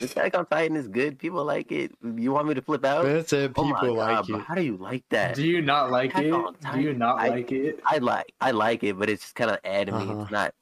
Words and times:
Attack 0.00 0.36
on 0.36 0.46
Titan 0.46 0.76
is 0.76 0.88
good. 0.88 1.18
People 1.18 1.44
like 1.44 1.70
it. 1.72 1.92
You 2.02 2.32
want 2.32 2.48
me 2.48 2.54
to 2.54 2.62
flip 2.62 2.84
out? 2.84 3.04
Man 3.04 3.26
said 3.26 3.52
Oh 3.56 3.64
my 3.64 3.78
people 3.80 3.96
God, 3.96 4.18
like 4.18 4.26
bro, 4.26 4.38
it. 4.38 4.42
How 4.44 4.54
do 4.54 4.62
you 4.62 4.76
like 4.76 5.04
that? 5.10 5.34
Do 5.34 5.46
you 5.46 5.60
not 5.62 5.90
like 5.90 6.10
Attack 6.10 6.24
it? 6.24 6.72
Do 6.74 6.80
you 6.80 6.92
not 6.94 7.18
I- 7.18 7.28
like 7.28 7.52
it? 7.52 7.80
I 7.84 7.98
like 7.98 8.32
I 8.40 8.50
like 8.52 8.82
it, 8.84 8.98
but 8.98 9.08
it's 9.10 9.22
just 9.22 9.34
kind 9.34 9.50
of 9.50 9.58
anime. 9.64 9.94
Uh-huh. 9.96 10.22
It's 10.22 10.30
not. 10.30 10.54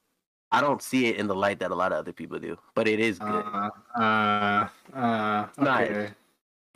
I 0.52 0.60
don't 0.60 0.80
see 0.82 1.06
it 1.06 1.16
in 1.16 1.26
the 1.26 1.34
light 1.34 1.58
that 1.60 1.70
a 1.72 1.74
lot 1.74 1.90
of 1.92 1.98
other 1.98 2.12
people 2.12 2.38
do, 2.38 2.56
but 2.74 2.86
it 2.86 3.00
is 3.00 3.18
good. 3.18 3.44
Uh, 3.44 3.70
uh, 3.98 4.68
uh, 4.94 5.46
Nice. 5.58 5.90
okay. 5.90 6.10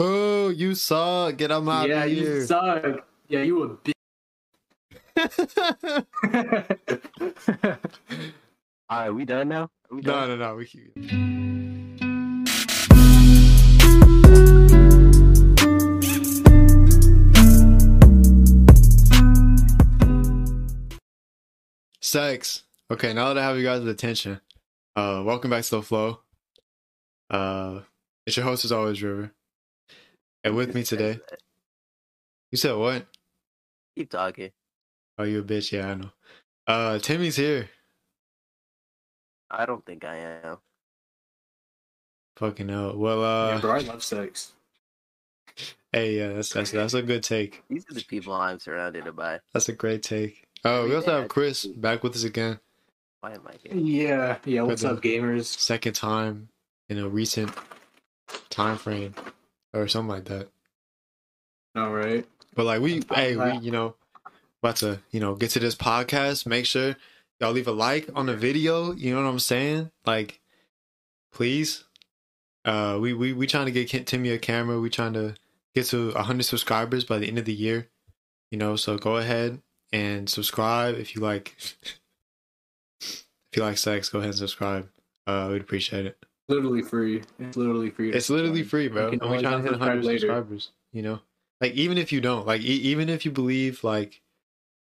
Oh, 0.00 0.48
you 0.48 0.74
suck. 0.74 1.36
Get 1.36 1.50
him 1.52 1.68
out 1.68 1.88
Yeah, 1.88 2.04
of 2.04 2.10
you 2.10 2.16
here. 2.24 2.46
suck. 2.46 3.04
Yeah, 3.28 3.42
you 3.42 3.62
a 3.62 3.68
bitch. 3.76 3.92
All 8.90 8.98
right, 9.00 9.10
we 9.10 9.24
done 9.24 9.48
now? 9.48 9.70
Are 9.90 9.96
we 9.96 10.00
no, 10.02 10.12
done? 10.12 10.28
no, 10.30 10.36
no. 10.36 10.54
We 10.56 10.66
keep... 10.66 10.92
Sex. 22.08 22.62
Okay, 22.90 23.12
now 23.12 23.28
that 23.28 23.36
I 23.36 23.44
have 23.44 23.58
you 23.58 23.64
guys' 23.64 23.84
attention, 23.84 24.40
uh, 24.96 25.22
welcome 25.26 25.50
back 25.50 25.62
to 25.64 25.70
the 25.72 25.82
flow. 25.82 26.20
Uh, 27.28 27.80
it's 28.26 28.34
your 28.34 28.46
host 28.46 28.64
as 28.64 28.72
always, 28.72 29.02
River, 29.02 29.30
and 30.42 30.56
with 30.56 30.74
me 30.74 30.84
today. 30.84 31.20
You 32.50 32.56
said 32.56 32.76
what? 32.76 33.04
Keep 33.94 34.08
talking. 34.08 34.52
Oh, 35.18 35.24
you 35.24 35.40
a 35.40 35.42
bitch? 35.42 35.70
Yeah, 35.70 35.90
I 35.90 35.94
know. 35.96 36.10
Uh, 36.66 36.98
Timmy's 36.98 37.36
here. 37.36 37.68
I 39.50 39.66
don't 39.66 39.84
think 39.84 40.06
I 40.06 40.38
am. 40.42 40.56
Fucking 42.36 42.70
hell. 42.70 42.96
Well, 42.96 43.22
uh, 43.22 43.48
yeah, 43.48 43.60
bro, 43.60 43.72
I 43.72 43.78
love 43.80 44.02
sex. 44.02 44.52
hey, 45.92 46.16
yeah, 46.16 46.28
that's 46.28 46.54
that's 46.54 46.70
that's 46.70 46.94
a 46.94 47.02
good 47.02 47.22
take. 47.22 47.62
These 47.68 47.84
are 47.90 47.94
the 47.94 48.04
people 48.04 48.32
I'm 48.32 48.58
surrounded 48.58 49.14
by. 49.14 49.40
That's 49.52 49.68
a 49.68 49.74
great 49.74 50.02
take. 50.02 50.47
Oh, 50.64 50.88
we 50.88 50.94
also 50.94 51.20
have 51.20 51.28
Chris 51.28 51.66
back 51.66 52.02
with 52.02 52.16
us 52.16 52.24
again. 52.24 52.58
Why 53.20 53.32
am 53.32 53.42
I 53.46 53.54
here? 53.62 53.76
Yeah, 53.76 54.38
yeah. 54.44 54.62
What's 54.62 54.84
up, 54.84 55.00
gamers? 55.00 55.44
Second 55.44 55.94
time 55.94 56.48
in 56.88 56.98
a 56.98 57.08
recent 57.08 57.52
time 58.50 58.76
frame 58.76 59.14
or 59.72 59.86
something 59.88 60.08
like 60.08 60.24
that. 60.24 60.48
All 61.76 61.92
right. 61.92 62.26
But 62.54 62.66
like 62.66 62.80
we, 62.80 63.02
hey, 63.14 63.36
we, 63.36 63.58
you 63.58 63.70
know, 63.70 63.94
about 64.62 64.76
to, 64.76 65.00
you 65.10 65.20
know, 65.20 65.36
get 65.36 65.50
to 65.50 65.60
this 65.60 65.76
podcast. 65.76 66.44
Make 66.46 66.66
sure 66.66 66.96
y'all 67.40 67.52
leave 67.52 67.68
a 67.68 67.72
like 67.72 68.08
on 68.14 68.26
the 68.26 68.36
video. 68.36 68.92
You 68.92 69.14
know 69.14 69.22
what 69.22 69.28
I'm 69.28 69.38
saying? 69.38 69.90
Like, 70.06 70.40
please. 71.32 71.84
Uh, 72.64 72.98
we 73.00 73.14
we 73.14 73.32
we 73.32 73.46
trying 73.46 73.66
to 73.66 73.72
get 73.72 74.06
Timmy 74.06 74.30
a 74.30 74.38
camera. 74.38 74.80
We 74.80 74.90
trying 74.90 75.12
to 75.12 75.34
get 75.74 75.86
to 75.86 76.12
100 76.12 76.42
subscribers 76.42 77.04
by 77.04 77.18
the 77.18 77.28
end 77.28 77.38
of 77.38 77.44
the 77.44 77.54
year. 77.54 77.88
You 78.50 78.58
know, 78.58 78.76
so 78.76 78.98
go 78.98 79.16
ahead 79.18 79.60
and 79.92 80.28
subscribe 80.28 80.96
if 80.96 81.14
you 81.14 81.20
like. 81.22 81.54
if 83.00 83.24
you 83.56 83.62
like 83.62 83.78
sex, 83.78 84.08
go 84.08 84.18
ahead 84.18 84.30
and 84.30 84.38
subscribe. 84.38 84.88
Uh, 85.26 85.48
we'd 85.52 85.60
appreciate 85.62 86.06
it. 86.06 86.18
Literally 86.48 86.82
free. 86.82 87.22
It's 87.38 87.56
literally 87.56 87.90
free. 87.90 88.10
to 88.10 88.16
It's 88.16 88.30
literally 88.30 88.62
free, 88.62 88.88
bro. 88.88 89.06
You 89.06 89.12
And 89.12 89.20
can 89.20 89.28
we 89.30 89.36
always 89.36 89.42
trying 89.42 89.62
to 89.62 89.70
hit 89.70 89.78
100 89.78 90.04
later. 90.04 90.18
subscribers. 90.20 90.70
You 90.92 91.02
know, 91.02 91.20
like 91.60 91.72
even 91.74 91.98
if 91.98 92.12
you 92.12 92.20
don't, 92.22 92.46
like 92.46 92.62
e- 92.62 92.64
even 92.64 93.08
if 93.10 93.24
you 93.26 93.30
believe 93.30 93.84
like 93.84 94.22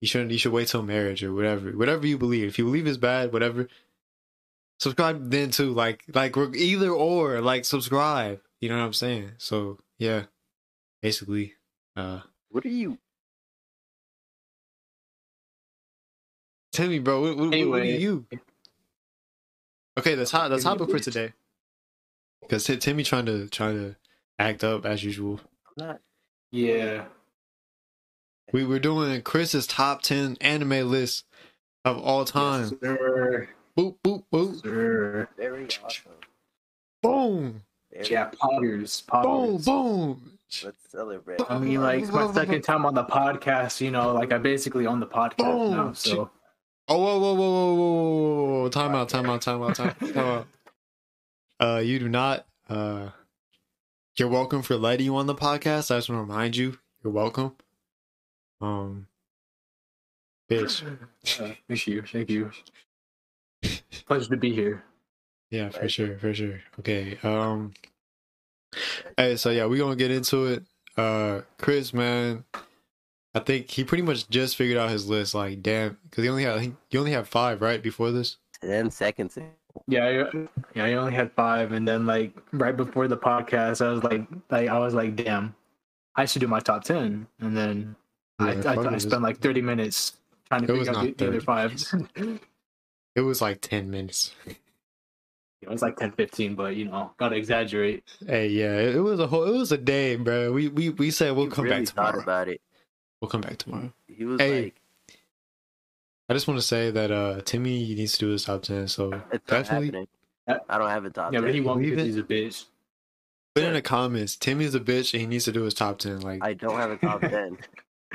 you 0.03 0.09
shouldn't, 0.09 0.31
you 0.33 0.39
should 0.39 0.53
wait 0.53 0.69
till 0.69 0.83
marriage 0.83 1.25
or 1.25 1.33
whatever, 1.33 1.71
whatever 1.73 2.07
you 2.07 2.19
believe. 2.19 2.49
If 2.49 2.59
you 2.59 2.65
believe 2.67 2.87
is 2.87 2.99
bad, 2.99 3.33
whatever, 3.33 3.69
subscribe 4.79 5.31
then 5.31 5.51
too. 5.51 5.73
Like 5.73 6.05
like 6.13 6.37
we're 6.37 6.55
either 6.55 6.91
or, 6.91 7.41
like 7.41 7.65
subscribe. 7.65 8.41
You 8.61 8.69
know 8.69 8.77
what 8.79 8.85
I'm 8.85 8.93
saying? 8.93 9.33
So 9.39 9.79
yeah, 9.99 10.25
basically, 11.01 11.55
uh, 11.97 12.21
What 12.51 12.67
are 12.67 12.69
you? 12.71 12.99
Tell 16.77 16.89
me, 16.89 16.99
bro, 16.99 17.23
what, 17.23 17.37
what, 17.37 17.69
what 17.69 17.81
are 17.81 17.85
you? 17.85 18.27
Okay, 19.99 20.15
that's 20.15 20.31
hot. 20.31 20.49
That's 20.51 20.63
Give 20.65 20.73
me 20.73 20.75
a 20.77 20.79
topic 20.79 20.93
for 20.97 21.03
today, 21.03 21.33
because 22.43 22.65
Timmy 22.65 23.03
trying 23.03 23.27
to 23.27 23.49
trying 23.49 23.77
to 23.77 23.97
act 24.39 24.63
up 24.63 24.85
as 24.85 25.03
usual. 25.03 25.41
I'm 25.79 25.87
not. 25.87 26.01
Yeah. 26.53 27.05
We 28.53 28.65
were 28.65 28.79
doing 28.79 29.23
Chris's 29.23 29.67
top 29.67 30.03
ten 30.03 30.37
anime 30.41 30.91
list 30.91 31.25
of 31.85 31.99
all 31.99 32.25
time. 32.25 32.63
Yes, 32.71 32.81
sir. 32.81 33.49
Boop 33.77 33.97
boop 34.05 34.25
boop. 34.33 34.63
Sir. 34.63 35.29
Very 35.37 35.67
awesome. 35.85 36.13
Boom 37.03 37.63
Very 37.93 38.09
Yeah, 38.09 38.31
poggers. 38.31 39.07
boom 39.07 39.23
Poggers. 39.59 39.65
boom. 39.67 40.39
Let's 40.65 40.79
celebrate. 40.91 41.41
I 41.49 41.59
mean, 41.59 41.81
like 41.83 42.03
it's 42.03 42.13
my 42.13 42.33
second 42.33 42.63
time 42.63 42.87
on 42.87 42.95
the 42.95 43.05
podcast. 43.05 43.81
You 43.81 43.91
know, 43.91 44.13
like 44.13 44.33
I 44.33 44.39
basically 44.39 44.87
on 44.87 45.01
the 45.01 45.07
podcast 45.07 45.71
now. 45.71 45.93
So 45.93 46.31
Oh 46.89 46.99
whoa 46.99 47.19
whoa 47.19 47.35
whoa 47.35 47.51
whoa 47.51 47.75
whoa 47.75 48.35
whoa 48.35 48.61
whoa! 48.61 48.69
Time 48.69 48.95
out! 48.95 49.09
Time 49.09 49.29
out! 49.29 49.43
Time 49.43 49.61
out! 49.61 49.75
Time 49.75 49.95
time 49.95 50.19
out! 50.19 50.47
Uh, 51.59 51.81
you 51.83 51.99
do 51.99 52.07
not. 52.07 52.45
Uh, 52.69 53.09
you're 54.19 54.29
welcome 54.29 54.61
for 54.61 54.77
letting 54.77 55.07
you 55.07 55.17
on 55.17 55.27
the 55.27 55.35
podcast. 55.35 55.91
I 55.91 55.97
just 55.97 56.11
want 56.11 56.19
to 56.19 56.31
remind 56.31 56.55
you, 56.55 56.79
you're 57.03 57.15
welcome. 57.15 57.57
Um, 58.61 59.07
bitch. 60.51 60.85
uh, 61.41 61.55
thank 61.67 61.87
you, 61.87 62.03
thank 62.03 62.29
you. 62.29 62.51
Pleasure 64.07 64.29
to 64.29 64.37
be 64.37 64.53
here. 64.55 64.85
Yeah, 65.51 65.71
for 65.71 65.89
sure, 65.89 66.19
for 66.19 66.35
sure. 66.35 66.61
Okay. 66.79 67.19
Um. 67.23 67.73
Hey, 69.17 69.37
so 69.37 69.49
yeah, 69.49 69.65
we 69.65 69.79
gonna 69.79 69.97
get 69.97 70.11
into 70.11 70.45
it. 70.45 70.63
Uh, 70.95 71.41
Chris, 71.57 71.95
man, 71.95 72.45
I 73.37 73.41
think 73.41 73.71
he 73.71 73.85
pretty 73.85 74.03
much 74.03 74.31
just 74.31 74.57
figured 74.57 74.79
out 74.79 74.89
his 74.89 75.09
list. 75.11 75.35
Like, 75.35 75.63
damn, 75.63 75.99
because 76.09 76.25
he 76.25 76.31
only 76.31 76.45
had, 76.45 76.57
I 76.59 76.73
you 76.91 76.99
only 76.99 77.13
had 77.13 77.29
five, 77.29 77.61
right, 77.61 77.83
before 77.83 78.11
this. 78.11 78.39
Ten 78.63 78.91
seconds. 78.91 79.37
in. 79.37 79.51
Yeah, 79.87 80.07
I, 80.07 80.49
yeah. 80.75 80.85
I 80.85 80.93
only 80.95 81.13
had 81.13 81.31
five, 81.33 81.73
and 81.73 81.87
then 81.87 82.07
like 82.07 82.33
right 82.53 82.75
before 82.75 83.09
the 83.09 83.17
podcast, 83.19 83.85
I 83.85 83.91
was 83.91 84.03
like, 84.03 84.27
like 84.51 84.71
I 84.71 84.79
was 84.79 84.95
like, 84.95 85.17
damn, 85.17 85.55
I 86.15 86.25
should 86.25 86.41
do 86.41 86.49
my 86.49 86.61
top 86.61 86.83
ten, 86.85 87.27
and 87.41 87.55
then 87.55 87.95
Yeah, 88.41 88.47
I, 88.47 88.63
fuck 88.63 88.87
I, 88.87 88.95
I 88.95 88.99
spent 88.99 89.21
like 89.23 89.39
thirty 89.39 89.61
minutes 89.61 90.17
trying 90.49 90.63
to 90.63 90.69
It 90.69 90.79
figure 90.79 90.97
out 90.97 91.03
the, 91.03 91.13
the 91.13 91.27
other 91.29 91.41
30. 91.41 91.41
five. 91.41 91.85
It 93.15 93.21
was 93.21 93.43
like 93.43 93.61
ten 93.61 93.91
minutes. 93.91 94.35
it 95.63 95.69
was 95.69 95.83
like 95.83 95.97
10, 95.97 96.13
15, 96.13 96.55
but 96.55 96.77
you 96.77 96.87
know, 96.87 97.13
gotta 97.19 97.37
exaggerate. 97.37 98.05
Hey, 98.27 98.49
yeah, 98.49 98.77
it, 98.79 98.97
it 98.97 99.01
was 99.01 99.21
a 99.21 99.27
whole, 99.27 99.45
it 99.45 99.57
was 99.59 99.73
a 99.73 99.79
day, 99.79 100.17
bro. 100.17 100.53
We 100.53 100.69
we 100.69 100.91
we 100.91 101.11
said 101.11 101.37
we'll 101.37 101.47
He 101.47 101.51
come 101.51 101.65
really 101.65 101.85
back 101.85 101.87
thought 101.87 102.19
about 102.19 102.49
it. 102.49 102.61
We'll 103.21 103.31
come 103.31 103.41
back 103.41 103.59
tomorrow. 103.59 103.93
He 104.09 104.25
was 104.25 104.41
Hey, 104.41 104.63
like, 104.65 104.75
I 106.29 106.35
just 106.35 106.49
want 106.49 106.59
to 106.61 106.67
say 106.67 106.91
that 106.91 107.11
uh 107.11 107.41
Timmy 107.45 107.95
needs 107.95 108.13
to 108.15 108.19
do 108.19 108.29
his 108.29 108.45
top 108.45 108.63
ten. 108.63 108.89
So 108.89 109.21
"It's 109.33 109.45
definitely. 109.47 110.09
I 110.49 110.79
don't 110.79 110.91
have 110.91 111.05
a 111.05 111.11
top. 111.11 111.33
Yeah, 111.33 111.41
but 111.41 111.55
he 111.55 111.61
won't 111.61 111.83
because 111.83 112.05
he's 112.05 112.17
a 112.19 112.23
bitch. 112.23 112.67
put 113.55 113.65
in 113.65 113.73
the 113.73 113.83
comments. 113.83 114.37
Timmy's 114.37 114.75
a 114.75 114.81
bitch 114.81 115.13
and 115.13 115.21
he 115.21 115.27
needs 115.27 115.45
to 115.47 115.53
do 115.53 115.63
his 115.63 115.75
top 115.75 115.99
ten. 115.99 116.21
Like 116.21 116.45
I 116.45 116.53
don't 116.55 116.77
have 116.77 116.91
a 116.91 116.97
top 116.97 117.21
ten. 117.29 117.59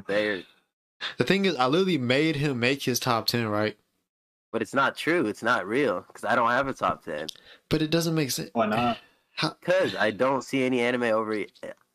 There, 0.07 0.43
the 1.17 1.23
thing 1.23 1.45
is, 1.45 1.55
I 1.55 1.67
literally 1.67 1.97
made 1.97 2.35
him 2.37 2.59
make 2.59 2.83
his 2.83 2.99
top 2.99 3.27
ten, 3.27 3.47
right? 3.47 3.77
but 4.53 4.61
it's 4.61 4.73
not 4.73 4.97
true. 4.97 5.27
It's 5.27 5.41
not 5.41 5.65
real 5.65 6.03
because 6.05 6.25
I 6.25 6.35
don't 6.35 6.49
have 6.49 6.67
a 6.67 6.73
top 6.73 7.03
ten. 7.05 7.27
But 7.69 7.81
it 7.81 7.89
doesn't 7.89 8.13
make 8.13 8.31
sense. 8.31 8.49
Why 8.53 8.65
not? 8.65 8.97
Because 9.61 9.95
I 9.95 10.11
don't 10.11 10.43
see 10.43 10.63
any 10.63 10.81
anime 10.81 11.03
over. 11.03 11.45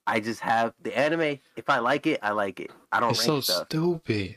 It. 0.06 0.10
I 0.10 0.20
just 0.20 0.40
have 0.40 0.74
the 0.82 0.96
anime. 0.96 1.38
If 1.56 1.68
I 1.68 1.78
like 1.78 2.06
it, 2.06 2.20
I 2.22 2.30
like 2.32 2.60
it. 2.60 2.70
I 2.92 3.00
don't 3.00 3.10
it's 3.10 3.20
rank 3.20 3.26
so 3.26 3.40
stuff. 3.40 3.66
stupid. 3.68 4.36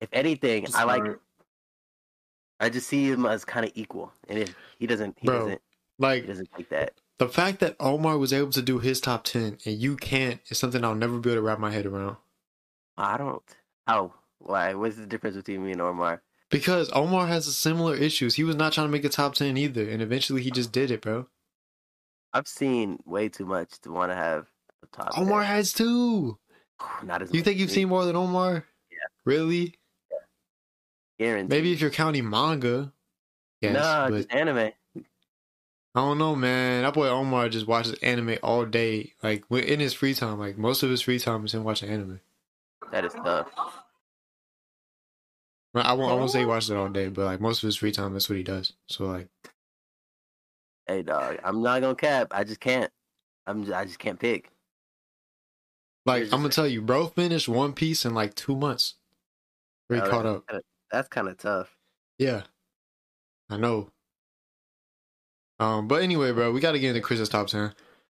If 0.00 0.08
anything, 0.12 0.66
I 0.74 0.84
like. 0.84 1.02
Smart. 1.02 1.22
I 2.60 2.68
just 2.70 2.88
see 2.88 3.06
him 3.08 3.24
as 3.26 3.44
kind 3.44 3.64
of 3.66 3.72
equal, 3.74 4.12
and 4.28 4.38
if 4.38 4.54
he 4.78 4.86
doesn't, 4.86 5.16
he 5.20 5.26
Bro, 5.26 5.38
doesn't, 5.38 5.62
he 5.98 6.02
Like 6.02 6.26
doesn't 6.26 6.50
take 6.56 6.68
that. 6.70 6.92
the 7.18 7.28
fact 7.28 7.60
that 7.60 7.76
Omar 7.78 8.18
was 8.18 8.32
able 8.32 8.50
to 8.50 8.62
do 8.62 8.80
his 8.80 9.00
top 9.00 9.24
ten 9.24 9.58
and 9.64 9.76
you 9.76 9.96
can't 9.96 10.40
is 10.48 10.58
something 10.58 10.84
I'll 10.84 10.94
never 10.96 11.18
be 11.20 11.30
able 11.30 11.36
to 11.40 11.42
wrap 11.42 11.60
my 11.60 11.70
head 11.70 11.86
around. 11.86 12.16
I 12.96 13.16
don't. 13.16 13.42
How? 13.86 14.14
Why? 14.38 14.74
What's 14.74 14.96
the 14.96 15.06
difference 15.06 15.36
between 15.36 15.64
me 15.64 15.72
and 15.72 15.80
Omar? 15.80 16.22
Because 16.50 16.90
Omar 16.92 17.26
has 17.28 17.54
similar 17.56 17.94
issues. 17.94 18.34
He 18.34 18.44
was 18.44 18.56
not 18.56 18.72
trying 18.72 18.88
to 18.88 18.92
make 18.92 19.04
a 19.04 19.08
top 19.08 19.34
ten 19.34 19.56
either, 19.56 19.88
and 19.88 20.02
eventually 20.02 20.42
he 20.42 20.50
just 20.50 20.72
did 20.72 20.90
it, 20.90 21.00
bro. 21.02 21.26
I've 22.32 22.48
seen 22.48 22.98
way 23.04 23.28
too 23.28 23.46
much 23.46 23.78
to 23.82 23.90
want 23.92 24.10
to 24.12 24.16
have 24.16 24.46
a 24.82 24.86
top. 24.96 25.18
Omar 25.18 25.42
10. 25.42 25.50
has 25.50 25.72
two. 25.72 26.38
not 27.04 27.22
as. 27.22 27.32
You 27.32 27.42
think 27.42 27.58
you've 27.58 27.68
me. 27.70 27.74
seen 27.74 27.88
more 27.88 28.04
than 28.04 28.16
Omar? 28.16 28.64
Yeah. 28.90 28.96
Really? 29.24 29.74
Guaranteed. 31.18 31.50
Maybe 31.50 31.72
if 31.72 31.80
you're 31.80 31.90
counting 31.90 32.28
manga. 32.28 32.92
Yes, 33.60 33.74
nah, 33.74 34.08
but 34.08 34.16
just 34.18 34.32
anime. 34.32 34.72
I 35.94 36.00
don't 36.00 36.18
know, 36.18 36.36
man. 36.36 36.82
That 36.84 36.94
boy 36.94 37.08
Omar 37.08 37.48
just 37.48 37.66
watches 37.66 37.94
anime 37.94 38.36
all 38.42 38.64
day, 38.64 39.14
like 39.22 39.44
in 39.50 39.80
his 39.80 39.94
free 39.94 40.14
time. 40.14 40.38
Like 40.38 40.56
most 40.56 40.84
of 40.84 40.90
his 40.90 41.00
free 41.00 41.18
time 41.18 41.44
is 41.44 41.54
him 41.54 41.64
watching 41.64 41.88
anime. 41.90 42.20
That 42.92 43.04
is 43.04 43.14
tough. 43.14 43.48
I 45.74 45.92
won't, 45.92 46.10
I 46.10 46.14
won't 46.14 46.30
say 46.30 46.40
he 46.40 46.44
watches 46.44 46.70
it 46.70 46.76
all 46.76 46.88
day, 46.88 47.08
but 47.08 47.24
like 47.24 47.40
most 47.40 47.62
of 47.62 47.66
his 47.66 47.76
free 47.76 47.92
time, 47.92 48.12
that's 48.12 48.28
what 48.28 48.36
he 48.36 48.42
does. 48.44 48.72
So 48.86 49.06
like, 49.06 49.28
Hey 50.86 51.02
dog, 51.02 51.38
I'm 51.44 51.62
not 51.62 51.80
gonna 51.80 51.94
cap. 51.94 52.28
I 52.30 52.44
just 52.44 52.60
can't. 52.60 52.90
I'm 53.46 53.64
j- 53.66 53.72
I 53.72 53.84
just 53.84 53.98
can't 53.98 54.18
pick. 54.18 54.50
Like 56.08 56.24
I'm 56.24 56.40
gonna 56.40 56.48
tell 56.48 56.66
you, 56.66 56.82
bro 56.82 57.06
finished 57.08 57.48
One 57.48 57.72
Piece 57.72 58.04
in 58.04 58.14
like 58.14 58.34
two 58.34 58.56
months. 58.56 58.94
Very 59.88 60.02
Oh, 60.02 60.10
caught 60.10 60.26
up. 60.26 60.46
kinda- 60.48 60.64
That's 60.90 61.08
kind 61.08 61.28
of 61.28 61.38
tough. 61.38 61.76
Yeah, 62.18 62.42
I 63.50 63.56
know. 63.58 63.90
Um, 65.60 65.88
but 65.88 66.02
anyway, 66.02 66.32
bro, 66.32 66.52
we 66.52 66.60
got 66.60 66.72
to 66.72 66.78
get 66.78 66.88
into 66.90 67.00
Chris's 67.00 67.28
top 67.28 67.48
ten. 67.48 67.74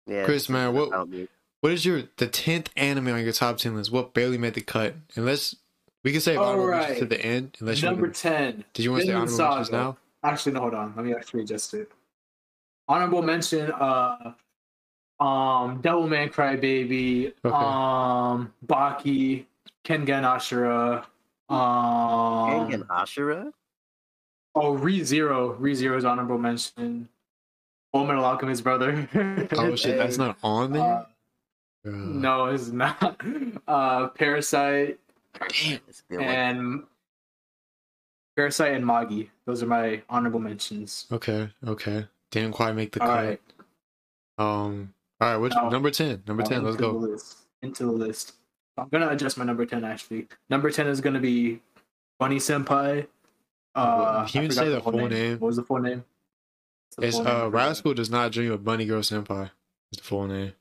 Yeah. 0.08 0.26
Chris, 0.26 0.44
this 0.44 0.50
man, 0.50 0.74
what- 0.74 1.08
What 1.62 1.74
is 1.74 1.86
your 1.86 2.04
the 2.18 2.28
tenth 2.28 2.70
anime 2.78 3.10
on 3.10 3.22
your 3.24 3.34
top 3.34 3.58
ten 3.58 3.76
list? 3.76 3.92
What 3.92 4.14
barely 4.14 4.38
made 4.38 4.54
the 4.54 4.62
cut? 4.62 4.96
Unless 5.16 5.56
we 6.04 6.12
can 6.14 6.22
say 6.22 6.36
All 6.38 6.46
honorable 6.46 6.68
mentions 6.70 6.90
right. 6.92 7.00
to 7.00 7.06
the 7.06 7.22
end. 7.26 7.58
Unless 7.60 7.84
Number 7.84 8.02
wanna- 8.04 8.14
ten. 8.14 8.66
did 8.74 8.84
you 8.86 8.92
want 8.92 9.02
to 9.02 9.08
say 9.08 9.12
Vinland 9.14 9.32
honorable 9.32 9.56
mentions 9.56 9.72
now? 9.72 9.98
Actually, 10.24 10.52
no, 10.54 10.60
hold 10.62 10.74
on. 10.74 10.94
Let 10.96 11.06
me 11.06 11.14
actually 11.14 11.42
adjust 11.44 11.74
it. 11.74 11.92
Honorable 12.88 13.22
mention, 13.22 13.72
uh, 13.72 14.34
um, 15.20 15.82
Devilman 15.82 16.32
Crybaby, 16.32 17.34
Okay. 17.44 17.56
um, 17.56 18.54
Baki, 18.66 19.46
Kengan 19.84 20.24
Ashura, 20.24 21.06
um, 21.50 22.70
Kengan 22.72 22.88
Ashura. 22.88 23.52
oh, 24.56 24.74
Re 24.74 25.04
Zero, 25.04 25.54
Re 25.54 25.74
Zero's 25.74 26.06
honorable 26.06 26.38
mention. 26.38 27.10
Full 27.92 28.06
Metal 28.06 28.24
Alchemist 28.24 28.64
brother. 28.64 29.08
Oh 29.54 29.76
shit, 29.76 29.98
that's 29.98 30.18
not 30.18 30.38
on 30.44 30.72
there. 30.74 30.84
Uh, 30.84 31.06
Bruh. 31.86 31.94
no, 32.14 32.46
it's 32.48 32.68
not. 32.68 33.20
Uh, 33.68 34.08
Parasite 34.10 35.00
Damn, 35.40 35.80
it's 35.88 36.04
a 36.10 36.14
good 36.14 36.20
one. 36.20 36.28
and 36.28 36.84
Parasite 38.36 38.74
and 38.74 38.86
Magi. 38.86 39.24
Those 39.46 39.64
are 39.64 39.68
my 39.68 40.02
honorable 40.10 40.40
mentions. 40.40 41.08
Okay, 41.12 41.50
okay. 41.66 42.06
Didn't 42.32 42.52
quite 42.54 42.76
make 42.76 42.92
the 42.92 43.02
All 43.02 43.08
cut. 43.08 43.16
right. 43.26 43.42
Um. 44.38 44.94
All 45.22 45.30
right. 45.32 45.38
Which 45.38 45.54
number 45.54 45.92
ten? 45.92 46.24
Number 46.28 46.44
ten. 46.44 46.60
Uh, 46.60 46.64
Let's 46.64 46.78
go. 46.78 47.00
The 47.00 47.34
into 47.62 47.86
the 47.86 47.92
list. 47.92 48.34
I'm 48.78 48.88
gonna 48.90 49.10
adjust 49.10 49.38
my 49.38 49.44
number 49.46 49.66
ten 49.66 49.84
actually. 49.84 50.28
Number 50.50 50.72
ten 50.72 50.88
is 50.88 51.02
gonna 51.02 51.20
be 51.20 51.62
Bunny 52.20 52.38
Senpai. 52.38 53.08
Uh, 53.76 54.26
Can 54.28 54.44
you 54.44 54.48
I 54.50 54.52
say 54.52 54.70
the 54.70 54.82
full 54.82 54.94
name? 55.08 55.40
What 55.40 55.48
was 55.48 55.56
the 55.58 55.64
full 55.64 55.80
name? 55.80 56.04
The 56.98 57.08
It's 57.08 57.16
full 57.18 57.26
name? 57.26 57.36
uh 57.36 57.48
Rascal 57.50 57.94
does 57.94 58.10
not 58.10 58.32
dream 58.32 58.52
of 58.52 58.64
Bunny 58.64 58.86
Girl 58.86 59.02
Senpai. 59.02 59.52
Is 59.92 59.98
the 60.00 60.04
full 60.04 60.28
name. 60.28 60.54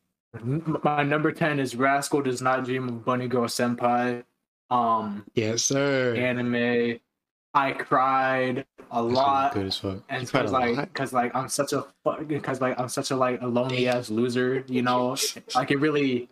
My 0.83 1.03
number 1.05 1.33
ten 1.33 1.59
is 1.61 1.75
Rascal 1.75 2.23
does 2.23 2.43
not 2.43 2.65
dream 2.65 2.89
of 2.89 3.05
Bunny 3.05 3.29
Girl 3.29 3.45
Senpai. 3.47 4.25
Um, 4.71 5.25
Yes, 5.35 5.65
sir. 5.65 6.15
anime. 6.17 6.99
I 7.55 7.73
cried 7.73 8.67
a 8.91 9.03
lot. 9.03 9.55
Good 9.55 9.67
as 9.67 9.79
fuck. 9.79 9.99
and 10.09 10.23
You 10.23 10.29
cause 10.29 10.53
like, 10.53 10.95
cause 10.95 11.13
like 11.13 11.35
I'm 11.35 11.49
such 11.49 11.73
a 11.73 11.87
because 12.27 12.61
like 12.61 12.79
I'm 12.79 12.89
such 12.89 13.11
a 13.11 13.17
like 13.17 13.41
a 13.43 13.47
lonely 13.47 13.89
ass 13.89 14.11
loser, 14.11 14.65
you 14.69 14.83
know. 14.83 15.17
like 15.55 15.71
it 15.71 15.79
really, 15.79 16.29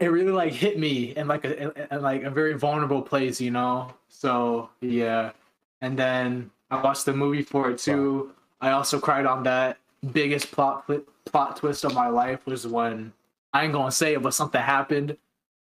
it 0.00 0.06
really 0.06 0.32
like 0.32 0.52
hit 0.52 0.78
me 0.78 1.16
in 1.16 1.28
like 1.28 1.44
a 1.44 1.62
in, 1.62 1.86
in, 1.90 2.02
like 2.02 2.22
a 2.22 2.30
very 2.30 2.54
vulnerable 2.54 3.02
place, 3.02 3.40
you 3.40 3.50
know. 3.50 3.92
So 4.08 4.70
yeah, 4.80 5.32
and 5.80 5.98
then 5.98 6.50
I 6.70 6.82
watched 6.82 7.04
the 7.04 7.12
movie 7.12 7.42
for 7.42 7.70
it 7.70 7.78
too. 7.78 8.32
I 8.60 8.70
also 8.70 8.98
cried 8.98 9.26
on 9.26 9.42
that. 9.44 9.78
Biggest 10.12 10.50
plot 10.52 10.88
plot 11.24 11.56
twist 11.56 11.84
of 11.84 11.94
my 11.94 12.08
life 12.08 12.46
was 12.46 12.66
when 12.66 13.12
I 13.52 13.64
ain't 13.64 13.72
gonna 13.72 13.90
say 13.90 14.14
it, 14.14 14.22
but 14.22 14.34
something 14.34 14.60
happened. 14.60 15.16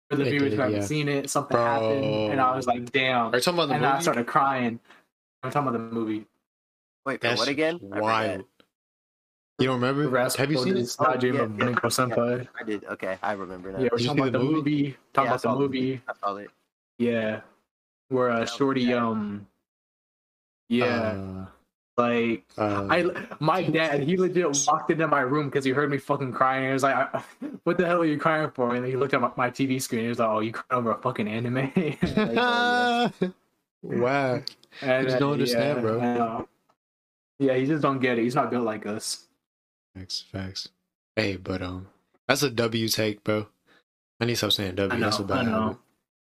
For 0.10 0.16
the 0.16 0.26
It 0.26 0.30
viewers 0.32 0.50
did, 0.50 0.54
who 0.54 0.62
haven't 0.62 0.76
yeah. 0.78 0.86
seen 0.86 1.08
it, 1.08 1.30
something 1.30 1.56
Bro. 1.56 1.64
happened, 1.64 2.04
and 2.32 2.42
I 2.42 2.56
was 2.56 2.66
like, 2.66 2.92
"Damn!" 2.92 3.28
Are 3.32 3.36
you 3.36 3.42
talking 3.42 3.60
about 3.60 3.68
the 3.70 3.76
And 3.76 3.86
I 3.86 4.00
started 4.00 4.26
crying. 4.26 4.80
I'm 5.44 5.52
talking 5.52 5.68
about 5.70 5.78
the 5.78 5.96
movie. 5.96 6.26
Wait, 7.06 7.22
That's 7.22 7.40
what 7.40 7.48
again? 7.48 7.76
I 7.76 7.96
forgot. 7.96 8.02
wild. 8.02 8.46
You 9.60 9.68
don't 9.68 9.82
remember? 9.82 10.08
Rascal 10.08 10.44
Have 10.44 10.52
you 10.52 10.58
seen 10.58 10.78
it? 10.78 10.82
is 10.82 11.00
not 11.00 11.16
Oh, 11.16 11.20
Dream 11.20 11.36
yeah, 11.36 11.42
of 11.42 11.60
yeah, 11.60 11.66
Senpai. 11.68 12.48
I 12.60 12.64
did. 12.64 12.86
Okay, 12.86 13.18
I 13.22 13.34
remember 13.34 13.72
now. 13.72 13.80
Yeah, 13.80 13.90
we're 13.92 13.98
talking 14.00 14.20
about 14.20 14.32
the 14.32 14.38
the 14.40 14.44
movie? 14.44 14.56
movie. 14.56 14.98
Talking 15.14 15.26
Yeah, 15.28 15.30
about 15.32 15.34
the 15.34 15.40
saw 15.40 15.60
movie. 15.60 16.02
I 16.08 16.14
saw 16.24 16.36
it. 16.38 16.50
Yeah, 16.98 17.42
where 18.10 18.30
uh, 18.30 18.46
Shorty, 18.46 18.88
bad. 18.88 18.98
um, 18.98 19.48
yeah, 20.70 20.86
Uh, 20.86 21.46
like 21.98 22.46
uh, 22.58 22.88
I, 22.90 23.26
my 23.42 23.64
dad, 23.64 24.04
he 24.04 24.16
legit 24.18 24.66
walked 24.68 24.92
into 24.92 25.08
my 25.08 25.22
room 25.22 25.50
because 25.50 25.66
he 25.66 25.72
heard 25.72 25.90
me 25.92 25.98
fucking 25.98 26.32
crying. 26.32 26.68
He 26.68 26.72
was 26.74 26.84
like, 26.84 27.14
"What 27.64 27.78
the 27.78 27.86
hell 27.86 28.02
are 28.02 28.06
you 28.06 28.18
crying 28.18 28.50
for?" 28.52 28.74
And 28.76 28.84
then 28.84 28.92
he 28.92 28.96
looked 28.98 29.14
at 29.14 29.20
my, 29.20 29.32
my 29.36 29.50
TV 29.50 29.82
screen. 29.82 30.04
He 30.04 30.08
was 30.10 30.20
like, 30.20 30.30
"Oh, 30.30 30.40
you 30.40 30.54
crying 30.54 30.80
over 30.80 30.92
a 30.92 30.98
fucking 31.02 31.28
anime?" 31.28 31.56
Like, 31.76 32.00
oh, 32.38 33.12
yeah. 33.20 33.30
wow. 33.82 34.42
And 34.82 35.04
You 35.04 35.10
just 35.10 35.20
don't 35.20 35.34
understand, 35.34 35.78
yeah, 35.78 35.82
bro. 35.82 36.00
I 36.00 36.14
know. 36.18 36.48
Yeah, 37.40 37.56
he 37.56 37.66
just 37.66 37.82
don't 37.82 38.00
get 38.00 38.18
it. 38.20 38.24
He's 38.24 38.36
not 38.36 38.52
built 38.52 38.66
like 38.66 38.86
us. 38.86 39.26
Facts, 39.96 40.24
facts. 40.32 40.70
Hey, 41.16 41.38
but 41.38 41.62
um, 41.62 41.88
that's 42.28 42.44
a 42.44 42.50
W 42.50 42.88
take, 42.90 43.24
bro. 43.24 43.48
I 44.20 44.26
need 44.26 44.34
to 44.34 44.38
stop 44.38 44.52
saying 44.52 44.76
W. 44.76 44.94
I 44.94 45.00
know. 45.00 45.06
that's 45.06 45.20
a 45.20 45.24
I 45.24 45.26
bad 45.26 45.46
habit. 45.46 45.52
know. 45.52 45.80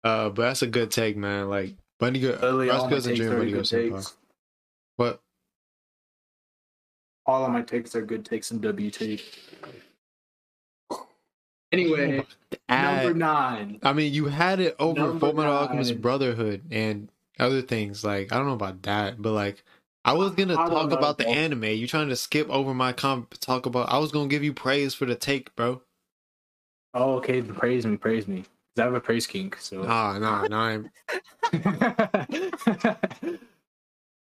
Uh, 0.04 0.28
but 0.30 0.42
that's 0.42 0.62
a 0.62 0.66
good 0.66 0.90
take, 0.90 1.16
man. 1.16 1.48
Like 1.48 1.74
Bunny 1.98 2.24
all 2.26 2.52
my 2.52 2.66
Rascal's 2.66 3.06
and 3.06 3.16
takes 3.16 3.26
Dream 3.26 3.38
Bunny 3.38 3.52
good 3.52 3.64
takes. 3.66 4.16
What? 4.96 5.20
All 7.26 7.44
of 7.44 7.52
my 7.52 7.62
takes 7.62 7.94
are 7.94 8.02
good 8.02 8.24
takes 8.24 8.50
and 8.50 8.62
W 8.62 8.90
take. 8.90 9.22
Anyway, 11.72 12.26
number 12.68 13.14
nine. 13.14 13.78
I 13.82 13.92
mean, 13.92 14.12
you 14.12 14.26
had 14.26 14.58
it 14.58 14.74
over 14.80 14.98
Number 14.98 15.20
Full 15.20 15.34
Metal 15.34 15.52
Alchemist. 15.52 16.00
Brotherhood 16.00 16.62
and 16.72 17.08
other 17.40 17.62
things. 17.62 18.04
Like 18.04 18.32
I 18.32 18.36
don't 18.36 18.46
know 18.46 18.54
about 18.54 18.82
that, 18.82 19.20
but 19.20 19.32
like 19.32 19.64
I 20.04 20.12
was 20.12 20.32
gonna 20.32 20.54
I 20.54 20.68
talk 20.68 20.90
know, 20.90 20.96
about 20.96 21.18
the 21.18 21.28
anime. 21.28 21.64
You 21.64 21.86
trying 21.86 22.08
to 22.08 22.16
skip 22.16 22.48
over 22.50 22.74
my 22.74 22.92
comp? 22.92 23.38
Talk 23.40 23.66
about. 23.66 23.88
I 23.90 23.98
was 23.98 24.12
gonna 24.12 24.28
give 24.28 24.44
you 24.44 24.52
praise 24.52 24.94
for 24.94 25.06
the 25.06 25.14
take, 25.14 25.54
bro. 25.56 25.82
Oh, 26.94 27.14
okay. 27.16 27.42
Praise 27.42 27.86
me, 27.86 27.96
praise 27.96 28.26
me. 28.26 28.44
I 28.78 28.82
have 28.82 28.94
a 28.94 29.00
praise 29.00 29.26
kink. 29.26 29.56
So. 29.60 29.82
Nah, 29.82 30.18
nah, 30.18 30.46
nah. 30.46 30.78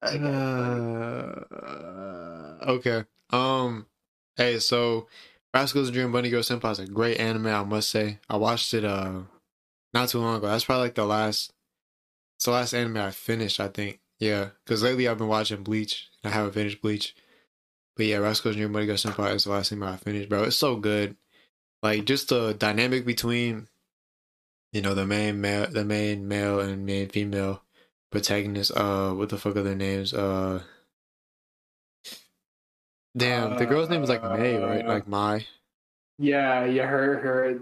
Uh, 0.02 1.44
okay. 2.66 3.04
Um. 3.30 3.86
Hey, 4.36 4.58
so 4.58 5.06
Rascals 5.54 5.88
and 5.88 5.94
Dream 5.94 6.10
Bunny 6.10 6.28
Girl 6.28 6.42
Senpai 6.42 6.72
is 6.72 6.80
a 6.80 6.86
great 6.86 7.18
anime. 7.18 7.46
I 7.46 7.62
must 7.62 7.88
say. 7.88 8.18
I 8.28 8.36
watched 8.36 8.74
it 8.74 8.84
uh 8.84 9.20
not 9.94 10.08
too 10.08 10.18
long 10.18 10.36
ago. 10.36 10.48
That's 10.48 10.64
probably 10.64 10.86
like 10.86 10.96
the 10.96 11.04
last. 11.06 11.52
It's 12.42 12.46
the 12.46 12.50
last 12.50 12.74
anime 12.74 12.96
I 12.96 13.12
finished. 13.12 13.60
I 13.60 13.68
think. 13.68 14.00
Yeah, 14.18 14.48
because 14.64 14.82
lately 14.82 15.06
I've 15.06 15.16
been 15.16 15.28
watching 15.28 15.62
Bleach. 15.62 16.08
And 16.24 16.32
I 16.32 16.36
haven't 16.36 16.54
finished 16.54 16.82
Bleach. 16.82 17.14
But 17.96 18.06
yeah, 18.06 18.16
Rascals 18.16 18.56
and 18.56 18.62
Dream 18.62 18.72
Bunny 18.72 18.86
Girl 18.86 18.96
Senpai 18.96 19.32
is 19.36 19.44
the 19.44 19.50
last 19.50 19.70
anime 19.70 19.84
I 19.86 19.96
finished, 19.96 20.28
bro. 20.28 20.42
It's 20.42 20.56
so 20.56 20.74
good. 20.74 21.14
Like 21.84 22.04
just 22.04 22.30
the 22.30 22.52
dynamic 22.52 23.06
between, 23.06 23.68
you 24.72 24.82
know, 24.82 24.92
the 24.92 25.06
main 25.06 25.40
male, 25.40 25.68
the 25.68 25.84
main 25.84 26.26
male 26.26 26.58
and 26.58 26.84
main 26.84 27.10
female 27.10 27.62
protagonists. 28.10 28.72
Uh, 28.74 29.12
what 29.12 29.28
the 29.28 29.38
fuck 29.38 29.54
are 29.54 29.62
their 29.62 29.76
names? 29.76 30.12
Uh, 30.12 30.62
damn, 33.16 33.56
the 33.56 33.66
girl's 33.66 33.88
name 33.88 34.02
is 34.02 34.08
like 34.08 34.24
May, 34.24 34.56
right? 34.58 34.84
Uh, 34.84 34.88
Like 34.88 35.06
Mai. 35.06 35.46
yeah, 36.18 36.64
yeah. 36.64 36.86
Her, 36.86 37.18
her. 37.20 37.60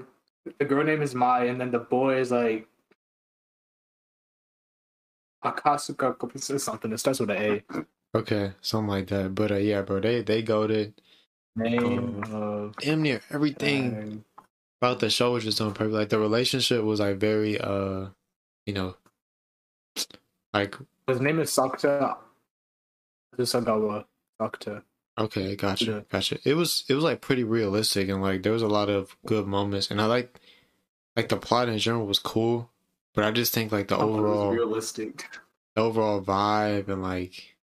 The 0.59 0.65
girl 0.65 0.85
name 0.85 1.03
is 1.03 1.15
Mai, 1.15 1.45
and 1.45 1.61
then 1.61 1.71
the 1.71 1.81
boy 1.81 2.17
is 2.17 2.31
like 2.31 2.67
Akasuka 5.45 6.53
or 6.55 6.59
something. 6.59 6.93
It 6.93 6.99
starts 6.99 7.21
with 7.21 7.31
an 7.31 7.37
A. 7.37 8.19
Okay, 8.19 8.53
something 8.61 8.89
like 8.89 9.07
that. 9.09 9.35
But 9.35 9.53
uh, 9.53 9.57
yeah, 9.57 9.83
bro, 9.83 10.01
they 10.01 10.23
they 10.23 10.43
goaded. 10.43 11.01
Name 11.57 12.23
Um, 12.33 12.35
of 12.35 12.77
Damn 12.77 13.03
near 13.03 13.21
everything 13.31 14.25
about 14.81 15.01
the 15.01 15.11
show 15.11 15.33
was 15.33 15.45
just 15.45 15.61
on 15.61 15.75
purpose. 15.75 15.95
Like 15.95 16.09
the 16.09 16.19
relationship 16.19 16.83
was 16.85 17.01
like 17.01 17.17
very 17.19 17.59
uh, 17.61 18.07
you 18.67 18.75
know, 18.75 18.97
like 20.55 20.77
His 21.09 21.21
name 21.21 21.41
is 21.41 21.51
Sakuta 21.51 22.17
Sagawa. 23.39 24.05
Sakuta. 24.41 24.83
Okay, 25.19 25.57
gotcha, 25.57 25.85
Yeah. 25.85 26.01
gotcha. 26.09 26.39
It 26.45 26.55
was 26.55 26.85
it 26.89 26.95
was 26.95 27.05
like 27.05 27.21
pretty 27.21 27.45
realistic 27.45 28.09
and 28.09 28.23
like 28.23 28.43
there 28.43 28.53
was 28.53 28.63
a 28.63 28.69
lot 28.69 28.89
of 28.89 29.17
good 29.27 29.47
moments 29.47 29.91
and 29.91 30.01
I 30.01 30.07
like 30.07 30.41
like 31.17 31.29
the 31.29 31.37
plot 31.37 31.69
in 31.69 31.79
general 31.79 32.07
was 32.07 32.19
cool, 32.19 32.71
but 33.15 33.25
I 33.25 33.31
just 33.31 33.53
think 33.53 33.73
like 33.73 33.89
the 33.89 33.99
overall 33.99 34.53
realistic. 34.53 35.27
the 35.75 35.83
overall 35.83 36.21
vibe 36.21 36.89
and 36.89 37.03
like 37.03 37.57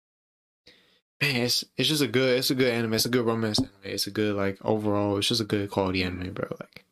man, 1.20 1.36
it's 1.36 1.64
it's 1.76 1.88
just 1.88 2.02
a 2.02 2.08
good 2.08 2.38
it's 2.38 2.50
a 2.50 2.54
good 2.54 2.72
anime, 2.72 2.94
it's 2.94 3.06
a 3.06 3.10
good 3.10 3.26
romance 3.26 3.58
anime, 3.58 3.72
it's 3.84 4.06
a 4.06 4.10
good 4.10 4.36
like 4.36 4.58
overall 4.64 5.16
it's 5.18 5.28
just 5.28 5.40
a 5.40 5.44
good 5.44 5.70
quality 5.70 6.02
anime, 6.02 6.32
bro. 6.32 6.48
Like 6.60 6.84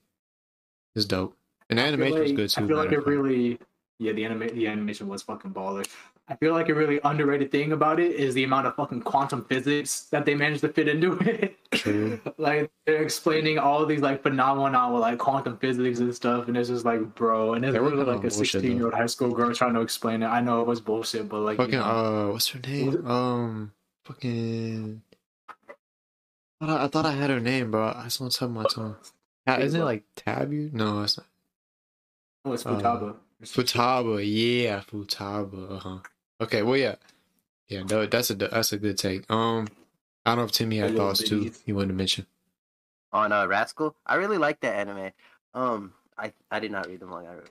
it's 0.94 1.04
dope. 1.04 1.36
And 1.70 1.78
the 1.78 1.84
animation 1.84 2.20
was 2.20 2.32
good 2.32 2.50
too. 2.50 2.64
I 2.64 2.66
feel 2.66 2.76
like 2.76 2.92
it 2.92 3.06
really, 3.06 3.58
yeah, 3.98 4.12
the 4.12 4.24
anime, 4.24 4.48
the 4.48 4.66
animation 4.66 5.08
was 5.08 5.22
fucking 5.22 5.52
baller. 5.52 5.86
I 6.32 6.36
feel 6.36 6.54
like 6.54 6.70
a 6.70 6.74
really 6.74 6.98
underrated 7.04 7.50
thing 7.52 7.72
about 7.72 8.00
it 8.00 8.12
is 8.12 8.32
the 8.32 8.44
amount 8.44 8.66
of 8.66 8.74
fucking 8.74 9.02
quantum 9.02 9.44
physics 9.44 10.04
that 10.10 10.24
they 10.24 10.34
managed 10.34 10.62
to 10.62 10.68
fit 10.70 10.88
into 10.88 11.18
it. 11.20 11.58
True. 11.72 12.18
like 12.38 12.70
they're 12.86 13.02
explaining 13.02 13.58
all 13.58 13.84
these 13.84 14.00
like 14.00 14.22
phenomena 14.22 14.90
with 14.90 15.02
like 15.02 15.18
quantum 15.18 15.58
physics 15.58 15.98
and 15.98 16.14
stuff, 16.14 16.48
and 16.48 16.56
it's 16.56 16.70
just 16.70 16.86
like, 16.86 17.14
bro, 17.14 17.52
and 17.54 17.64
it's 17.64 17.76
were 17.76 17.90
like 17.90 18.16
a 18.18 18.20
bullshit, 18.20 18.32
sixteen 18.32 18.76
year 18.76 18.86
old 18.86 18.94
high 18.94 19.06
school 19.06 19.30
girl 19.32 19.52
trying 19.54 19.74
to 19.74 19.80
explain 19.82 20.22
it. 20.22 20.26
I 20.26 20.40
know 20.40 20.62
it 20.62 20.66
was 20.66 20.80
bullshit, 20.80 21.28
but 21.28 21.40
like, 21.40 21.58
you 21.58 21.64
fucking 21.64 21.78
know, 21.78 21.84
uh 21.84 22.32
what's 22.32 22.48
her 22.48 22.60
name? 22.60 23.06
Um 23.06 23.72
fucking 24.06 25.02
I 25.68 26.66
thought 26.66 26.80
I, 26.80 26.84
I 26.84 26.88
thought 26.88 27.06
I 27.06 27.12
had 27.12 27.28
her 27.30 27.40
name, 27.40 27.70
bro. 27.72 27.92
I 27.94 28.04
just 28.04 28.20
want 28.20 28.32
to 28.32 28.48
my 28.48 28.64
tongue. 28.64 28.96
Isn't 29.46 29.80
it 29.80 29.84
like 29.84 30.04
Tabu? 30.16 30.70
No, 30.72 31.02
it's 31.02 31.18
not. 31.18 31.26
Oh, 32.44 32.52
it's 32.52 32.64
Uh, 32.64 32.70
Futaba. 32.78 33.16
Futaba, 33.44 34.22
yeah, 34.24 34.80
Futaba. 34.80 35.72
Uh-huh. 35.72 35.98
Okay, 36.42 36.62
well, 36.62 36.76
yeah, 36.76 36.96
yeah. 37.68 37.84
No, 37.84 38.04
that's 38.06 38.30
a 38.30 38.34
that's 38.34 38.72
a 38.72 38.78
good 38.78 38.98
take. 38.98 39.30
Um, 39.30 39.68
I 40.26 40.30
don't 40.30 40.38
know 40.38 40.44
if 40.44 40.52
Timmy 40.52 40.78
had 40.78 40.96
thoughts 40.96 41.22
too. 41.22 41.52
You 41.64 41.74
wanted 41.76 41.88
to 41.88 41.94
mention. 41.94 42.26
on 43.12 43.32
uh, 43.32 43.46
Rascal. 43.46 43.94
I 44.06 44.16
really 44.16 44.38
like 44.38 44.60
that 44.60 44.74
anime. 44.74 45.12
Um, 45.54 45.92
I 46.18 46.32
I 46.50 46.60
did 46.60 46.72
not 46.72 46.88
read 46.88 47.00
the 47.00 47.06
manga. 47.06 47.42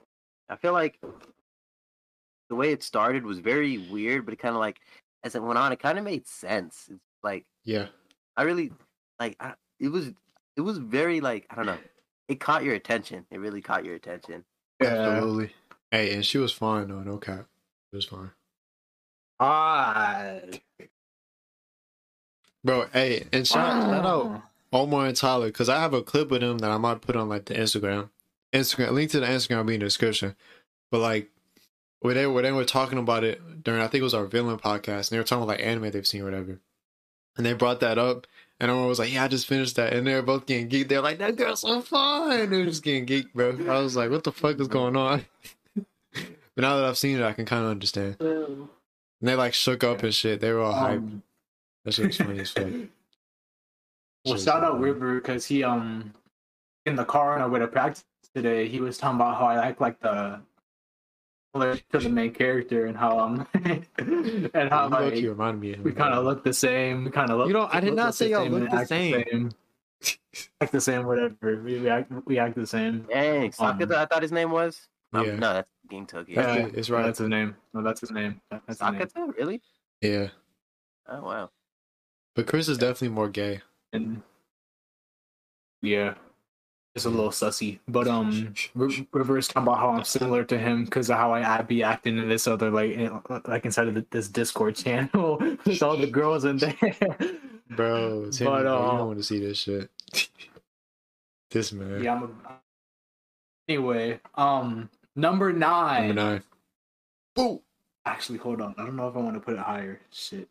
I 0.48 0.52
I 0.52 0.56
feel 0.56 0.74
like 0.74 0.98
the 2.50 2.56
way 2.56 2.70
it 2.70 2.82
started 2.82 3.24
was 3.24 3.38
very 3.38 3.78
weird, 3.78 4.26
but 4.26 4.34
it 4.34 4.38
kind 4.38 4.54
of 4.54 4.60
like 4.60 4.78
as 5.24 5.34
it 5.34 5.42
went 5.42 5.58
on, 5.58 5.72
it 5.72 5.80
kind 5.80 5.96
of 5.98 6.04
made 6.04 6.26
sense. 6.26 6.88
It's 6.90 7.00
like 7.22 7.46
Yeah, 7.64 7.86
I 8.36 8.42
really 8.42 8.72
like 9.18 9.36
I, 9.40 9.54
it 9.80 9.88
was 9.88 10.12
it 10.56 10.60
was 10.60 10.76
very 10.76 11.22
like 11.22 11.46
I 11.48 11.54
don't 11.54 11.66
know. 11.66 11.78
It 12.28 12.40
caught 12.40 12.62
your 12.62 12.74
attention. 12.74 13.24
It 13.30 13.38
really 13.38 13.62
caught 13.62 13.86
your 13.86 13.94
attention. 13.94 14.44
Yeah. 14.80 14.88
absolutely. 14.88 15.54
Hey, 15.90 16.14
and 16.14 16.26
she 16.26 16.36
was 16.36 16.52
fine 16.52 16.88
though. 16.88 17.02
No 17.02 17.16
cap, 17.16 17.46
it 17.92 17.96
was 17.96 18.04
fine, 18.04 18.30
Ah. 19.44 20.34
bro. 22.62 22.86
Hey, 22.92 23.24
and 23.32 23.44
shout, 23.46 23.82
shout 23.82 24.06
out 24.06 24.42
Omar 24.72 25.06
and 25.06 25.16
Tyler 25.16 25.48
because 25.48 25.68
I 25.68 25.80
have 25.80 25.94
a 25.94 26.02
clip 26.02 26.30
of 26.30 26.40
them 26.40 26.58
that 26.58 26.70
I 26.70 26.78
might 26.78 27.00
put 27.00 27.16
on 27.16 27.28
like 27.28 27.46
the 27.46 27.54
Instagram, 27.54 28.10
Instagram 28.52 28.92
link 28.92 29.10
to 29.10 29.20
the 29.20 29.26
Instagram 29.26 29.56
will 29.56 29.64
be 29.64 29.74
in 29.74 29.80
the 29.80 29.86
description. 29.86 30.36
But 30.92 31.00
like, 31.00 31.28
when 32.00 32.14
they 32.14 32.26
when 32.28 32.44
they 32.44 32.52
were 32.52 32.64
talking 32.64 32.98
about 32.98 33.24
it 33.24 33.64
during 33.64 33.80
I 33.80 33.88
think 33.88 34.00
it 34.00 34.04
was 34.04 34.14
our 34.14 34.26
villain 34.26 34.58
podcast, 34.58 35.08
and 35.08 35.16
they 35.16 35.18
were 35.18 35.24
talking 35.24 35.42
about 35.42 35.58
like 35.58 35.66
anime 35.66 35.90
they've 35.90 36.06
seen 36.06 36.22
or 36.22 36.26
whatever, 36.26 36.60
and 37.36 37.44
they 37.44 37.52
brought 37.52 37.80
that 37.80 37.98
up, 37.98 38.28
and 38.60 38.70
Omar 38.70 38.86
was 38.86 39.00
like, 39.00 39.12
"Yeah, 39.12 39.24
I 39.24 39.28
just 39.28 39.48
finished 39.48 39.74
that," 39.74 39.92
and 39.92 40.06
they 40.06 40.14
were 40.14 40.22
both 40.22 40.46
getting 40.46 40.68
geeked. 40.68 40.86
They're 40.88 41.00
like, 41.00 41.18
"That 41.18 41.34
girl's 41.34 41.62
so 41.62 41.80
fun." 41.80 42.48
They 42.48 42.58
were 42.58 42.64
just 42.64 42.84
getting 42.84 43.06
geeked, 43.06 43.32
bro. 43.34 43.58
I 43.68 43.80
was 43.80 43.96
like, 43.96 44.10
"What 44.10 44.22
the 44.22 44.30
fuck 44.30 44.60
is 44.60 44.68
going 44.68 44.96
on?" 44.96 45.24
but 45.74 46.58
now 46.58 46.76
that 46.76 46.84
I've 46.84 46.98
seen 46.98 47.18
it, 47.18 47.24
I 47.24 47.32
can 47.32 47.44
kind 47.44 47.64
of 47.64 47.72
understand. 47.72 48.18
And 49.22 49.28
they 49.28 49.36
like 49.36 49.54
shook 49.54 49.84
up 49.84 50.02
and 50.02 50.12
shit. 50.12 50.40
They 50.40 50.52
were 50.52 50.60
all 50.62 50.74
hyped. 50.74 50.96
Um, 50.96 51.22
That 51.84 51.94
shit 51.94 52.08
was 52.08 52.16
funny 52.16 52.40
as 52.40 52.50
fuck. 52.50 52.64
well, 52.66 52.74
Shit 52.74 52.88
shout 54.26 54.34
was 54.34 54.48
out 54.48 54.62
funny. 54.72 54.84
River 54.84 55.14
because 55.14 55.46
he 55.46 55.62
um 55.62 56.12
in 56.86 56.96
the 56.96 57.04
car 57.04 57.36
on 57.36 57.40
our 57.40 57.48
way 57.48 57.60
to 57.60 57.68
practice 57.68 58.04
today, 58.34 58.66
he 58.66 58.80
was 58.80 58.98
talking 58.98 59.20
about 59.20 59.38
how 59.38 59.46
I 59.46 59.64
act 59.68 59.80
like 59.80 60.00
the 60.00 60.40
to 61.54 61.78
the 61.92 62.08
main 62.08 62.32
character 62.32 62.86
and 62.86 62.96
how 62.96 63.16
um 63.20 63.46
and 63.54 64.70
how 64.70 64.86
You 64.86 64.90
like, 64.90 65.00
low-key 65.00 65.28
reminded 65.28 65.60
me 65.60 65.70
of 65.74 65.78
him, 65.78 65.84
we 65.84 65.92
kind 65.92 66.14
of 66.14 66.24
look 66.24 66.42
the 66.42 66.52
same. 66.52 67.04
We 67.04 67.12
kind 67.12 67.30
of 67.30 67.38
look. 67.38 67.46
You 67.46 67.54
know, 67.54 67.68
I 67.70 67.78
did 67.78 67.94
not 67.94 68.16
say 68.16 68.30
y'all 68.30 68.48
look 68.48 68.70
the 68.70 68.76
act 68.76 68.88
same. 68.88 69.52
act 70.60 70.72
the 70.72 70.80
same, 70.80 71.06
whatever. 71.06 71.62
We, 71.62 71.78
we 71.78 71.88
act 71.88 72.10
we 72.26 72.38
act 72.40 72.56
the 72.56 72.66
same. 72.66 73.06
Dang, 73.08 73.52
Sakata, 73.52 73.94
I 73.94 74.06
thought 74.06 74.22
his 74.22 74.32
name 74.32 74.50
was. 74.50 74.88
Um, 75.12 75.26
Yeah. 75.26 75.36
No, 75.36 75.52
that's 75.52 75.68
Game 75.88 76.06
Tokyo. 76.06 76.40
Yeah, 76.40 76.62
good. 76.62 76.78
It's 76.78 76.90
right. 76.90 77.02
That's 77.06 77.18
his 77.20 77.28
name. 77.28 77.56
No, 77.74 77.82
that's 77.82 78.00
his 78.00 78.10
name. 78.10 78.40
That's 78.50 78.80
his 78.80 78.80
name. 78.82 79.08
Really? 79.38 79.62
Yeah, 80.02 80.28
Oh 81.08 81.22
wow. 81.22 81.50
but 82.36 82.46
Chris 82.46 82.68
is 82.68 82.78
definitely 82.78 83.10
more 83.10 83.28
gay. 83.28 83.62
And 83.92 84.22
yeah, 85.82 86.14
it's 86.94 87.06
a 87.06 87.10
little 87.10 87.30
sussy. 87.30 87.80
But 87.88 88.08
um, 88.08 88.54
R- 88.78 88.88
River 89.12 89.38
is 89.38 89.48
talking 89.48 89.64
about 89.68 89.78
how 89.80 89.90
I'm 89.90 90.04
similar 90.04 90.44
to 90.44 90.58
him 90.58 90.84
because 90.84 91.10
of 91.10 91.16
how 91.18 91.32
I, 91.32 91.58
I 91.58 91.62
be 91.62 91.82
acting 91.82 92.18
in 92.18 92.28
this 92.28 92.46
other 92.48 92.70
like 92.70 92.92
in, 92.92 93.20
like 93.46 93.64
inside 93.66 93.88
of 93.88 93.94
the, 93.94 94.06
this 94.10 94.28
Discord 94.28 94.76
channel 94.76 95.38
with 95.66 95.82
all 95.82 95.96
the 95.98 96.06
girls 96.08 96.44
in 96.44 96.58
there. 96.58 96.76
Bro, 97.70 98.30
Timmy, 98.32 98.50
But, 98.50 98.66
bro, 98.66 98.86
you 98.88 98.92
uh, 98.92 98.98
don't 98.98 99.08
want 99.08 99.18
to 99.18 99.24
see 99.24 99.40
this 99.40 99.58
shit. 99.58 99.90
this 101.50 101.72
man. 101.72 102.04
yeah, 102.04 102.14
I'm. 102.14 102.24
A, 102.24 102.28
anyway, 103.68 104.20
um, 104.36 104.90
number 105.16 105.52
nine. 105.52 106.08
Number 106.08 106.22
nine. 106.22 106.42
Boo! 107.34 107.62
Actually, 108.04 108.38
hold 108.38 108.60
on. 108.60 108.74
I 108.78 108.84
don't 108.84 108.96
know 108.96 109.08
if 109.08 109.16
I 109.16 109.20
want 109.20 109.34
to 109.34 109.40
put 109.40 109.54
it 109.54 109.60
higher. 109.60 110.00
Shit. 110.10 110.48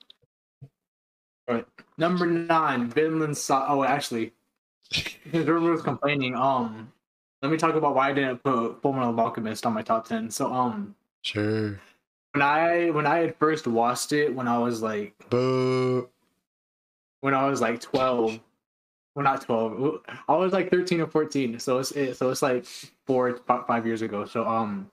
All 1.48 1.56
right, 1.56 1.66
number 1.98 2.26
nine, 2.26 2.88
Vinland 2.90 3.36
Saga. 3.38 3.72
Oh, 3.72 3.84
actually, 3.84 4.32
because 4.90 5.48
River 5.48 5.60
was 5.72 5.82
complaining. 5.82 6.36
Um, 6.36 6.92
let 7.42 7.52
me 7.52 7.58
talk 7.58 7.76
about 7.76 7.96
why 7.96 8.10
I 8.10 8.14
didn't 8.14 8.44
put 8.44 8.82
Full 8.82 8.94
Fullmetal 8.94 9.20
Alchemist 9.20 9.66
on 9.66 9.74
my 9.74 9.82
top 9.82 10.08
ten. 10.08 10.30
So, 10.32 10.52
um, 10.54 10.96
Sure. 11.24 11.80
when 12.34 12.42
I 12.42 12.92
when 12.92 13.06
I 13.08 13.18
had 13.18 13.36
first 13.38 13.68
watched 13.68 14.12
it, 14.14 14.34
when 14.34 14.48
I 14.48 14.60
was 14.60 14.82
like 14.82 15.14
Boo. 15.30 16.10
when 17.22 17.34
I 17.34 17.48
was 17.50 17.60
like 17.60 17.82
twelve, 17.82 18.40
well 19.16 19.24
not 19.24 19.42
twelve, 19.42 20.02
I 20.28 20.36
was 20.36 20.54
like 20.54 20.70
thirteen 20.72 21.02
or 21.02 21.08
fourteen. 21.08 21.60
So 21.60 21.80
it's 21.80 21.92
it, 21.92 22.16
so 22.18 22.30
it's 22.30 22.42
like 22.42 22.66
four 23.06 23.38
fi- 23.38 23.64
five 23.68 23.86
years 23.86 24.02
ago. 24.02 24.26
So 24.26 24.48
um, 24.48 24.90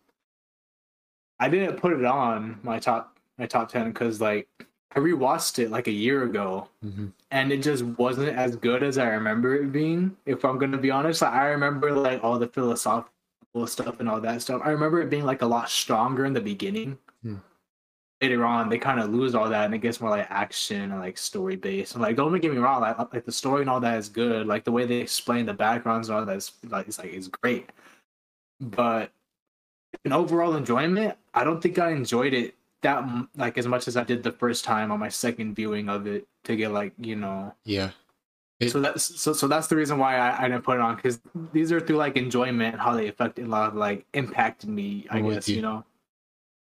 I 1.38 1.48
didn't 1.48 1.76
put 1.76 1.92
it 1.92 2.04
on 2.04 2.58
my 2.62 2.78
top 2.78 3.18
my 3.38 3.46
top 3.46 3.70
ten 3.70 3.88
because 3.92 4.20
like 4.20 4.48
I 4.94 5.00
rewatched 5.00 5.58
it 5.58 5.70
like 5.70 5.86
a 5.86 5.92
year 5.92 6.24
ago 6.24 6.68
hmm 6.82 7.08
and 7.30 7.52
it 7.52 7.62
just 7.62 7.84
wasn't 7.84 8.30
as 8.30 8.56
good 8.56 8.82
as 8.82 8.96
I 8.96 9.08
remember 9.08 9.54
it 9.56 9.70
being. 9.70 10.16
If 10.24 10.44
I'm 10.46 10.58
gonna 10.58 10.78
be 10.78 10.90
honest, 10.90 11.20
like, 11.20 11.32
I 11.32 11.46
remember 11.48 11.92
like 11.92 12.24
all 12.24 12.38
the 12.38 12.48
philosophical 12.48 13.12
stuff 13.66 14.00
and 14.00 14.08
all 14.08 14.20
that 14.22 14.40
stuff. 14.42 14.62
I 14.64 14.70
remember 14.70 15.02
it 15.02 15.10
being 15.10 15.26
like 15.26 15.42
a 15.42 15.46
lot 15.46 15.68
stronger 15.68 16.24
in 16.24 16.32
the 16.32 16.40
beginning. 16.40 16.98
Hmm. 17.22 17.36
Later 18.20 18.44
on, 18.44 18.68
they 18.68 18.78
kind 18.78 18.98
of 18.98 19.10
lose 19.10 19.34
all 19.36 19.48
that 19.48 19.64
and 19.66 19.74
it 19.74 19.78
gets 19.78 20.00
more 20.00 20.10
like 20.10 20.26
action 20.28 20.90
and 20.90 20.98
like 20.98 21.16
story 21.16 21.54
based. 21.54 21.94
And 21.94 22.02
like, 22.02 22.16
don't 22.16 22.36
get 22.40 22.50
me 22.52 22.58
wrong, 22.58 22.80
like, 22.80 22.98
like 23.12 23.24
the 23.24 23.30
story 23.32 23.60
and 23.60 23.70
all 23.70 23.78
that 23.80 23.96
is 23.96 24.08
good. 24.08 24.46
Like 24.46 24.64
the 24.64 24.72
way 24.72 24.86
they 24.86 24.96
explain 24.96 25.46
the 25.46 25.54
backgrounds 25.54 26.08
and 26.08 26.18
all 26.18 26.24
that 26.26 26.36
is 26.36 26.52
like 26.68 26.88
it's 26.88 26.98
like 26.98 27.12
it's 27.12 27.28
great. 27.28 27.70
But 28.60 29.12
in 30.04 30.12
overall 30.12 30.56
enjoyment, 30.56 31.16
I 31.32 31.44
don't 31.44 31.60
think 31.62 31.78
I 31.78 31.90
enjoyed 31.92 32.34
it 32.34 32.54
that 32.82 33.04
like 33.36 33.58
as 33.58 33.66
much 33.66 33.88
as 33.88 33.96
I 33.96 34.04
did 34.04 34.22
the 34.22 34.32
first 34.32 34.64
time 34.64 34.90
on 34.92 35.00
my 35.00 35.08
second 35.08 35.54
viewing 35.54 35.88
of 35.88 36.06
it 36.06 36.26
to 36.44 36.56
get 36.56 36.70
like 36.72 36.92
you 36.98 37.16
know 37.16 37.54
Yeah. 37.64 37.90
It- 38.60 38.70
so 38.70 38.80
that's 38.80 39.20
so 39.20 39.32
so 39.32 39.46
that's 39.46 39.68
the 39.68 39.76
reason 39.76 39.98
why 39.98 40.16
I, 40.16 40.44
I 40.44 40.48
didn't 40.48 40.64
put 40.64 40.76
it 40.76 40.80
on 40.80 40.96
because 40.96 41.20
these 41.52 41.70
are 41.70 41.78
through 41.80 41.96
like 41.96 42.16
enjoyment 42.16 42.78
how 42.78 42.94
they 42.94 43.06
affected 43.08 43.46
a 43.46 43.48
lot 43.48 43.68
of 43.68 43.74
like 43.76 44.04
impacted 44.14 44.68
me 44.70 45.06
I 45.10 45.20
guess 45.20 45.48
you. 45.48 45.56
you 45.56 45.62
know 45.62 45.84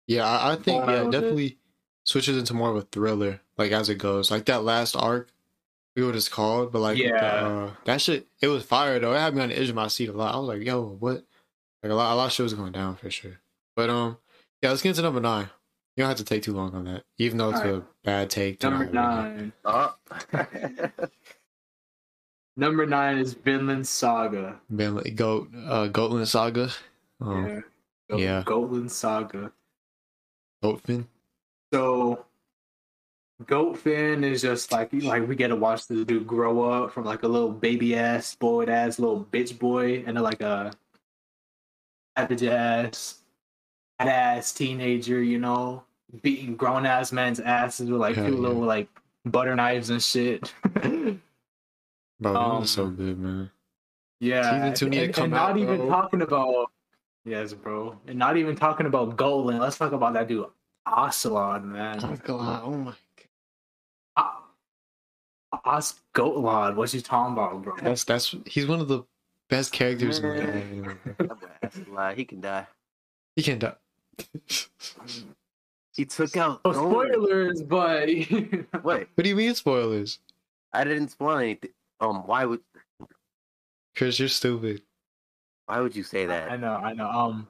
Yeah, 0.07 0.27
I, 0.27 0.53
I 0.53 0.57
think 0.57 0.67
yeah, 0.67 0.83
on 0.83 0.89
it 0.95 0.99
with 1.07 1.09
it. 1.09 1.11
definitely 1.21 1.59
switches 2.05 2.37
into 2.37 2.55
more 2.55 2.71
of 2.71 2.77
a 2.77 2.83
thriller, 2.83 3.41
like 3.57 3.73
as 3.73 3.89
it 3.89 3.97
goes. 3.97 4.31
Like 4.31 4.45
that 4.47 4.63
last 4.65 4.95
arc, 4.97 5.29
I 5.29 6.01
forget 6.01 6.07
what 6.09 6.17
it's 6.17 6.29
called, 6.29 6.73
but 6.73 6.81
like 6.81 6.99
Yeah. 6.99 7.21
the, 7.21 7.47
uh, 7.47 7.71
that 7.85 8.01
shit, 8.01 8.27
it 8.41 8.49
was 8.49 8.65
fire 8.65 8.99
though. 8.99 9.15
It 9.15 9.19
had 9.21 9.35
me 9.35 9.43
on 9.43 9.49
the 9.49 9.59
edge 9.59 9.69
of 9.69 9.75
my 9.75 9.89
seat 9.89 10.09
a 10.09 10.13
lot. 10.13 10.35
I 10.35 10.39
was 10.39 10.49
like, 10.49 10.63
yo, 10.67 10.83
what? 10.83 11.25
Like 11.83 11.93
a 11.93 11.95
lot, 11.95 12.13
a 12.13 12.17
lot 12.17 12.27
of 12.27 12.33
shit 12.33 12.45
was 12.45 12.55
going 12.55 12.73
down 12.73 12.97
for 12.97 13.11
sure. 13.11 13.41
But 13.77 13.91
um, 13.91 14.19
yeah, 14.63 14.71
let's 14.71 14.83
get 14.83 14.91
into 14.91 15.03
number 15.03 15.21
nine. 15.21 15.49
You 15.97 16.03
don't 16.03 16.09
have 16.09 16.19
to 16.19 16.25
take 16.25 16.43
too 16.43 16.53
long 16.55 16.75
on 16.75 16.85
that, 16.87 17.05
even 17.19 17.39
though 17.39 17.51
it's 17.51 17.61
a 17.61 17.67
Alright. 17.69 17.85
bad 18.03 18.31
take. 18.31 18.63
number 18.63 18.91
I'll 18.99 19.23
read 19.25 19.41
it. 19.41 19.43
nine 19.43 19.53
Oh. 19.65 19.95
number 22.57 22.87
nine 22.87 23.19
is 23.19 23.35
Vinland 23.35 23.87
Saga 23.87 24.61
Been 24.75 24.95
like 24.97 25.15
Goat, 25.17 25.49
uh, 25.67 25.89
Goatland 25.89 26.27
Saga. 26.27 26.71
Um, 27.21 27.47
yeah 27.47 27.61
Go- 28.11 28.17
yeah. 28.19 28.43
Goatland 28.45 28.91
Saga 28.91 29.53
Goatfin. 30.65 31.07
so 31.73 32.25
Goatfin 33.45 34.25
is 34.25 34.43
just 34.43 34.73
like 34.73 34.93
like 34.93 35.27
we 35.29 35.37
get 35.37 35.49
to 35.49 35.57
watch 35.57 35.87
this 35.89 36.05
dude 36.05 36.27
grow 36.27 36.63
up 36.71 36.93
from 36.93 37.05
like 37.05 37.23
a 37.25 37.29
little 37.29 37.51
baby 37.51 37.95
ass 37.97 38.27
spoiled 38.27 38.69
ass 38.69 38.99
little 38.99 39.27
bitch 39.33 39.59
boy 39.59 40.03
into 40.07 40.23
like 40.23 40.41
a 40.41 40.73
savage 42.17 42.45
ass 42.45 43.19
ass 43.99 44.53
teenager, 44.53 45.23
you 45.23 45.39
know, 45.39 45.83
beating 46.23 46.57
grown 46.57 46.87
ass 46.87 47.13
men's 47.13 47.41
asses 47.41 47.91
with 47.91 48.01
like 48.01 48.15
Hell 48.17 48.27
two 48.27 48.35
yeah. 48.35 48.39
little 48.41 48.63
like 48.63 48.89
butter 49.27 49.55
knives 49.57 49.91
and 49.91 50.03
shit. 50.03 50.55
Bro, 50.73 52.33
that 52.33 52.37
Um, 52.37 52.61
was 52.61 52.71
so 52.71 52.87
good, 52.87 53.19
man. 53.19 53.51
yeah, 54.21 54.67
and, 54.67 54.81
and- 54.83 55.31
not 55.33 55.51
out, 55.51 55.59
even 55.59 55.89
talking 55.89 56.23
about 56.23 56.71
yes, 57.25 57.53
bro, 57.53 57.99
and 58.07 58.19
not 58.19 58.37
even 58.37 58.57
talking 58.57 58.87
about 58.87 59.17
Golan. 59.17 59.59
Let's 59.59 59.79
talk 59.79 59.93
about 59.93 60.15
that 60.15 60.29
dude, 60.29 60.47
Askeladd, 60.87 61.65
man. 61.65 62.01
Oh 62.29 62.71
my 62.77 62.93
god. 62.95 62.95
Os 65.65 66.01
Goatlod, 66.15 66.75
what's 66.75 66.93
he 66.93 67.01
talking 67.01 67.33
about, 67.33 67.63
bro? 67.63 67.75
That's 67.81 68.05
that's 68.05 68.35
he's 68.47 68.67
one 68.67 68.81
of 68.81 68.89
the 68.89 69.03
best 69.49 69.73
characters 69.73 70.19
in 70.19 70.29
the 70.29 70.43
game. 70.43 70.99
That's 71.61 71.79
a 71.79 71.91
lie. 71.91 72.15
He 72.15 72.25
can 72.25 72.41
die. 72.41 72.67
He 73.37 73.43
can't 73.43 73.61
die. 73.61 73.75
He 75.95 76.05
took 76.05 76.37
out. 76.37 76.61
Oh, 76.65 76.73
spoilers, 76.73 77.63
but 77.63 78.09
Wait, 78.09 78.67
What 78.83 79.09
do 79.17 79.29
you 79.29 79.37
mean 79.37 79.55
spoilers? 79.55 80.19
I 80.73 80.83
didn't 80.85 81.09
spoil 81.09 81.39
anything. 81.39 81.71
Um, 82.01 82.27
why 82.27 82.45
would 82.45 82.61
Chris, 83.97 84.19
you're 84.19 84.29
stupid. 84.29 84.83
Why 85.67 85.81
would 85.81 85.97
you 85.97 86.03
say 86.03 86.27
that? 86.27 86.51
I 86.51 86.57
that? 86.57 86.61
know, 86.61 86.75
I 86.75 86.93
know. 86.95 87.09
Um, 87.11 87.49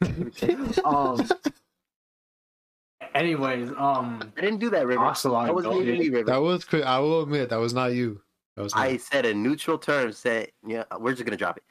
um. 0.84 1.28
Anyways, 3.14 3.70
um, 3.78 4.32
I 4.36 4.40
didn't 4.42 4.58
do 4.58 4.70
that, 4.70 4.86
River. 4.86 5.02
Askeladd. 5.02 5.48
I 5.48 5.50
wasn't 5.50 5.74
even 5.76 5.98
me, 5.98 6.08
River. 6.10 6.26
That 6.30 6.36
was 6.42 6.66
I 6.84 6.98
will 6.98 7.22
admit 7.22 7.48
that 7.48 7.56
was 7.56 7.72
not 7.72 7.92
you. 7.94 8.20
That 8.56 8.62
was 8.62 8.72
I 8.74 8.90
hype. 8.90 9.00
said 9.00 9.26
a 9.26 9.34
neutral 9.34 9.78
term. 9.78 10.12
Said 10.12 10.50
yeah, 10.66 10.84
we're 10.98 11.12
just 11.12 11.24
gonna 11.24 11.36
drop 11.36 11.56
it. 11.56 11.62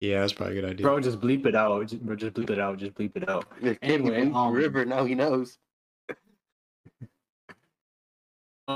yeah, 0.00 0.20
that's 0.20 0.32
probably 0.32 0.58
a 0.58 0.60
good 0.60 0.70
idea. 0.70 0.84
Bro, 0.86 1.00
just 1.00 1.20
bleep 1.20 1.44
it 1.46 1.54
out. 1.54 1.86
Just, 1.86 2.02
bro, 2.04 2.16
just 2.16 2.34
bleep 2.34 2.50
it 2.50 2.58
out. 2.58 2.78
Just 2.78 2.94
bleep 2.94 3.16
it 3.16 3.28
out. 3.28 3.46
Anyway, 3.60 3.78
Anyway, 3.82 4.30
um, 4.34 4.52
River 4.52 4.84
now 4.84 5.04
he 5.04 5.14
knows. 5.14 5.58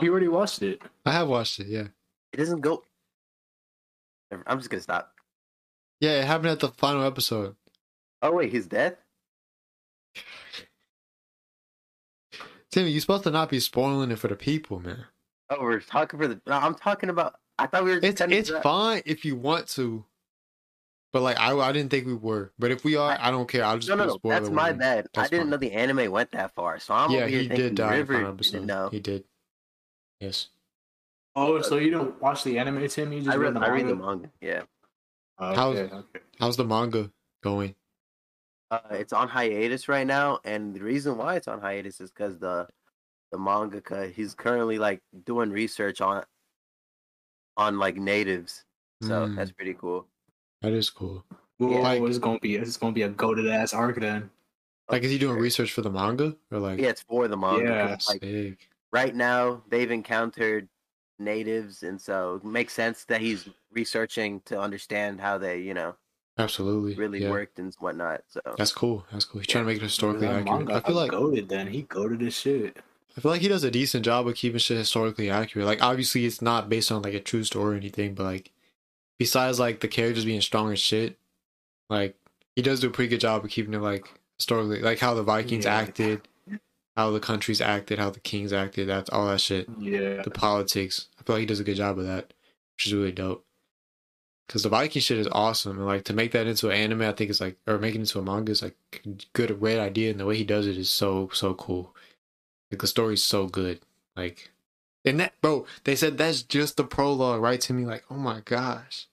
You 0.03 0.11
already 0.11 0.29
watched 0.29 0.63
it. 0.63 0.83
I 1.07 1.13
have 1.13 1.29
watched 1.29 1.61
it. 1.61 1.69
Yeah, 1.69 1.89
It 2.33 2.37
doesn't 2.37 2.61
go. 2.61 2.85
I'm 4.47 4.59
just 4.59 4.69
gonna 4.69 4.83
stop. 4.83 5.15
Yeah, 6.01 6.21
it 6.21 6.25
happened 6.25 6.51
at 6.51 6.61
the 6.61 6.69
final 6.69 7.03
episode. 7.05 7.57
Oh 8.23 8.33
wait, 8.33 8.53
his 8.53 8.67
death? 8.67 8.95
Timmy, 12.71 12.91
you're 12.91 13.01
supposed 13.01 13.25
to 13.25 13.31
not 13.31 13.49
be 13.49 13.61
spoiling 13.61 14.11
it 14.11 14.19
for 14.19 14.29
the 14.29 14.37
people, 14.37 14.79
man. 14.81 15.07
Oh, 15.51 15.63
we're 15.63 15.81
talking 15.81 16.19
for 16.21 16.29
the. 16.29 16.41
No, 16.47 16.53
I'm 16.59 16.75
talking 16.75 17.09
about. 17.09 17.37
I 17.59 17.67
thought 17.67 17.85
we 17.85 17.93
were. 17.93 18.01
It's 18.03 18.21
it's 18.21 18.51
dra- 18.51 18.61
fine 18.61 19.03
if 19.07 19.25
you 19.25 19.37
want 19.37 19.69
to, 19.69 20.05
but 21.13 21.23
like 21.23 21.41
I 21.41 21.57
I 21.57 21.73
didn't 21.73 21.91
think 21.91 22.07
we 22.07 22.15
were. 22.15 22.53
But 22.59 22.71
if 22.71 22.85
we 22.85 22.95
are, 22.97 23.17
I 23.19 23.31
don't 23.31 23.49
care. 23.49 23.65
I'll 23.65 23.79
just 23.79 23.89
No, 23.89 23.95
no, 23.97 24.05
put 24.19 24.23
a 24.25 24.29
no. 24.29 24.35
That's 24.35 24.51
my 24.51 24.63
warning. 24.65 24.79
bad. 24.79 25.09
I 25.17 25.23
That's 25.23 25.31
didn't 25.31 25.45
fine. 25.45 25.51
know 25.51 25.57
the 25.57 25.73
anime 25.73 26.11
went 26.13 26.31
that 26.33 26.55
far, 26.55 26.79
so 26.79 26.93
I'm 26.95 27.11
yeah, 27.11 27.21
over 27.21 27.29
here 27.29 27.41
he 27.41 27.49
did 27.49 27.75
die 27.75 27.97
in 27.97 28.07
the 28.07 28.13
River 28.13 28.13
final 28.15 28.33
didn't 28.35 28.65
episode. 28.65 28.65
know. 28.67 28.89
He 28.91 29.01
did. 29.01 29.25
Yes. 30.21 30.49
Oh, 31.35 31.63
so 31.63 31.77
you 31.77 31.91
don't 31.91 32.21
watch 32.21 32.45
the 32.45 32.59
anime, 32.59 32.87
Tim? 32.89 33.13
You 33.13 33.21
just 33.23 33.31
I 33.31 33.37
read. 33.37 33.55
the 33.55 33.61
I 33.61 33.69
read 33.69 33.87
the 33.89 33.95
manga? 33.95 34.07
manga. 34.07 34.31
Yeah, 34.43 34.63
Oh, 35.39 35.55
How's- 35.55 35.77
okay, 35.77 35.95
okay. 35.95 36.21
How's 36.41 36.57
the 36.57 36.65
manga 36.65 37.11
going? 37.43 37.75
uh, 38.71 38.81
it's 38.91 39.13
on 39.15 39.29
hiatus 39.29 39.89
right 39.89 40.07
now, 40.07 40.41
and 40.45 40.75
the 40.75 40.81
reason 40.83 41.17
why 41.17 41.37
it's 41.37 41.49
on 41.49 41.61
hiatus 41.61 42.01
is 42.01 42.11
because 42.11 42.39
the 42.39 42.69
the 43.33 43.39
mangaka 43.39 44.11
he's 44.13 44.35
currently 44.35 44.79
like 44.79 45.01
doing 45.25 45.51
research 45.51 46.01
on 46.01 46.25
on 47.57 47.79
like 47.79 47.97
natives, 47.97 48.65
so 49.03 49.27
Mm. 49.27 49.37
that's 49.37 49.53
pretty 49.53 49.75
cool. 49.75 50.07
That 50.63 50.73
is 50.73 50.91
cool. 50.91 51.25
Whoa, 51.59 51.81
Like- 51.83 52.03
it's 52.03 52.19
gonna 52.19 52.39
be 52.41 52.57
it's 52.57 52.77
gonna 52.77 52.93
be 52.93 53.03
a 53.03 53.09
goaded 53.09 53.47
ass 53.49 53.73
arc 53.75 53.99
then. 54.01 54.31
Like, 54.91 55.03
is 55.03 55.11
he 55.11 55.19
doing 55.19 55.39
research 55.39 55.73
for 55.73 55.83
the 55.83 55.91
manga 55.91 56.35
or 56.51 56.59
like? 56.59 56.79
Yeah, 56.79 56.89
it's 56.89 57.03
for 57.03 57.29
the 57.29 57.37
manga. 57.37 57.65
Yeah. 57.65 57.97
like 58.09 58.21
big. 58.21 58.59
right 58.93 59.15
now 59.15 59.63
they've 59.69 59.91
encountered 59.91 60.69
natives, 61.19 61.83
and 61.83 62.01
so 62.01 62.37
it 62.37 62.45
makes 62.45 62.73
sense 62.73 63.05
that 63.05 63.21
he's 63.21 63.49
researching 63.73 64.41
to 64.47 64.59
understand 64.61 65.21
how 65.21 65.39
they, 65.39 65.61
you 65.61 65.75
know, 65.75 65.95
Absolutely. 66.39 66.95
really 66.95 67.23
yeah. 67.23 67.31
worked 67.31 67.59
and 67.59 67.75
whatnot. 67.81 68.23
So 68.29 68.41
That's 68.57 68.73
cool. 68.73 69.05
That's 69.13 69.25
cool. 69.25 69.41
He's 69.41 69.49
trying 69.49 69.65
to 69.65 69.69
make 69.69 69.79
it 69.79 69.83
historically 69.83 70.27
That 70.29 70.37
accurate. 70.43 70.67
manga 70.67 70.75
I 70.75 70.81
feel 70.81 70.95
like 70.97 71.11
goaded 71.11 71.49
then. 71.49 71.67
He 71.67 71.83
goaded 71.83 72.21
his 72.21 72.35
shit. 72.35 72.77
I 73.17 73.21
feel 73.21 73.33
like 73.33 73.41
he 73.41 73.49
does 73.49 73.65
a 73.65 73.71
decent 73.71 74.05
job 74.05 74.29
of 74.29 74.37
keeping 74.37 74.59
shit 74.61 74.77
historically 74.77 75.29
accurate. 75.29 75.67
Like 75.67 75.83
obviously 75.83 76.25
it's 76.25 76.41
not 76.41 76.69
based 76.69 76.93
on 76.93 77.03
like 77.03 77.15
a 77.15 77.21
true 77.21 77.43
story 77.43 77.75
or 77.75 77.77
anything, 77.77 78.15
but 78.15 78.23
like 78.23 78.53
besides 79.19 79.59
like 79.59 79.81
the 79.81 79.89
characters 79.89 80.25
being 80.25 80.41
strong 80.41 80.73
as 80.73 80.79
shit, 80.79 81.19
like 81.91 82.15
he 82.55 82.63
does 82.63 82.79
do 82.79 82.87
a 82.87 82.91
pretty 82.91 83.09
good 83.09 83.21
job 83.21 83.45
of 83.45 83.51
keeping 83.51 83.75
it 83.75 83.81
like 83.81 84.07
historically 84.39 84.81
like 84.83 85.01
how 85.01 85.15
the 85.15 85.25
Vikings 85.25 85.65
Yeah. 85.65 85.75
acted, 85.75 86.21
how 86.99 87.13
the 87.13 87.21
countries 87.21 87.61
acted, 87.61 87.97
how 88.01 88.11
the 88.11 88.19
kings 88.19 88.53
acted, 88.53 88.89
that's 88.89 89.09
all 89.11 89.29
that 89.29 89.41
shit. 89.41 89.69
Yeah. 89.79 90.21
The 90.23 90.33
politics. 90.33 91.07
I 91.17 91.23
feel 91.23 91.37
like 91.37 91.41
he 91.43 91.47
does 91.47 91.61
a 91.61 91.65
good 91.65 91.77
job 91.77 91.97
of 91.97 92.07
that, 92.07 92.35
which 92.75 92.89
is 92.89 92.93
really 92.93 93.13
dope. 93.13 93.45
Cause 94.49 94.65
the 94.65 94.69
Viking 94.69 95.01
shit 95.01 95.19
is 95.19 95.29
awesome, 95.31 95.79
and 95.79 95.87
like 95.87 96.03
to 96.05 96.13
make 96.13 96.33
that 96.33 96.49
into 96.49 96.71
an 96.71 96.77
anime, 96.77 97.03
I 97.03 97.13
think 97.13 97.31
it's 97.31 97.41
like, 97.41 97.57
or 97.69 97.79
make 97.79 97.95
it 97.95 98.01
into 98.01 98.19
a 98.19 98.23
manga 98.23 98.51
is 98.51 98.63
like 98.63 98.75
a 99.07 99.11
good, 99.33 99.53
a 99.53 99.55
great 99.55 99.79
idea, 99.79 100.11
and 100.11 100.19
the 100.19 100.27
way 100.27 100.37
he 100.37 100.43
does 100.43 100.67
it 100.67 100.77
is 100.77 100.91
so, 100.91 101.31
so 101.33 101.55
cool. 101.55 101.95
Like 102.73 102.81
the 102.81 102.89
story's 102.89 103.23
so 103.23 103.47
good. 103.47 103.79
Like, 104.17 104.51
and 105.05 105.21
that, 105.21 105.41
bro, 105.41 105.67
they 105.85 105.95
said 105.95 106.19
that's 106.19 106.43
just 106.43 106.77
the 106.77 106.85
prologue, 106.85 107.41
right? 107.41 107.61
To 107.61 107.75
me, 107.75 107.85
like, 107.85 108.03
oh 108.11 108.17
my 108.17 108.41
gosh. 108.41 109.07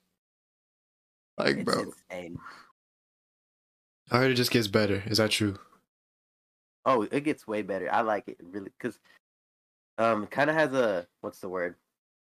Like, 1.38 1.58
it's 1.58 1.64
bro, 1.64 1.94
insane. 2.10 2.40
I 4.10 4.18
heard 4.18 4.32
it 4.32 4.36
just 4.36 4.50
gets 4.50 4.68
better. 4.68 5.04
Is 5.06 5.20
that 5.20 5.30
true? 5.30 5.60
Oh, 6.86 7.04
it 7.04 7.24
gets 7.24 7.48
way 7.48 7.62
better. 7.62 7.92
I 7.92 8.02
like 8.02 8.28
it 8.28 8.38
really 8.44 8.72
because 8.78 9.00
um, 9.98 10.28
kind 10.28 10.50
of 10.50 10.56
has 10.56 10.74
a 10.74 11.08
what's 11.22 11.40
the 11.40 11.50
word, 11.50 11.76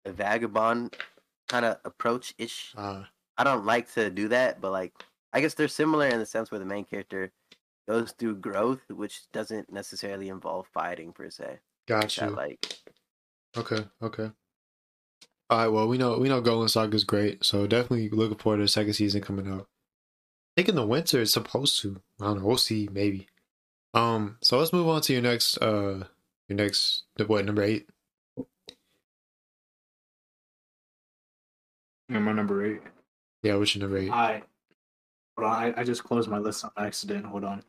a 0.05 0.13
vagabond 0.13 0.97
kind 1.49 1.65
of 1.65 1.79
approach 1.85 2.35
ish. 2.39 2.73
Uh, 2.77 3.05
I 3.37 3.45
don't 3.45 3.67
like 3.67 3.93
to 3.95 4.11
do 4.11 4.29
that, 4.29 4.61
but 4.61 4.73
like 4.73 4.93
I 5.33 5.41
guess 5.41 5.55
they're 5.55 5.69
similar 5.69 6.07
in 6.07 6.19
the 6.19 6.27
sense 6.27 6.51
where 6.51 6.61
the 6.61 6.65
main 6.65 6.85
character 6.85 7.33
goes 7.89 8.13
through 8.13 8.37
growth, 8.37 8.81
which 8.91 9.31
doesn't 9.33 9.71
necessarily 9.73 10.29
involve 10.29 10.67
fighting 10.73 11.13
per 11.13 11.31
se. 11.31 11.59
got 11.87 12.09
That, 12.11 12.31
you. 12.31 12.37
like 12.37 12.79
Okay, 13.57 13.85
okay. 14.03 14.31
All 15.51 15.59
right, 15.59 15.69
well, 15.69 15.87
we 15.87 15.99
know 15.99 16.19
we 16.19 16.29
know 16.29 16.41
Golden 16.41 16.69
Saga 16.69 16.97
is 16.97 17.05
great, 17.05 17.45
so 17.45 17.67
definitely 17.67 18.09
looking 18.09 18.39
forward 18.39 18.59
to 18.59 18.63
the 18.65 18.69
second 18.69 18.95
season 18.95 19.21
coming 19.21 19.49
out. 19.49 19.69
I 20.57 20.61
think 20.61 20.69
in 20.69 20.75
the 20.75 20.87
winter 20.87 21.21
it's 21.21 21.33
supposed 21.33 21.81
to. 21.83 22.01
I 22.21 22.27
don't 22.27 22.39
know. 22.39 22.47
We'll 22.47 22.57
see. 22.57 22.89
Maybe. 22.91 23.29
Um. 23.95 24.37
So 24.43 24.59
let's 24.59 24.73
move 24.73 24.89
on 24.89 25.01
to 25.03 25.13
your 25.13 25.23
next. 25.23 25.59
Uh. 25.59 26.05
Your 26.49 26.57
next. 26.57 27.05
What 27.27 27.45
number 27.45 27.63
eight? 27.63 27.89
Am 32.11 32.29
I 32.29 32.33
number 32.33 32.65
eight? 32.67 32.83
Yeah. 33.43 33.57
which 33.57 33.77
number 33.77 33.99
eight? 33.99 34.11
I 34.11 34.43
hold 35.37 35.51
on. 35.51 35.63
I, 35.75 35.81
I 35.81 35.85
just 35.85 36.05
closed 36.05 36.29
my 36.29 36.39
list 36.39 36.65
on 36.65 36.71
accident. 36.77 37.25
Hold 37.27 37.45
on. 37.45 37.63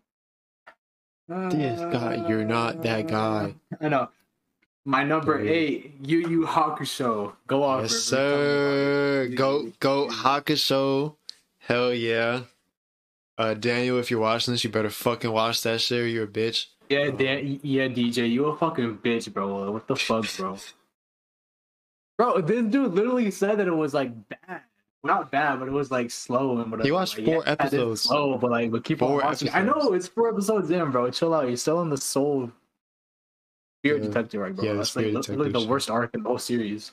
This 1.27 1.79
guy, 1.79 2.23
you're 2.27 2.45
not 2.45 2.83
that 2.83 3.07
guy. 3.07 3.55
I 3.81 3.87
know. 3.89 4.09
My 4.87 5.03
number 5.03 5.39
Dude. 5.39 5.49
eight, 5.49 5.95
Yu 6.03 6.19
Yu 6.19 6.45
Hakusho. 6.45 7.33
Go 7.47 7.63
off. 7.63 7.81
Yes, 7.81 8.11
River. 8.11 9.27
Sir. 9.29 9.31
Go 9.35 9.71
go 9.79 10.07
Hakusho. 10.07 11.15
Hell 11.57 11.91
yeah. 11.91 12.41
Uh, 13.37 13.53
Daniel, 13.53 13.99
if 13.99 14.09
you're 14.11 14.19
watching 14.19 14.53
this, 14.53 14.63
you 14.63 14.69
better 14.69 14.89
fucking 14.89 15.31
watch 15.31 15.61
that 15.63 15.81
shit. 15.81 16.01
Or 16.03 16.07
you're 16.07 16.23
a 16.23 16.27
bitch. 16.27 16.67
Yeah, 16.89 17.09
Dan, 17.09 17.59
yeah, 17.63 17.87
DJ, 17.87 18.29
you 18.29 18.45
a 18.45 18.55
fucking 18.57 18.99
bitch, 18.99 19.31
bro. 19.33 19.71
What 19.71 19.87
the 19.87 19.95
fuck, 19.95 20.25
bro? 20.37 20.57
Bro, 22.17 22.41
this 22.43 22.65
dude 22.67 22.93
literally 22.93 23.29
said 23.29 23.57
that 23.57 23.67
it 23.67 23.75
was 23.75 23.93
like 23.93 24.09
bad. 24.29 24.61
Not 25.03 25.31
bad, 25.31 25.59
but 25.59 25.67
it 25.67 25.71
was 25.71 25.91
like 25.91 26.09
slow 26.09 26.59
and 26.59 26.71
whatever. 26.71 26.87
He 26.87 26.91
watched 26.93 27.17
Like, 27.17 27.25
four 27.25 27.43
yeah, 27.45 27.51
episodes. 27.59 28.01
Slow, 28.03 28.37
but 28.37 28.49
like, 28.51 28.71
but 28.71 28.85
keep 28.85 28.99
Four 28.99 29.21
on 29.21 29.27
watching. 29.31 29.49
I 29.53 29.61
know 29.61 29.91
it's 29.93 30.07
four 30.07 30.29
episodes 30.29 30.69
in, 30.71 30.91
bro. 30.91 31.11
Chill 31.11 31.33
out. 31.33 31.47
You're 31.47 31.57
still 31.57 31.81
in 31.81 31.89
the 31.89 31.97
soul 31.97 32.51
spirit 33.83 34.01
Yeah. 34.01 34.07
detective, 34.07 34.39
right, 34.41 34.55
bro? 34.55 34.63
Yeah, 34.65 34.73
That's 34.75 34.95
like 34.95 35.07
literally 35.07 35.51
the 35.51 35.67
worst 35.67 35.89
arc 35.91 36.11
in 36.15 36.23
the 36.23 36.29
whole 36.29 36.39
series. 36.39 36.91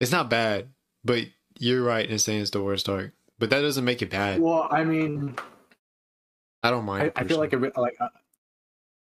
It's 0.00 0.10
not 0.12 0.28
bad, 0.28 0.68
but 1.04 1.24
you're 1.58 1.84
right 1.84 2.08
in 2.10 2.18
saying 2.18 2.42
it's 2.42 2.50
the 2.50 2.62
worst 2.62 2.88
arc. 2.88 3.12
But 3.38 3.50
that 3.50 3.60
doesn't 3.60 3.84
make 3.84 4.02
it 4.02 4.10
bad. 4.10 4.40
Well, 4.40 4.68
I 4.70 4.84
mean, 4.84 5.36
I 6.62 6.70
don't 6.70 6.84
mind. 6.84 7.12
I, 7.14 7.20
I 7.20 7.24
feel 7.24 7.38
like 7.38 7.52
a, 7.52 7.56
like 7.56 7.96
uh, 8.00 8.08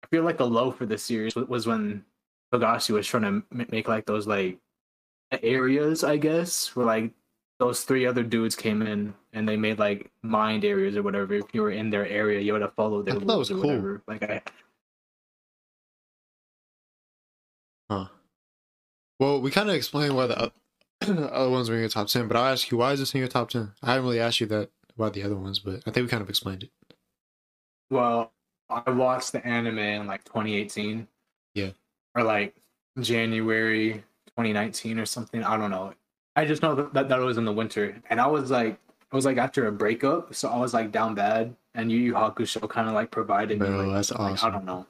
I 0.03 0.07
feel 0.11 0.23
like 0.23 0.37
the 0.37 0.47
low 0.47 0.71
for 0.71 0.85
this 0.85 1.03
series 1.03 1.35
was 1.35 1.65
when 1.65 2.05
Togashi 2.53 2.91
was 2.91 3.07
trying 3.07 3.23
to 3.23 3.43
make 3.71 3.87
like 3.87 4.05
those 4.05 4.27
like 4.27 4.57
areas, 5.41 6.03
I 6.03 6.17
guess, 6.17 6.75
where 6.75 6.85
like 6.85 7.11
those 7.59 7.83
three 7.83 8.05
other 8.05 8.23
dudes 8.23 8.55
came 8.55 8.81
in 8.81 9.13
and 9.33 9.47
they 9.47 9.57
made 9.57 9.79
like 9.79 10.11
mind 10.21 10.63
areas 10.63 10.95
or 10.95 11.03
whatever. 11.03 11.33
If 11.33 11.53
you 11.53 11.61
were 11.61 11.71
in 11.71 11.89
their 11.89 12.07
area, 12.07 12.39
you 12.39 12.53
would 12.53 12.61
have 12.61 12.73
followed 12.73 13.05
their 13.05 13.15
I 13.15 13.17
thought 13.17 13.27
that 13.27 13.37
was 13.37 13.49
cool. 13.49 13.59
whatever. 13.59 14.01
Like 14.07 14.23
I, 14.23 14.41
Huh. 17.89 18.05
Well, 19.19 19.41
we 19.41 19.51
kind 19.51 19.69
of 19.69 19.75
explained 19.75 20.15
why 20.15 20.27
the 20.27 20.51
other 21.07 21.49
ones 21.49 21.69
were 21.69 21.75
in 21.75 21.81
your 21.81 21.89
top 21.89 22.07
10, 22.07 22.27
but 22.27 22.37
I'll 22.37 22.51
ask 22.51 22.69
you, 22.71 22.77
why 22.77 22.91
is 22.93 22.99
this 22.99 23.13
in 23.13 23.19
your 23.19 23.27
top 23.27 23.49
10? 23.49 23.71
I 23.81 23.93
haven't 23.93 24.05
really 24.05 24.19
asked 24.19 24.39
you 24.41 24.47
that 24.47 24.69
about 24.95 25.13
the 25.13 25.23
other 25.23 25.35
ones, 25.35 25.59
but 25.59 25.75
I 25.87 25.91
think 25.91 26.05
we 26.05 26.07
kind 26.07 26.21
of 26.21 26.29
explained 26.29 26.63
it. 26.63 26.71
well, 27.89 28.31
I 28.69 28.89
watched 28.91 29.31
the 29.31 29.45
anime 29.45 29.79
in 29.79 30.07
like 30.07 30.23
2018. 30.25 31.07
Yeah. 31.55 31.69
Or 32.15 32.23
like 32.23 32.55
January 32.99 34.03
2019 34.27 34.99
or 34.99 35.05
something. 35.05 35.43
I 35.43 35.57
don't 35.57 35.71
know. 35.71 35.93
I 36.35 36.45
just 36.45 36.61
know 36.61 36.75
that, 36.75 36.93
that 36.93 37.09
that 37.09 37.19
was 37.19 37.37
in 37.37 37.45
the 37.45 37.51
winter, 37.51 37.99
and 38.09 38.21
I 38.21 38.27
was 38.27 38.51
like, 38.51 38.73
it 38.73 39.15
was 39.15 39.25
like 39.25 39.37
after 39.37 39.67
a 39.67 39.71
breakup, 39.71 40.35
so 40.35 40.47
I 40.49 40.57
was 40.57 40.73
like 40.73 40.91
down 40.91 41.15
bad, 41.15 41.55
and 41.73 41.91
Yu 41.91 41.97
Yu 41.97 42.13
Hakusho 42.13 42.69
kind 42.69 42.87
of 42.87 42.93
like 42.93 43.11
provided 43.11 43.59
me. 43.59 43.65
Bro, 43.65 43.87
like, 43.87 43.95
that's 43.95 44.11
like, 44.11 44.43
I 44.43 44.49
don't 44.49 44.65
know, 44.65 44.85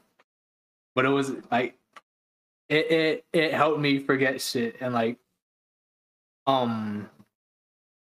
but 0.93 1.06
it 1.06 1.10
was 1.10 1.32
like, 1.50 1.76
it 2.67 2.91
it 2.91 3.26
it 3.34 3.54
helped 3.54 3.80
me 3.80 4.00
forget 4.00 4.41
shit, 4.41 4.76
and 4.82 4.93
like, 4.93 5.17
um, 6.50 7.10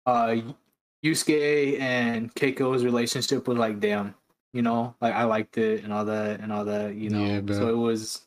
uh, 0.06 0.36
Yusuke 1.04 1.80
and 1.80 2.34
Keiko's 2.36 2.84
relationship 2.84 3.47
was 3.47 3.58
like, 3.58 3.80
damn, 3.80 4.15
you 4.54 4.62
know, 4.62 4.95
like 5.02 5.13
I 5.13 5.23
liked 5.23 5.58
it 5.58 5.84
and 5.84 5.93
all 5.93 6.06
that 6.06 6.39
and 6.39 6.52
all 6.52 6.65
that, 6.65 6.95
you 6.95 7.10
know. 7.10 7.26
Yeah, 7.26 7.54
so 7.54 7.69
it 7.69 7.78
was. 7.78 8.21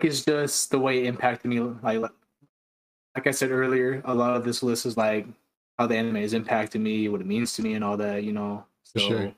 It's 0.00 0.24
just 0.24 0.70
the 0.70 0.80
way 0.80 0.98
it 1.00 1.06
impacted 1.06 1.48
me, 1.48 1.60
like 1.60 2.00
like 3.14 3.26
I 3.26 3.30
said 3.30 3.50
earlier, 3.52 4.02
a 4.04 4.14
lot 4.14 4.36
of 4.36 4.44
this 4.44 4.62
list 4.62 4.84
is 4.84 4.96
like 4.96 5.26
how 5.78 5.86
the 5.86 5.96
anime 5.96 6.16
has 6.16 6.32
impacted 6.32 6.80
me, 6.80 7.08
what 7.08 7.20
it 7.20 7.26
means 7.26 7.52
to 7.54 7.62
me, 7.62 7.74
and 7.74 7.84
all 7.84 7.96
that, 7.98 8.24
you 8.24 8.32
know. 8.32 8.64
For 8.92 8.98
So, 8.98 9.08
sure. 9.08 9.34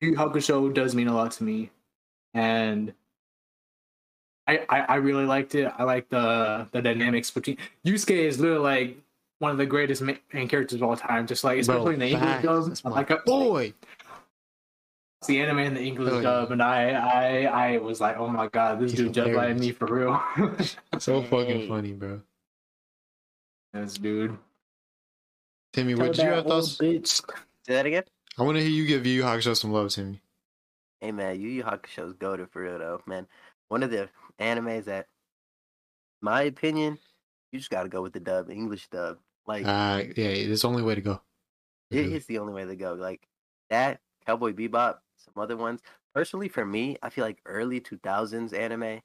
Yu 0.00 0.14
Hakusho 0.14 0.72
does 0.72 0.94
mean 0.94 1.08
a 1.08 1.14
lot 1.14 1.32
to 1.32 1.44
me, 1.44 1.70
and 2.34 2.92
I, 4.48 4.64
I 4.68 4.78
I 4.80 4.94
really 4.96 5.24
liked 5.24 5.54
it. 5.54 5.72
I 5.76 5.82
like 5.84 6.08
the 6.08 6.68
the 6.72 6.80
dynamics 6.82 7.30
between 7.30 7.56
Yusuke 7.84 8.10
is 8.16 8.38
literally 8.38 8.62
like 8.62 8.96
one 9.40 9.50
of 9.50 9.58
the 9.58 9.66
greatest 9.66 10.02
ma- 10.02 10.12
main 10.32 10.48
characters 10.48 10.80
of 10.80 10.84
all 10.84 10.96
time. 10.96 11.26
Just 11.26 11.42
like 11.44 11.58
especially 11.58 11.82
Bro, 11.84 11.92
in 11.94 11.98
the 12.00 12.06
English 12.06 12.22
facts. 12.22 12.44
dub, 12.44 12.68
That's 12.68 12.84
like 12.84 13.10
a, 13.10 13.16
boy. 13.26 13.74
It's 15.20 15.28
the 15.28 15.40
anime 15.40 15.58
in 15.60 15.74
the 15.74 15.80
English 15.82 16.12
Oh, 16.12 16.16
yeah. 16.18 16.22
dub, 16.22 16.50
and 16.52 16.62
I 16.62 16.90
I 16.90 17.44
I 17.74 17.78
was 17.78 18.00
like, 18.00 18.18
oh 18.18 18.28
my 18.28 18.46
god, 18.48 18.78
this 18.80 18.92
He's 18.92 19.00
dude 19.00 19.14
just 19.14 19.30
like 19.32 19.56
me 19.56 19.72
for 19.72 19.86
real. 19.86 20.22
So 20.98 21.22
fucking 21.22 21.68
funny, 21.68 21.92
bro. 21.92 22.20
this 23.72 23.94
dude. 23.94 24.36
Timmy, 25.72 25.94
what 25.94 26.12
did 26.14 26.18
you 26.24 26.30
have 26.30 26.46
thoughts? 26.46 26.76
bitch. 26.78 27.06
Say 27.66 27.74
that 27.74 27.84
again. 27.86 28.04
I 28.38 28.42
want 28.42 28.56
to 28.56 28.62
hear 28.62 28.70
you 28.70 28.86
give 28.86 29.04
Yu 29.06 29.14
Yu 29.14 29.22
Hakusho 29.24 29.56
some 29.56 29.72
love, 29.72 29.90
Timmy. 29.90 30.20
Hey 31.00 31.12
man, 31.12 31.40
Yu 31.40 31.48
Yu 31.48 31.64
Hakusho's 31.64 32.12
goaded 32.14 32.48
for 32.50 32.62
real 32.62 32.78
though, 32.78 33.02
man. 33.06 33.26
One 33.68 33.82
of 33.82 33.90
the 33.90 34.08
animes 34.40 34.84
that, 34.84 35.06
my 36.22 36.42
opinion, 36.42 36.98
you 37.52 37.58
just 37.58 37.70
gotta 37.70 37.88
go 37.88 38.02
with 38.02 38.12
the 38.12 38.20
dub, 38.20 38.50
English 38.50 38.88
dub. 38.88 39.18
Like 39.46 39.64
Uh, 39.66 40.02
yeah, 40.16 40.26
it's 40.28 40.62
the 40.62 40.68
only 40.68 40.82
way 40.82 40.94
to 40.94 41.00
go. 41.00 41.20
it, 41.90 42.12
it's 42.12 42.26
the 42.26 42.38
only 42.38 42.52
way 42.52 42.64
to 42.64 42.76
go. 42.76 42.94
Like 42.94 43.26
that, 43.70 44.00
Cowboy 44.26 44.52
Bebop, 44.52 44.98
some 45.16 45.34
other 45.42 45.56
ones. 45.56 45.80
Personally, 46.14 46.48
for 46.48 46.64
me, 46.64 46.96
I 47.02 47.10
feel 47.10 47.24
like 47.24 47.38
early 47.46 47.78
two 47.80 47.98
thousands 48.02 48.52
anime 48.52 49.00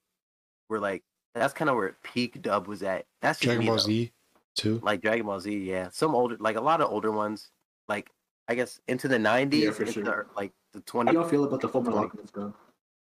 were 0.70 0.80
like 0.80 1.04
that's 1.36 1.54
kind 1.54 1.70
of 1.70 1.76
where 1.76 1.96
peak 2.04 2.41
dub 2.41 2.67
was 2.67 2.82
at. 2.84 3.06
That's 3.22 3.39
just 3.39 3.46
Dragon 3.46 3.60
me, 3.62 3.67
Ball 3.67 3.76
though. 3.78 3.82
Z 3.84 4.12
too. 4.56 4.80
like 4.84 5.02
Dragon 5.02 5.26
Ball 5.26 5.39
Z, 5.39 5.56
yeah. 5.58 5.89
Some 5.91 6.15
older, 6.15 6.38
like 6.39 6.56
a 6.58 6.62
lot 6.62 6.82
of 6.82 6.89
older 6.89 7.12
ones, 7.12 7.50
like 7.88 8.10
I 8.48 8.56
guess 8.56 8.80
into 8.88 9.08
the 9.08 9.20
nineties, 9.20 9.63
Yeah, 9.65 9.72
for 9.72 9.86
sure. 9.86 10.04
the, 10.04 10.26
like 10.36 10.52
the 10.74 10.80
How 10.80 10.84
twenty. 10.88 11.12
do 11.12 11.17
y'all 11.20 11.28
feel 11.28 11.44
about 11.44 11.62
the 11.62 11.70
football 11.70 11.96
Like- 11.96 12.13
like 12.15 12.32
bro? 12.32 12.54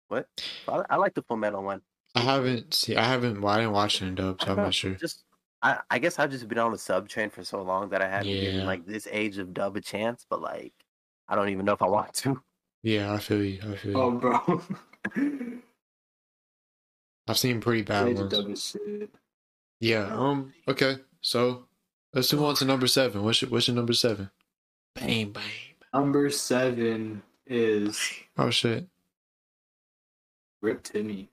What? 0.08 0.28
I, 0.68 0.84
I 0.92 0.96
like 0.98 1.16
the 1.16 1.24
Full 1.24 1.38
Metal 1.38 1.64
one. 1.64 1.82
I 2.16 2.22
haven't 2.22 2.74
seen. 2.74 2.98
I 2.98 3.04
haven't. 3.04 3.42
Well, 3.42 3.54
I 3.54 3.58
didn't 3.60 3.74
watch 3.74 4.02
it 4.02 4.06
in 4.08 4.16
dub, 4.16 4.42
so 4.42 4.52
I'm 4.52 4.58
not 4.58 4.74
sure. 4.74 4.96
Just, 4.96 5.24
I, 5.62 5.80
I 5.90 6.00
guess 6.00 6.18
I've 6.18 6.32
just 6.32 6.48
been 6.48 6.58
on 6.58 6.72
the 6.72 6.78
sub 6.78 7.10
train 7.10 7.30
for 7.30 7.44
so 7.44 7.62
long 7.62 7.90
that 7.90 8.02
I 8.02 8.08
haven't 8.08 8.32
given 8.32 8.66
like 8.66 8.86
this 8.86 9.08
age 9.12 9.38
of 9.38 9.54
dub 9.54 9.76
a 9.76 9.82
chance. 9.82 10.26
But 10.30 10.42
like, 10.42 10.74
I 11.28 11.36
don't 11.36 11.50
even 11.50 11.66
know 11.66 11.74
if 11.74 11.82
I 11.82 11.88
want 11.88 12.14
to. 12.16 12.42
Yeah, 12.84 13.14
I 13.14 13.18
feel 13.18 13.44
you. 13.44 13.60
I 13.64 13.76
feel 13.76 13.92
you. 13.92 13.98
Oh, 13.98 14.12
bro. 14.12 14.62
I've 17.28 17.38
seen 17.38 17.60
pretty 17.60 17.82
bad 17.82 18.08
Age 18.10 18.14
of 18.20 18.32
ones. 18.32 18.32
dub 18.32 18.50
is 18.50 18.64
shit. 18.64 19.10
Yeah. 19.80 20.06
Um. 20.16 20.54
Okay. 20.68 20.98
So 21.22 21.66
let's 22.14 22.32
move 22.32 22.44
on 22.44 22.56
to 22.56 22.66
number 22.66 22.88
seven. 22.88 23.24
What's 23.24 23.42
your 23.42 23.50
What's 23.50 23.68
your 23.68 23.76
number 23.76 23.94
seven? 23.94 24.30
Bang 24.94 25.32
bang. 25.32 25.44
Number 25.94 26.30
seven 26.30 27.24
is 27.48 28.00
Oh 28.38 28.50
shit. 28.52 28.88
Rip 30.62 30.84
Timmy. 30.84 31.30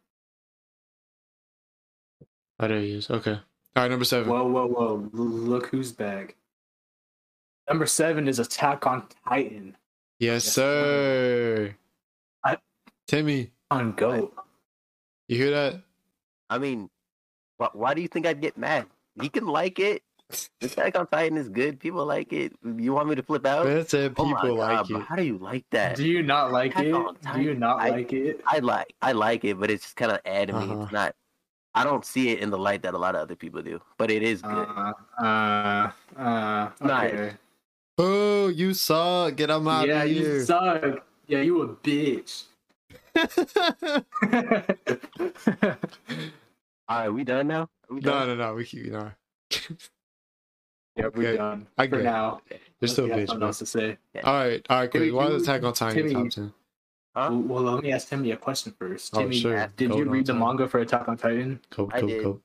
Oh, 2.62 2.68
there 2.68 2.80
he 2.80 2.92
is. 2.92 3.10
Okay. 3.10 3.32
All 3.32 3.40
right, 3.82 3.90
number 3.90 4.04
seven. 4.04 4.28
Whoa, 4.30 4.46
whoa, 4.46 4.66
whoa! 4.68 5.08
Look 5.12 5.66
who's 5.66 5.90
back. 5.92 6.36
Number 7.68 7.86
seven 7.86 8.28
is 8.28 8.38
Attack 8.38 8.86
on 8.86 9.06
Titan 9.28 9.76
yes, 10.20 10.44
Yes, 10.44 10.52
sir. 10.54 11.74
I- 12.44 12.58
Timmy, 13.08 13.50
on 13.70 13.92
Go. 13.92 14.32
you 15.28 15.36
hear 15.38 15.50
that? 15.50 15.80
I 16.50 16.58
mean, 16.58 16.90
why, 17.56 17.68
why 17.72 17.94
do 17.94 18.02
you 18.02 18.08
think 18.08 18.26
I'd 18.26 18.40
get 18.40 18.56
mad? 18.58 18.86
He 19.20 19.28
can 19.28 19.46
like 19.46 19.78
it. 19.78 20.02
Attack 20.60 20.96
on 20.98 21.06
Titan 21.08 21.36
is 21.38 21.48
good. 21.48 21.80
People 21.80 22.04
like 22.04 22.32
it. 22.32 22.52
You 22.64 22.92
want 22.92 23.08
me 23.08 23.14
to 23.16 23.22
flip 23.22 23.44
out? 23.46 23.66
Man 23.66 23.86
said 23.86 24.14
Oh 24.18 24.24
people 24.24 24.54
like 24.56 24.88
God, 24.88 24.90
it. 24.90 25.02
How 25.02 25.16
do 25.16 25.24
you 25.24 25.38
like 25.38 25.64
that? 25.70 25.96
Do 25.96 26.06
you 26.06 26.22
not 26.22 26.52
like 26.52 26.72
Attack 26.72 26.84
it? 26.86 27.32
Do 27.34 27.40
you 27.42 27.54
not 27.54 27.80
I- 27.80 27.90
like 27.90 28.12
it? 28.12 28.40
I 28.46 28.58
like 28.58 28.92
I 29.02 29.12
like 29.12 29.44
it, 29.44 29.58
but 29.58 29.70
it's 29.70 29.82
just 29.84 29.96
kind 29.96 30.12
of 30.12 30.20
adding 30.24 30.56
me. 30.58 30.64
Uh-huh. 30.64 30.82
It's 30.82 30.92
not. 30.92 31.14
I 31.74 31.84
don't 31.84 32.04
see 32.04 32.30
it 32.30 32.40
in 32.40 32.50
the 32.50 32.58
light 32.58 32.82
that 32.82 32.92
a 32.94 32.98
lot 32.98 33.14
of 33.14 33.22
other 33.22 33.34
people 33.36 33.62
do, 33.62 33.80
but 33.96 34.10
it 34.10 34.22
is 34.22 34.42
good. 34.42 34.68
Uh, 34.68 34.92
uh, 35.22 35.90
uh, 36.18 36.70
Nice. 36.80 37.12
okay. 37.14 37.32
Oh, 37.98 38.48
you 38.48 38.74
suck. 38.74 39.36
Get 39.36 39.50
out 39.50 39.62
my 39.62 39.84
Yeah, 39.84 40.04
you 40.04 40.20
here. 40.24 40.44
suck. 40.44 41.04
Yeah, 41.26 41.40
you 41.40 41.62
a 41.62 41.68
bitch. 41.68 42.44
All 46.88 46.98
right, 46.98 47.08
we 47.08 47.24
done 47.24 47.46
now. 47.48 47.68
We 47.88 48.00
no, 48.00 48.10
done? 48.10 48.28
no, 48.28 48.34
no. 48.36 48.54
We 48.54 48.64
keep 48.64 48.86
no. 48.86 49.10
yeah, 50.96 51.08
we're 51.14 51.28
Okay, 51.28 51.36
done 51.36 51.66
I 51.78 51.86
for 51.86 51.90
get 51.96 52.00
it. 52.00 52.04
now. 52.04 52.40
They're 52.80 52.88
still 52.88 53.04
Unless 53.04 53.18
bitch, 53.20 53.26
something 53.28 53.46
else 53.46 53.58
to 53.60 53.66
say. 53.66 53.98
All 54.24 54.34
right, 54.34 54.66
all 54.68 54.80
right, 54.80 54.90
Timmy, 54.92 55.06
Chris. 55.06 55.14
Why 55.16 55.28
you- 55.28 55.34
is 55.36 55.42
Attack 55.42 55.62
on 55.62 55.72
Titan 55.72 55.96
Timmy- 56.08 56.14
top 56.14 56.28
ten? 56.30 56.52
Huh? 57.14 57.28
Well, 57.30 57.62
well, 57.62 57.74
let 57.74 57.84
me 57.84 57.92
ask 57.92 58.08
Timmy 58.08 58.30
a 58.30 58.36
question 58.36 58.74
first. 58.78 59.14
Oh, 59.14 59.20
Timmy, 59.20 59.38
sure. 59.38 59.70
did 59.76 59.90
Go 59.90 59.98
you 59.98 60.04
read 60.08 60.26
the 60.26 60.32
Tim. 60.32 60.40
manga 60.40 60.66
for 60.68 60.80
Attack 60.80 61.08
on 61.08 61.16
Titan? 61.18 61.60
Go, 61.70 61.90
I 61.92 62.00
did. 62.00 62.22
go. 62.22 62.40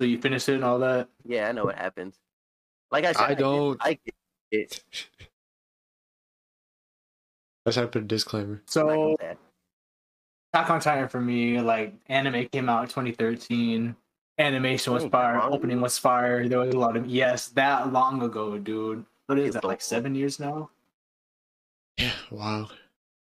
So 0.00 0.06
you 0.06 0.18
finished 0.20 0.48
it 0.48 0.54
and 0.54 0.64
all 0.64 0.78
that? 0.78 1.08
Yeah, 1.24 1.48
I 1.48 1.52
know 1.52 1.64
what 1.64 1.76
happens. 1.76 2.16
Like 2.90 3.04
I 3.04 3.12
said, 3.12 3.22
I 3.24 3.28
did 3.30 3.38
don't. 3.38 3.78
I 3.82 3.98
it. 4.50 4.82
it 4.82 5.08
Let's 7.64 7.76
have 7.76 7.86
to 7.86 7.90
put 7.90 8.02
a 8.02 8.06
disclaimer. 8.06 8.62
So. 8.66 9.16
Attack 10.54 10.70
on 10.70 10.80
Titan 10.80 11.08
for 11.08 11.20
me, 11.20 11.60
like 11.60 11.92
anime 12.08 12.46
came 12.46 12.68
out 12.68 12.82
in 12.82 12.88
2013. 12.88 13.94
Animation 14.38 14.92
was 14.92 15.04
Oh, 15.04 15.08
fire. 15.10 15.38
long 15.38 15.52
Opening 15.52 15.80
was 15.80 15.98
fire. 15.98 16.48
There 16.48 16.58
was 16.60 16.74
a 16.74 16.78
lot 16.78 16.96
of 16.96 17.06
yes, 17.06 17.48
that 17.48 17.92
long 17.92 18.22
ago, 18.22 18.56
dude. 18.58 19.04
What 19.26 19.38
is 19.38 19.46
It's 19.48 19.54
that? 19.54 19.64
Like 19.64 19.80
seven 19.82 20.14
years 20.14 20.38
now? 20.38 20.70
Yeah, 21.98 22.12
wow. 22.30 22.68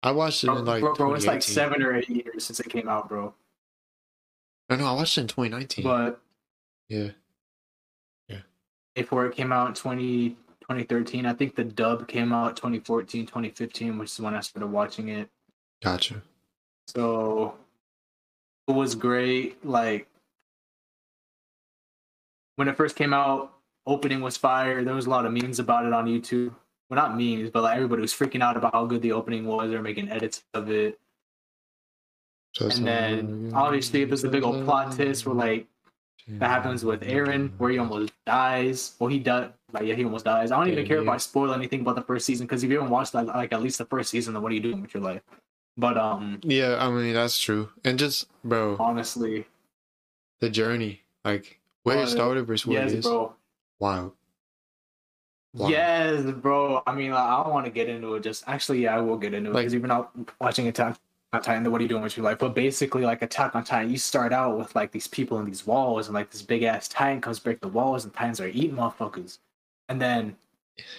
I 0.03 0.11
watched 0.11 0.43
it 0.43 0.49
Bro, 0.49 0.57
in 0.59 0.65
like 0.65 0.81
bro, 0.81 0.95
bro, 0.95 1.15
it's 1.15 1.27
like 1.27 1.43
seven 1.43 1.83
or 1.83 1.95
eight 1.95 2.09
years 2.09 2.45
since 2.45 2.59
it 2.59 2.69
came 2.69 2.89
out, 2.89 3.09
bro. 3.09 3.35
No, 4.69 4.77
no, 4.77 4.87
I 4.87 4.93
watched 4.93 5.19
it 5.19 5.23
in 5.23 5.27
2019. 5.29 5.85
But 5.85 6.21
yeah, 6.89 7.11
yeah. 8.29 8.39
before 8.95 9.27
it 9.27 9.37
came 9.37 9.53
out 9.53 9.69
in 9.69 9.75
20, 9.75 10.31
2013, 10.63 11.27
I 11.27 11.33
think 11.33 11.55
the 11.55 11.65
dub 11.65 12.09
came 12.09 12.33
out 12.33 12.57
2014, 12.57 13.27
2015, 13.27 13.99
which 13.99 14.11
is 14.11 14.21
when 14.21 14.35
I 14.35 14.41
started 14.41 14.69
watching 14.69 15.09
it. 15.09 15.29
Gotcha. 15.83 16.23
So 16.89 17.55
it 18.67 18.73
was 18.73 18.95
great. 18.95 19.65
Like 19.65 20.09
when 22.57 22.69
it 22.69 22.77
first 22.77 22.97
came 22.97 23.13
out, 23.13 23.53
opening 23.87 24.21
was 24.21 24.37
fire. 24.37 24.83
There 24.85 24.95
was 24.95 25.07
a 25.07 25.11
lot 25.11 25.27
of 25.27 25.33
memes 25.33 25.59
about 25.59 25.87
it 25.87 25.93
on 25.93 26.07
YouTube. 26.07 26.55
Well, 26.93 27.09
not 27.09 27.17
memes, 27.17 27.49
but 27.49 27.63
like 27.63 27.75
everybody 27.77 28.03
was 28.03 28.13
freaking 28.13 28.43
out 28.43 28.55
about 28.59 28.75
how 28.75 28.85
good 28.85 29.01
the 29.01 29.13
opening 29.13 29.47
was. 29.47 29.71
They're 29.71 29.81
making 29.81 30.11
edits 30.11 30.45
of 30.53 30.71
it. 30.71 31.01
So 32.53 32.69
And 32.69 32.87
then 32.87 33.53
obviously 33.55 34.05
there's 34.05 34.25
a 34.25 34.29
big 34.29 34.43
old 34.43 34.67
plot 34.67 34.93
twist 34.93 35.25
where 35.25 35.35
like 35.35 35.69
that 36.29 36.51
happens 36.51 36.85
with 36.85 37.01
Eren, 37.01 37.53
where 37.57 37.71
he 37.71 37.79
almost 37.79 38.13
dies. 38.27 38.95
Well, 38.99 39.09
he 39.09 39.21
does. 39.21 39.53
Like 39.73 39.87
yeah, 39.87 39.95
he 39.95 40.05
almost 40.05 40.27
dies. 40.27 40.53
I 40.53 40.59
don't 40.59 40.69
even 40.69 40.87
care 40.87 41.01
if. 41.01 41.09
I 41.09 41.17
spoil 41.17 41.55
anything 41.55 41.81
about 41.81 41.95
the 41.97 42.03
first 42.03 42.27
season 42.27 42.47
because 42.47 42.63
if 42.63 42.69
you 42.69 42.77
haven't 42.77 42.91
watched 42.93 43.15
like, 43.15 43.27
like 43.29 43.55
at 43.55 43.63
least 43.63 43.79
the 43.79 43.87
first 43.87 44.11
season, 44.11 44.35
then 44.35 44.43
what 44.43 44.53
are 44.53 44.55
you 44.55 44.61
doing 44.61 44.83
with 44.83 44.93
your 44.93 45.03
life? 45.03 45.23
But 45.79 45.97
um, 45.97 46.41
Yeah, 46.43 46.77
I 46.79 46.91
mean 46.91 47.15
that's 47.15 47.39
true. 47.39 47.71
And 47.87 47.99
just 47.99 48.27
bro, 48.45 48.77
honestly, 48.79 49.47
the 50.41 50.51
journey, 50.51 51.01
like 51.25 51.59
where 51.85 51.97
Uh, 51.97 52.03
it 52.03 52.09
started 52.09 52.47
versus 52.47 52.67
where 52.67 52.83
yes, 52.83 52.93
it 52.93 52.99
is. 52.99 53.07
bro. 53.07 53.35
Wild. 53.81 54.13
Wild. 55.55 55.71
Yes, 55.71 56.23
bro. 56.31 56.83
I 56.87 56.95
mean, 56.95 57.11
like, 57.11 57.23
I 57.23 57.43
don't 57.43 57.53
want 57.53 57.67
to 57.67 57.73
get 57.73 57.89
into 57.89 58.15
it. 58.15 58.23
Just 58.23 58.45
actually, 58.47 58.83
yeah, 58.85 58.97
I 58.97 59.01
will 59.01 59.19
get 59.19 59.35
into 59.35 59.51
it 59.51 59.55
Like- 59.55 59.63
because 59.63 59.73
you've 59.75 59.83
been 59.83 59.91
out 59.91 60.11
watching 60.41 60.67
Attack 60.69 60.97
on 61.33 61.43
Titan. 61.43 61.71
What 61.71 61.81
are 61.81 61.83
you 61.83 61.89
doing 61.89 62.03
with 62.03 62.17
your 62.17 62.25
life? 62.25 62.39
But 62.39 62.55
basically, 62.55 63.03
like 63.03 63.21
Attack 63.23 63.55
on 63.55 63.65
Titan, 63.65 63.91
you 63.91 63.99
start 63.99 64.33
out 64.33 64.57
with 64.59 64.75
like 64.75 64.93
these 64.93 65.07
people 65.07 65.39
in 65.41 65.45
these 65.45 65.67
walls, 65.67 66.07
and 66.07 66.15
like 66.15 66.31
this 66.31 66.43
big 66.43 66.63
ass 66.63 66.89
Titan 66.89 67.21
comes 67.21 67.39
break 67.39 67.61
the 67.61 67.69
walls, 67.69 68.05
and 68.05 68.15
Titans 68.15 68.41
are 68.41 68.49
eating 68.49 68.77
motherfuckers. 68.77 69.39
And 69.89 70.01
then 70.01 70.37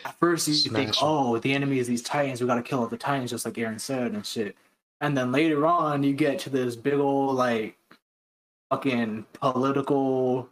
at 0.06 0.20
first 0.20 0.48
you 0.48 0.54
think, 0.54 0.94
Smash 0.94 1.00
oh, 1.02 1.40
the 1.40 1.52
enemy 1.54 1.80
is 1.80 1.88
these 1.88 2.04
Titans. 2.04 2.40
We 2.40 2.46
got 2.48 2.56
to 2.56 2.62
kill 2.62 2.80
all 2.82 2.88
the 2.88 2.98
Titans, 2.98 3.32
just 3.32 3.46
like 3.46 3.56
Eren 3.56 3.80
said 3.80 4.12
and 4.12 4.24
shit. 4.26 4.56
And 5.02 5.18
then 5.18 5.32
later 5.32 5.66
on, 5.66 6.04
you 6.04 6.14
get 6.14 6.38
to 6.40 6.50
this 6.52 6.76
big 6.76 6.94
old 6.94 7.36
like 7.36 7.76
fucking 8.70 9.26
political, 9.34 10.48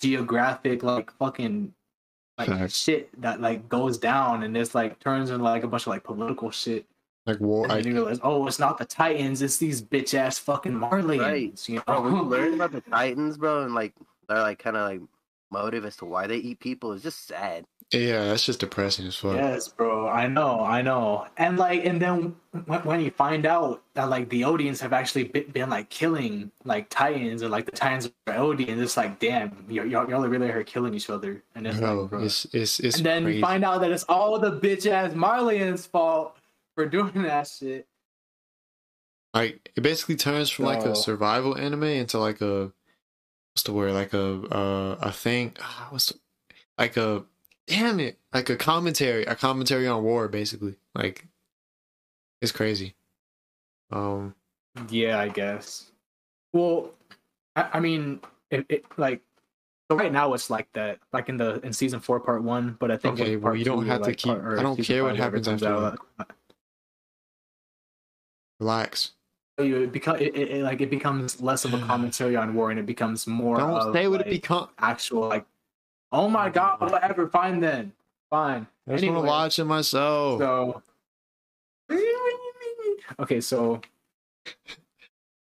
geographic, 0.00 0.82
like 0.82 1.10
fucking 1.12 1.72
like 2.38 2.48
Facts. 2.48 2.76
shit 2.76 3.20
that 3.20 3.40
like 3.40 3.68
goes 3.68 3.98
down 3.98 4.42
and 4.42 4.56
it's 4.56 4.74
like 4.74 4.98
turns 4.98 5.30
into 5.30 5.42
like 5.44 5.62
a 5.62 5.68
bunch 5.68 5.84
of 5.84 5.88
like 5.88 6.02
political 6.04 6.50
shit. 6.50 6.86
Like 7.26 7.40
war. 7.40 7.64
And 7.64 7.72
Like, 7.72 7.84
then 7.84 7.92
you 7.94 7.98
realize, 8.00 8.20
oh, 8.22 8.46
it's 8.46 8.58
not 8.58 8.76
the 8.76 8.84
Titans, 8.84 9.40
it's 9.40 9.56
these 9.56 9.80
bitch 9.80 10.14
ass 10.14 10.38
fucking 10.38 10.72
Marleyans. 10.72 11.20
Right. 11.20 11.68
You 11.68 11.76
know? 11.76 11.82
Bro, 11.86 12.02
when 12.02 12.16
you 12.16 12.22
learn 12.22 12.54
about 12.54 12.72
the 12.72 12.80
Titans, 12.82 13.38
bro, 13.38 13.62
and 13.64 13.74
like 13.74 13.94
they're 14.28 14.38
like 14.40 14.58
kind 14.58 14.76
of 14.76 14.88
like 14.88 15.00
motive 15.50 15.84
as 15.84 15.96
to 15.96 16.04
why 16.04 16.26
they 16.26 16.36
eat 16.36 16.58
people 16.60 16.92
is 16.92 17.02
just 17.02 17.26
sad. 17.26 17.64
Yeah, 17.94 18.24
that's 18.26 18.44
just 18.44 18.60
depressing 18.60 19.06
as 19.06 19.16
fuck. 19.16 19.36
Yes, 19.36 19.68
bro. 19.68 20.08
I 20.08 20.26
know, 20.28 20.60
I 20.60 20.82
know. 20.82 21.26
And 21.36 21.56
like, 21.58 21.84
and 21.84 22.00
then 22.00 22.36
when, 22.66 22.80
when 22.80 23.00
you 23.00 23.10
find 23.10 23.46
out 23.46 23.82
that 23.94 24.08
like 24.10 24.28
the 24.28 24.42
Eldians 24.42 24.80
have 24.80 24.92
actually 24.92 25.24
been, 25.24 25.50
been 25.50 25.70
like 25.70 25.90
killing 25.90 26.50
like 26.64 26.88
Titans 26.90 27.42
and 27.42 27.50
like 27.50 27.66
the 27.66 27.72
Titans 27.72 28.10
are 28.26 28.34
Eldians, 28.34 28.80
it's 28.80 28.96
like, 28.96 29.18
damn, 29.18 29.64
y'all, 29.68 29.86
y'all 29.86 30.24
are 30.24 30.28
really 30.28 30.50
are 30.50 30.64
killing 30.64 30.94
each 30.94 31.10
other. 31.10 31.42
And 31.54 31.66
it's 31.66 31.78
Bro, 31.78 32.00
like, 32.02 32.10
bro. 32.10 32.22
it's 32.24 32.44
it's 32.52 32.80
it's 32.80 32.96
and 32.98 33.06
then 33.06 33.22
crazy. 33.24 33.36
you 33.38 33.42
find 33.42 33.64
out 33.64 33.80
that 33.80 33.90
it's 33.92 34.04
all 34.04 34.38
the 34.38 34.52
bitch 34.52 34.90
ass 34.90 35.12
Marleyans' 35.14 35.86
fault 35.88 36.36
for 36.76 36.86
doing 36.88 37.22
that 37.22 37.46
shit. 37.48 37.86
Like 39.32 39.70
it 39.74 39.80
basically 39.82 40.16
turns 40.16 40.50
from 40.50 40.64
like 40.66 40.84
a 40.84 40.94
survival 40.94 41.56
anime 41.58 41.82
into 41.84 42.18
like 42.18 42.40
a 42.40 42.72
what's 43.52 43.64
the 43.64 43.72
word? 43.72 43.92
Like 43.92 44.14
a 44.14 44.42
uh, 44.54 44.98
a 45.00 45.12
thing. 45.12 45.56
ah, 45.60 45.88
What's 45.90 46.06
the, 46.12 46.18
like 46.78 46.96
a 46.96 47.24
damn 47.66 48.00
it? 48.00 48.18
Like 48.32 48.50
a 48.50 48.56
commentary, 48.56 49.24
a 49.24 49.34
commentary 49.34 49.86
on 49.86 50.02
war, 50.02 50.28
basically. 50.28 50.76
Like 50.94 51.26
it's 52.40 52.52
crazy. 52.52 52.94
Um, 53.90 54.34
Yeah, 54.90 55.18
I 55.18 55.28
guess. 55.28 55.90
Well, 56.52 56.90
I, 57.56 57.68
I 57.74 57.80
mean, 57.80 58.20
it, 58.50 58.66
it 58.68 58.84
like 58.96 59.20
so 59.90 59.96
right 59.96 60.10
now 60.12 60.32
it's 60.34 60.48
like 60.50 60.72
that, 60.72 60.98
like 61.12 61.28
in 61.28 61.36
the 61.36 61.60
in 61.60 61.72
season 61.72 62.00
four, 62.00 62.18
part 62.20 62.42
one. 62.42 62.76
But 62.80 62.90
I 62.90 62.96
think 62.96 63.20
Okay, 63.20 63.36
well, 63.36 63.54
you 63.54 63.64
don't 63.64 63.84
two, 63.84 63.90
have 63.90 64.02
to 64.02 64.14
keep- 64.14 64.32
part- 64.40 64.58
I 64.58 64.62
don't 64.62 64.76
care 64.82 65.04
what 65.04 65.16
happens 65.16 65.46
after 65.48 65.68
out, 65.68 65.98
relax. 68.60 69.12
you 69.58 69.82
it 69.82 69.92
become 69.92 70.16
it, 70.16 70.34
it, 70.36 70.62
like 70.62 70.80
it 70.80 70.90
becomes 70.90 71.40
less 71.40 71.64
of 71.64 71.74
a 71.74 71.78
commentary 71.86 72.36
on 72.36 72.54
war, 72.54 72.70
and 72.70 72.78
it 72.80 72.86
becomes 72.86 73.26
more 73.26 73.58
Don't 73.58 73.70
of 73.72 73.94
say 73.94 74.08
what 74.08 74.20
like, 74.20 74.26
it 74.26 74.30
become. 74.30 74.68
actual 74.78 75.28
like. 75.28 75.46
Oh 76.14 76.28
my 76.28 76.48
god! 76.48 76.80
Whatever. 76.80 77.28
Fine 77.28 77.58
then. 77.60 77.92
Fine. 78.30 78.66
I 78.88 78.92
just 78.92 79.04
want 79.04 79.18
to 79.24 79.26
watch 79.28 79.58
it 79.58 79.64
myself. 79.64 80.38
So. 80.40 80.82
Okay, 83.18 83.40
so. 83.40 83.80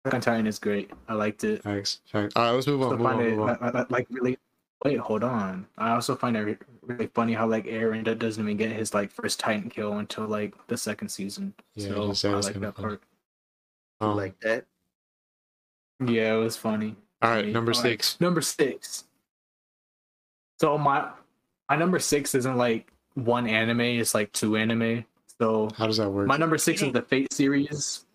Attack 0.05 0.21
Titan 0.23 0.47
is 0.47 0.57
great. 0.57 0.89
I 1.07 1.13
liked 1.13 1.43
it. 1.43 1.61
Thanks. 1.61 2.01
Thanks. 2.11 2.33
All 2.35 2.43
right, 2.43 2.51
let's 2.51 2.65
move 2.67 2.81
on. 2.81 2.91
Move 2.97 3.01
on, 3.05 3.13
find 3.17 3.21
it 3.27 3.31
move 3.31 3.41
on. 3.41 3.47
like, 3.61 3.73
like- 3.73 3.91
like 3.91 4.07
really 4.09 4.37
wait 4.83 4.97
hold 4.97 5.23
on 5.23 5.63
i 5.77 5.91
also 5.91 6.15
find 6.15 6.35
it 6.35 6.57
really 6.81 7.05
funny 7.13 7.33
how 7.33 7.45
like 7.45 7.65
eren 7.67 8.03
doesn't 8.17 8.43
even 8.43 8.57
get 8.57 8.71
his 8.71 8.95
like 8.95 9.11
first 9.11 9.39
titan 9.39 9.69
kill 9.69 9.99
until 9.99 10.25
like 10.25 10.55
the 10.69 10.75
second 10.75 11.07
season 11.07 11.53
Yeah, 11.75 11.89
so 11.89 12.07
just 12.07 12.25
i 12.25 12.29
like 12.33 12.45
that 12.55 12.75
funny. 12.75 12.87
part 12.87 13.01
Um, 13.99 14.15
like 14.17 14.39
that. 14.39 14.65
yeah 16.03 16.33
it 16.33 16.37
was 16.39 16.57
funny 16.57 16.95
all 17.21 17.29
right, 17.29 17.41
funny. 17.41 17.53
number 17.53 17.73
All 17.73 17.77
right, 17.83 17.89
six. 17.91 18.19
number 18.19 18.41
six 18.41 19.03
so 20.61 20.77
my 20.77 21.09
my 21.69 21.75
number 21.75 21.99
six 21.99 22.35
isn't 22.35 22.55
like 22.55 22.91
one 23.15 23.47
anime 23.47 23.81
it's 23.81 24.13
like 24.13 24.31
two 24.31 24.55
anime 24.55 25.03
so 25.39 25.69
How 25.75 25.87
does 25.87 25.97
that 25.97 26.09
work? 26.09 26.27
my 26.27 26.37
number 26.37 26.57
six 26.57 26.81
is 26.81 26.93
the 26.93 27.01
fate 27.01 27.33
series 27.33 28.05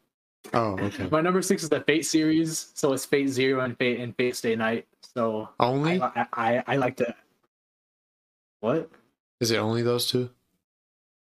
oh, 0.54 0.78
okay. 0.78 1.08
my 1.10 1.20
number 1.20 1.42
six 1.42 1.62
is 1.64 1.68
the 1.68 1.80
fate 1.80 2.06
series 2.06 2.70
so 2.74 2.92
it's 2.92 3.04
fate 3.04 3.28
zero 3.28 3.60
and 3.64 3.76
fate 3.76 4.00
and 4.00 4.16
fate 4.16 4.36
stay 4.36 4.54
night 4.56 4.86
so 5.14 5.48
I, 5.60 5.66
Only 5.66 6.00
I, 6.00 6.26
I 6.32 6.64
i 6.66 6.76
like 6.76 6.96
to 6.98 7.14
what 8.60 8.88
is 9.40 9.50
it 9.50 9.58
only 9.58 9.82
those 9.82 10.08
two? 10.08 10.30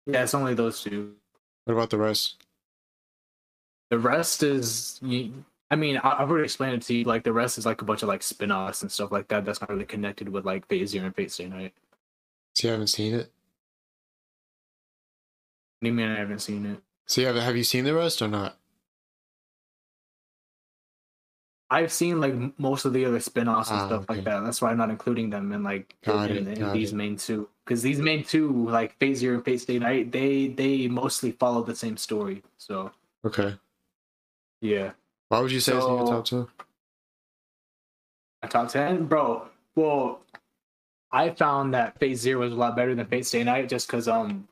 Yeah, 0.08 0.24
it's 0.24 0.34
only 0.34 0.56
those 0.56 0.82
two. 0.82 1.14
What 1.66 1.76
about 1.76 1.92
the 1.92 2.00
rest? 2.00 2.38
The 3.92 4.00
rest 4.00 4.42
is, 4.42 4.98
you- 5.04 5.46
I 5.72 5.76
mean, 5.78 5.98
I, 5.98 6.22
I've 6.22 6.30
already 6.30 6.44
explained 6.46 6.76
it 6.76 6.82
to 6.84 6.94
you. 6.94 7.06
Like 7.06 7.24
the 7.24 7.34
rest 7.34 7.58
is 7.58 7.66
like 7.66 7.82
a 7.82 7.86
bunch 7.86 8.04
of 8.04 8.10
like 8.10 8.22
spin-offs 8.24 8.84
and 8.84 8.92
stuff 8.92 9.12
like 9.12 9.30
that. 9.30 9.46
That's 9.46 9.62
not 9.62 9.70
really 9.72 9.86
connected 9.86 10.30
with 10.30 10.46
like 10.46 10.68
Fate 10.68 10.88
Zero 10.88 11.08
and 11.08 11.16
Fate 11.16 11.32
Stay 11.32 11.48
Night. 11.48 11.74
So 12.56 12.68
you 12.68 12.72
haven't 12.74 12.88
seen 12.88 13.16
it. 13.16 13.32
What 15.80 15.84
do 15.84 15.88
you 15.88 15.94
mean 15.94 16.10
I 16.10 16.18
haven't 16.20 16.40
seen 16.40 16.66
it? 16.66 16.80
So 17.08 17.22
you 17.22 17.28
have 17.28 17.38
have 17.38 17.58
you 17.58 17.64
seen 17.64 17.86
the 17.86 17.96
rest 17.96 18.22
or 18.22 18.28
not? 18.28 18.58
I've 21.70 21.94
seen 21.94 22.20
like 22.20 22.60
most 22.60 22.84
of 22.84 22.92
the 22.94 23.06
other 23.06 23.22
spin-offs 23.22 23.72
and 23.72 23.80
Ah, 23.80 23.86
stuff 23.88 24.02
okay. 24.04 24.16
like 24.16 24.26
that. 24.26 24.42
That's 24.42 24.62
why 24.62 24.72
I'm 24.72 24.78
not 24.78 24.90
including 24.90 25.30
them 25.30 25.54
in 25.54 25.64
like 25.64 25.96
Got 26.04 26.32
in, 26.32 26.48
it, 26.48 26.60
in 26.60 26.72
these 26.74 26.92
it. 26.92 26.96
main 26.98 27.16
two. 27.16 27.48
Because 27.66 27.82
these 27.82 28.00
main 28.00 28.26
two, 28.26 28.68
like 28.70 28.98
Fate 29.00 29.16
Zero 29.16 29.36
and 29.36 29.46
Fate 29.46 29.62
Stay 29.62 29.80
Night, 29.80 30.12
they 30.12 30.50
they 30.50 30.88
mostly 30.90 31.32
follow 31.32 31.64
the 31.64 31.76
same 31.76 31.96
story. 31.96 32.44
So 32.58 32.92
Okay. 33.26 33.56
yeah. 34.62 34.92
Why 35.32 35.40
would 35.40 35.52
you 35.54 35.62
say 35.62 35.78
it's 35.78 35.86
in 35.86 35.94
your 35.96 36.06
top 36.08 36.26
ten? 36.26 36.46
My 38.44 38.50
top 38.50 38.68
ten, 38.68 39.06
bro. 39.06 39.48
Well, 39.78 40.20
I 41.14 41.30
found 41.30 41.74
that 41.74 41.98
Fate 42.00 42.16
Zero 42.16 42.42
was 42.42 42.52
a 42.52 42.56
lot 42.56 42.76
better 42.76 42.94
than 42.94 43.06
Fate 43.06 43.26
Stay 43.26 43.42
Night 43.46 43.70
just 43.70 43.88
because 43.88 44.10
um, 44.10 44.46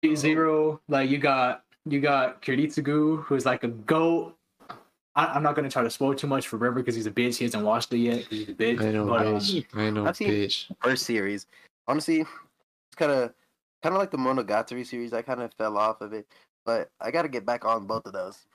Fate 0.00 0.16
Zero, 0.16 0.80
like 0.88 1.10
you 1.10 1.18
got 1.18 1.64
you 1.84 2.00
got 2.00 2.40
Kiritsugu, 2.42 3.24
who's 3.24 3.44
like 3.44 3.64
a 3.64 3.68
goat. 3.68 4.36
I, 5.16 5.26
I'm 5.26 5.42
not 5.42 5.56
gonna 5.56 5.68
try 5.68 5.82
to 5.82 5.90
spoil 5.90 6.14
too 6.14 6.28
much 6.28 6.46
for 6.46 6.58
River 6.58 6.76
because 6.76 6.94
he's 6.94 7.06
a 7.06 7.10
bitch. 7.10 7.38
He 7.38 7.44
hasn't 7.44 7.64
watched 7.64 7.92
it 7.92 7.98
yet. 7.98 8.20
He's 8.30 8.48
a 8.50 8.54
bitch. 8.54 8.80
I 8.80 8.92
know, 8.92 9.06
but, 9.06 9.26
um. 9.26 9.40
I 9.74 9.90
know, 9.90 10.06
I've 10.06 10.16
seen- 10.16 10.48
First 10.80 11.06
series, 11.06 11.48
honestly, 11.88 12.20
it's 12.20 12.28
kind 12.94 13.10
of 13.10 13.34
kind 13.82 13.96
of 13.96 13.98
like 13.98 14.12
the 14.12 14.16
Monogatari 14.16 14.86
series. 14.86 15.12
I 15.12 15.22
kind 15.22 15.42
of 15.42 15.52
fell 15.54 15.76
off 15.76 16.00
of 16.02 16.12
it, 16.12 16.28
but 16.64 16.88
I 17.00 17.10
got 17.10 17.22
to 17.22 17.28
get 17.28 17.44
back 17.44 17.64
on 17.64 17.84
both 17.88 18.06
of 18.06 18.12
those. 18.12 18.46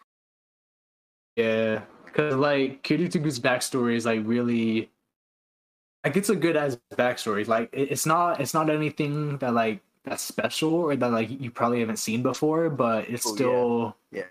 Yeah, 1.37 1.83
because 2.03 2.35
like 2.35 2.81
Kiritsugu's 2.81 3.39
backstory 3.39 3.95
is 3.95 4.07
like 4.07 4.21
really, 4.25 4.89
like 6.03 6.17
it's 6.17 6.29
a 6.29 6.35
good 6.35 6.57
as 6.57 6.79
backstory. 6.93 7.47
Like 7.47 7.69
it, 7.71 7.91
it's 7.91 8.07
not 8.07 8.41
it's 8.41 8.55
not 8.55 8.71
anything 8.71 9.37
that 9.37 9.53
like 9.53 9.81
that's 10.03 10.23
special 10.23 10.73
or 10.73 10.95
that 10.95 11.11
like 11.11 11.29
you 11.29 11.51
probably 11.51 11.79
haven't 11.81 11.97
seen 11.97 12.23
before, 12.23 12.71
but 12.71 13.07
it's 13.07 13.25
Oh, 13.27 13.35
still 13.35 13.95
Yeah. 14.11 14.23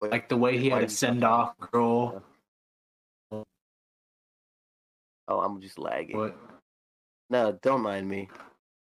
But 0.00 0.10
like 0.10 0.28
the 0.28 0.36
way 0.36 0.58
he 0.58 0.68
had 0.68 0.88
to 0.88 0.88
send 0.88 1.22
off 1.22 1.54
girl. 1.70 2.20
Oh, 5.28 5.40
I'm 5.40 5.60
just 5.60 5.78
lagging. 5.78 6.18
What? 6.18 6.36
No, 7.30 7.56
don't 7.62 7.82
mind 7.82 8.08
me. 8.08 8.28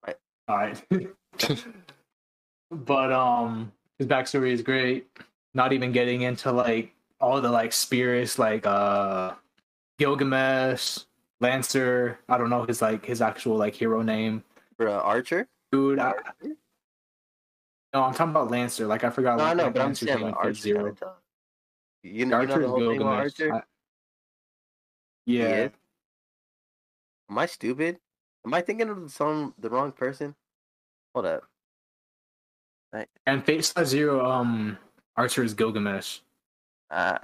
All 0.06 0.14
right. 0.56 0.82
but 2.70 3.12
um, 3.12 3.72
his 3.98 4.06
backstory 4.06 4.52
is 4.52 4.62
great. 4.62 5.08
Not 5.54 5.72
even 5.72 5.92
getting 5.92 6.22
into 6.22 6.52
like 6.52 6.94
all 7.20 7.40
the 7.40 7.50
like 7.50 7.72
spirits, 7.72 8.38
like 8.38 8.66
uh, 8.66 9.34
Gilgamesh, 9.98 11.00
Lancer. 11.40 12.18
I 12.28 12.38
don't 12.38 12.50
know 12.50 12.64
his 12.64 12.80
like 12.80 13.04
his 13.04 13.20
actual 13.20 13.56
like 13.56 13.74
hero 13.74 14.02
name. 14.02 14.44
For 14.76 14.88
uh, 14.88 15.00
Archer? 15.00 15.48
Dude, 15.72 15.98
I, 15.98 16.14
no, 17.92 18.04
I'm 18.04 18.14
talking 18.14 18.30
about 18.30 18.50
Lancer. 18.50 18.86
Like 18.86 19.04
I 19.04 19.10
forgot. 19.10 19.38
No, 19.38 19.44
I 19.44 19.54
know, 19.54 19.64
like, 19.64 19.74
but 19.74 19.82
I'm 19.82 19.94
saying 19.94 20.20
name 20.20 20.28
like 20.28 20.30
in 20.30 20.34
Fate 20.34 20.48
Archer. 20.48 20.60
Zero. 20.60 20.96
You 22.02 22.26
know, 22.26 22.40
you 22.40 22.46
know 22.46 22.58
the 22.58 22.68
whole 22.68 22.78
thing 22.78 22.88
with 22.88 22.98
Gilgamesh. 22.98 23.40
Archer? 23.40 23.54
I- 23.54 23.62
yeah. 25.26 25.68
Am 27.28 27.38
I 27.38 27.46
stupid? 27.46 27.98
Am 28.44 28.54
I 28.54 28.62
thinking 28.62 28.88
of 28.88 29.12
some 29.12 29.54
the 29.58 29.68
wrong 29.70 29.92
person? 29.92 30.34
Hold 31.14 31.26
up. 31.26 31.44
And 33.26 33.44
Fate 33.44 33.72
Zero, 33.84 34.28
um, 34.28 34.76
Archer 35.20 35.44
is 35.44 35.52
Gilgamesh. 35.52 36.20
Uh 36.90 37.18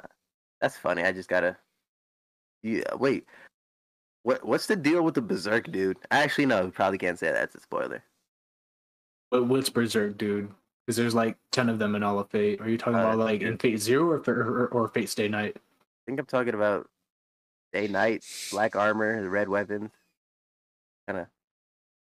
that's 0.60 0.76
funny. 0.76 1.02
I 1.02 1.12
just 1.12 1.28
gotta. 1.30 1.56
Yeah, 2.62 2.94
wait. 2.98 3.24
What 4.22 4.44
what's 4.44 4.66
the 4.66 4.76
deal 4.76 5.02
with 5.02 5.14
the 5.14 5.22
Berserk 5.22 5.70
dude? 5.72 5.96
I 6.10 6.22
actually, 6.22 6.46
no, 6.46 6.66
we 6.66 6.70
probably 6.70 6.98
can't 6.98 7.18
say 7.18 7.28
that. 7.28 7.34
That's 7.34 7.54
a 7.54 7.60
spoiler. 7.60 8.02
But 9.30 9.44
what's 9.46 9.70
Berserk, 9.70 10.18
dude? 10.18 10.50
Because 10.86 10.96
there's 10.96 11.14
like 11.14 11.38
ten 11.52 11.70
of 11.70 11.78
them 11.78 11.94
in 11.94 12.02
all 12.02 12.18
of 12.18 12.28
Fate. 12.30 12.60
Are 12.60 12.68
you 12.68 12.76
talking 12.76 12.96
Uh, 12.98 13.02
about 13.02 13.18
like 13.18 13.40
in 13.40 13.56
Fate 13.56 13.80
Zero 13.80 14.04
or 14.10 14.22
or, 14.28 14.68
or 14.68 14.88
Fate 14.88 15.08
Stay 15.08 15.28
Night? 15.28 15.56
I 15.56 15.60
think 16.06 16.20
I'm 16.20 16.26
talking 16.26 16.54
about 16.54 16.88
Day 17.72 17.88
Night, 17.88 18.24
Black 18.50 18.76
Armor, 18.76 19.22
the 19.22 19.30
red 19.30 19.48
weapons. 19.48 19.90
Kind 21.06 21.20
of, 21.20 21.26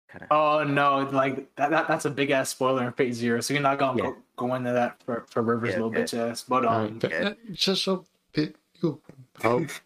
kind 0.08 0.24
of. 0.24 0.28
Oh 0.32 0.64
no, 0.64 1.00
like 1.12 1.54
that, 1.56 1.70
that 1.72 1.88
that's 1.88 2.06
a 2.06 2.10
big 2.10 2.32
ass 2.32 2.50
spoiler 2.50 2.84
in 2.86 2.92
Fate 2.94 3.14
Zero. 3.14 3.42
So 3.42 3.54
you're 3.54 3.64
not 3.64 3.80
gonna 3.80 3.98
Yeah. 4.02 4.10
go, 4.10 4.48
go 4.48 4.56
into 4.56 4.72
that 4.74 5.02
for, 5.04 5.26
for 5.30 5.42
River's 5.42 5.72
Yeah, 5.72 5.76
little 5.82 5.90
okay. 5.92 6.04
bitch 6.04 6.18
ass. 6.32 6.44
But 6.48 6.66
um, 6.66 7.00
right, 7.04 7.14
uh, 7.26 7.34
just 7.54 7.84
so 7.84 8.06
bit. 8.34 8.56
You. 8.82 9.00
Oh, 9.44 9.66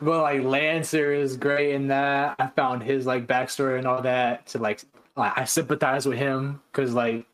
but 0.00 0.22
like 0.22 0.42
Lancer 0.42 1.12
is 1.14 1.36
great 1.36 1.74
in 1.74 1.88
that. 1.88 2.36
I 2.38 2.48
found 2.48 2.82
his 2.82 3.06
like 3.06 3.26
backstory 3.26 3.78
and 3.78 3.86
all 3.86 4.02
that 4.02 4.46
to 4.48 4.58
like, 4.58 4.82
like 5.16 5.32
I 5.36 5.44
sympathize 5.44 6.06
with 6.06 6.18
him 6.18 6.60
because 6.70 6.92
like 6.94 7.24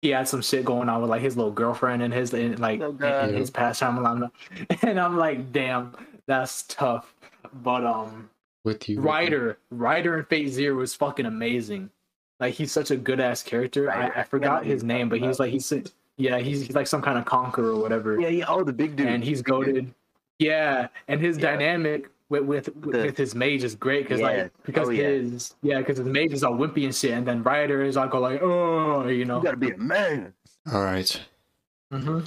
he 0.00 0.10
had 0.10 0.28
some 0.28 0.42
shit 0.42 0.64
going 0.64 0.88
on 0.88 1.00
with 1.00 1.10
like 1.10 1.22
his 1.22 1.36
little 1.36 1.50
girlfriend 1.50 2.02
and 2.02 2.14
his 2.14 2.32
in, 2.34 2.56
like 2.60 2.80
Oh, 2.80 2.90
in, 2.90 2.96
God. 2.98 3.28
in 3.30 3.34
his 3.36 3.50
past 3.50 3.80
time, 3.80 3.98
and 4.82 5.00
I'm 5.00 5.16
like, 5.16 5.52
damn, 5.52 5.92
that's 6.26 6.62
tough. 6.68 7.12
But 7.52 7.84
um, 7.84 8.30
with 8.68 8.88
you. 8.88 9.00
Rider, 9.00 9.58
Rider 9.70 10.18
in 10.18 10.24
Fate 10.26 10.48
Zero 10.50 10.80
is 10.82 10.94
fucking 10.94 11.26
amazing. 11.26 11.90
Like 12.40 12.54
he's 12.54 12.70
such 12.70 12.90
a 12.92 12.96
good 12.96 13.18
ass 13.20 13.42
character. 13.42 13.90
I, 13.90 14.20
I 14.20 14.22
forgot 14.22 14.64
Yeah, 14.64 14.72
his 14.74 14.84
name, 14.84 15.08
but 15.08 15.18
about. 15.18 15.26
he's 15.28 15.40
like 15.40 15.50
he's 15.52 15.72
yeah 16.16 16.38
he's, 16.38 16.66
he's 16.66 16.76
like 16.76 16.86
some 16.86 17.02
kind 17.02 17.18
of 17.18 17.24
conqueror 17.24 17.72
or 17.72 17.80
whatever 17.82 18.20
Yeah, 18.20 18.28
yeah. 18.28 18.44
Oh, 18.48 18.62
the 18.62 18.72
big 18.72 18.94
dude. 18.96 19.06
and 19.08 19.24
he's 19.24 19.42
goaded. 19.42 19.92
Yeah, 20.38 20.88
and 21.08 21.20
his 21.20 21.36
Yeah. 21.36 21.50
dynamic 21.50 22.08
with 22.28 22.42
with, 22.44 22.68
with, 22.76 22.92
The- 22.92 23.02
with 23.06 23.16
his 23.16 23.34
mage 23.34 23.64
is 23.64 23.74
great 23.74 24.04
because 24.04 24.20
Yeah. 24.20 24.26
like 24.26 24.52
because 24.64 24.88
Oh, 24.88 24.90
yeah. 24.92 25.08
his 25.08 25.54
yeah 25.62 25.78
because 25.78 25.98
his 25.98 26.06
mage 26.06 26.32
is 26.32 26.44
all 26.44 26.52
wimpy 26.54 26.84
and 26.84 26.94
shit, 26.94 27.10
and 27.12 27.26
then 27.26 27.42
Rider 27.42 27.82
is 27.82 27.96
like 27.96 28.14
all 28.14 28.20
like 28.20 28.40
oh 28.42 29.08
you 29.08 29.24
know. 29.24 29.38
You 29.38 29.44
gotta 29.44 29.56
be 29.56 29.70
a 29.70 29.76
man. 29.78 30.32
All 30.72 30.82
right, 30.84 31.10
hmm 31.90 32.20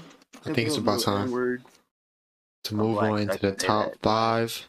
I 0.46 0.54
think 0.54 0.68
it's 0.68 0.78
about 0.78 1.02
time 1.02 1.30
to 2.64 2.76
move 2.76 2.96
like, 2.98 3.12
on 3.12 3.28
to 3.28 3.38
the 3.42 3.52
top 3.54 3.92
that. 3.92 4.02
five. 4.02 4.68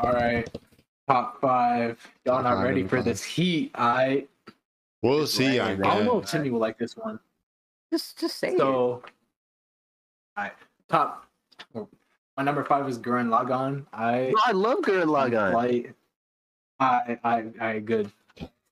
All 0.00 0.12
right, 0.12 0.48
top 1.08 1.40
five. 1.40 1.98
Y'all 2.24 2.42
Top 2.42 2.56
not 2.56 2.62
ready 2.62 2.86
for 2.86 3.02
this 3.02 3.22
heat? 3.22 3.72
I 3.74 4.26
We'll 5.02 5.20
Just 5.20 5.34
see. 5.36 5.60
I. 5.60 5.72
I 5.72 5.76
don't 5.76 6.04
know 6.04 6.18
if. 6.18 6.26
Timmy 6.26 6.50
will 6.50 6.60
like 6.60 6.78
this 6.78 6.96
one. 6.96 7.20
Just 7.92 8.18
just 8.18 8.36
say 8.36 8.52
it. 8.52 8.58
So, 8.58 9.02
alright, 10.36 10.52
top. 10.88 11.26
Oh, 11.74 11.88
my 12.36 12.42
number 12.42 12.64
five 12.64 12.88
is 12.88 12.98
Gurren 12.98 13.28
Lagann. 13.28 13.86
I 13.92 14.32
I 14.44 14.52
love 14.52 14.78
Gurren 14.78 15.06
Lagann. 15.06 15.54
Like, 15.54 15.94
I, 16.80 17.18
I, 17.24 17.44
I, 17.60 17.78
good. 17.78 18.10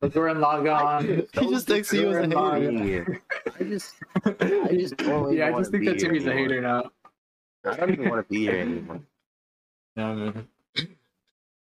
The 0.01 0.11
Gurren 0.11 0.39
Lagann. 0.39 1.27
He 1.41 1.51
just 1.51 1.67
thinks 1.67 1.91
he 1.91 2.05
was 2.05 2.17
a 2.17 2.23
Gurren 2.23 2.79
hater. 2.79 3.23
I 3.59 3.65
just 3.65 3.95
I 4.25 4.69
just 4.73 4.97
don't 4.99 5.35
yeah, 5.35 5.49
I 5.49 5.53
just 5.53 5.71
think 5.71 5.83
be 5.83 5.87
that 5.87 6.01
here 6.01 6.09
Timmy's 6.11 6.27
a 6.27 6.33
hater 6.33 6.61
now. 6.61 6.91
I 7.65 7.77
don't 7.77 7.91
even 7.91 8.11
want 8.11 8.27
to 8.27 8.33
be 8.33 8.41
here 8.41 8.59
anymore. 8.59 9.01
Yeah, 9.97 10.13
man. 10.13 10.47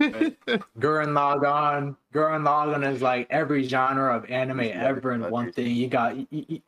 Gurren 0.00 1.12
Lagann. 1.12 1.96
Gurren 2.14 2.42
Lagann 2.42 2.90
is 2.90 3.02
like 3.02 3.26
every 3.30 3.64
genre 3.64 4.16
of 4.16 4.28
anime 4.30 4.60
ever 4.60 5.12
in 5.12 5.28
one 5.30 5.52
thing. 5.52 5.74
You 5.76 5.88
got 5.88 6.16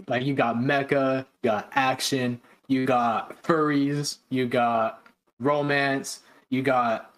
like 0.07 0.25
you 0.25 0.35
got 0.35 0.57
mecha, 0.57 1.21
you 1.43 1.51
got 1.51 1.71
action, 1.73 2.41
you 2.69 2.85
got 2.85 3.43
furries, 3.43 4.19
you 4.29 4.47
got 4.47 5.07
romance, 5.41 6.21
you 6.51 6.63
got 6.63 7.15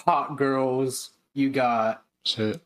hot 0.00 0.36
girls, 0.36 1.10
you 1.34 1.50
got 1.50 2.04
Shit. 2.24 2.60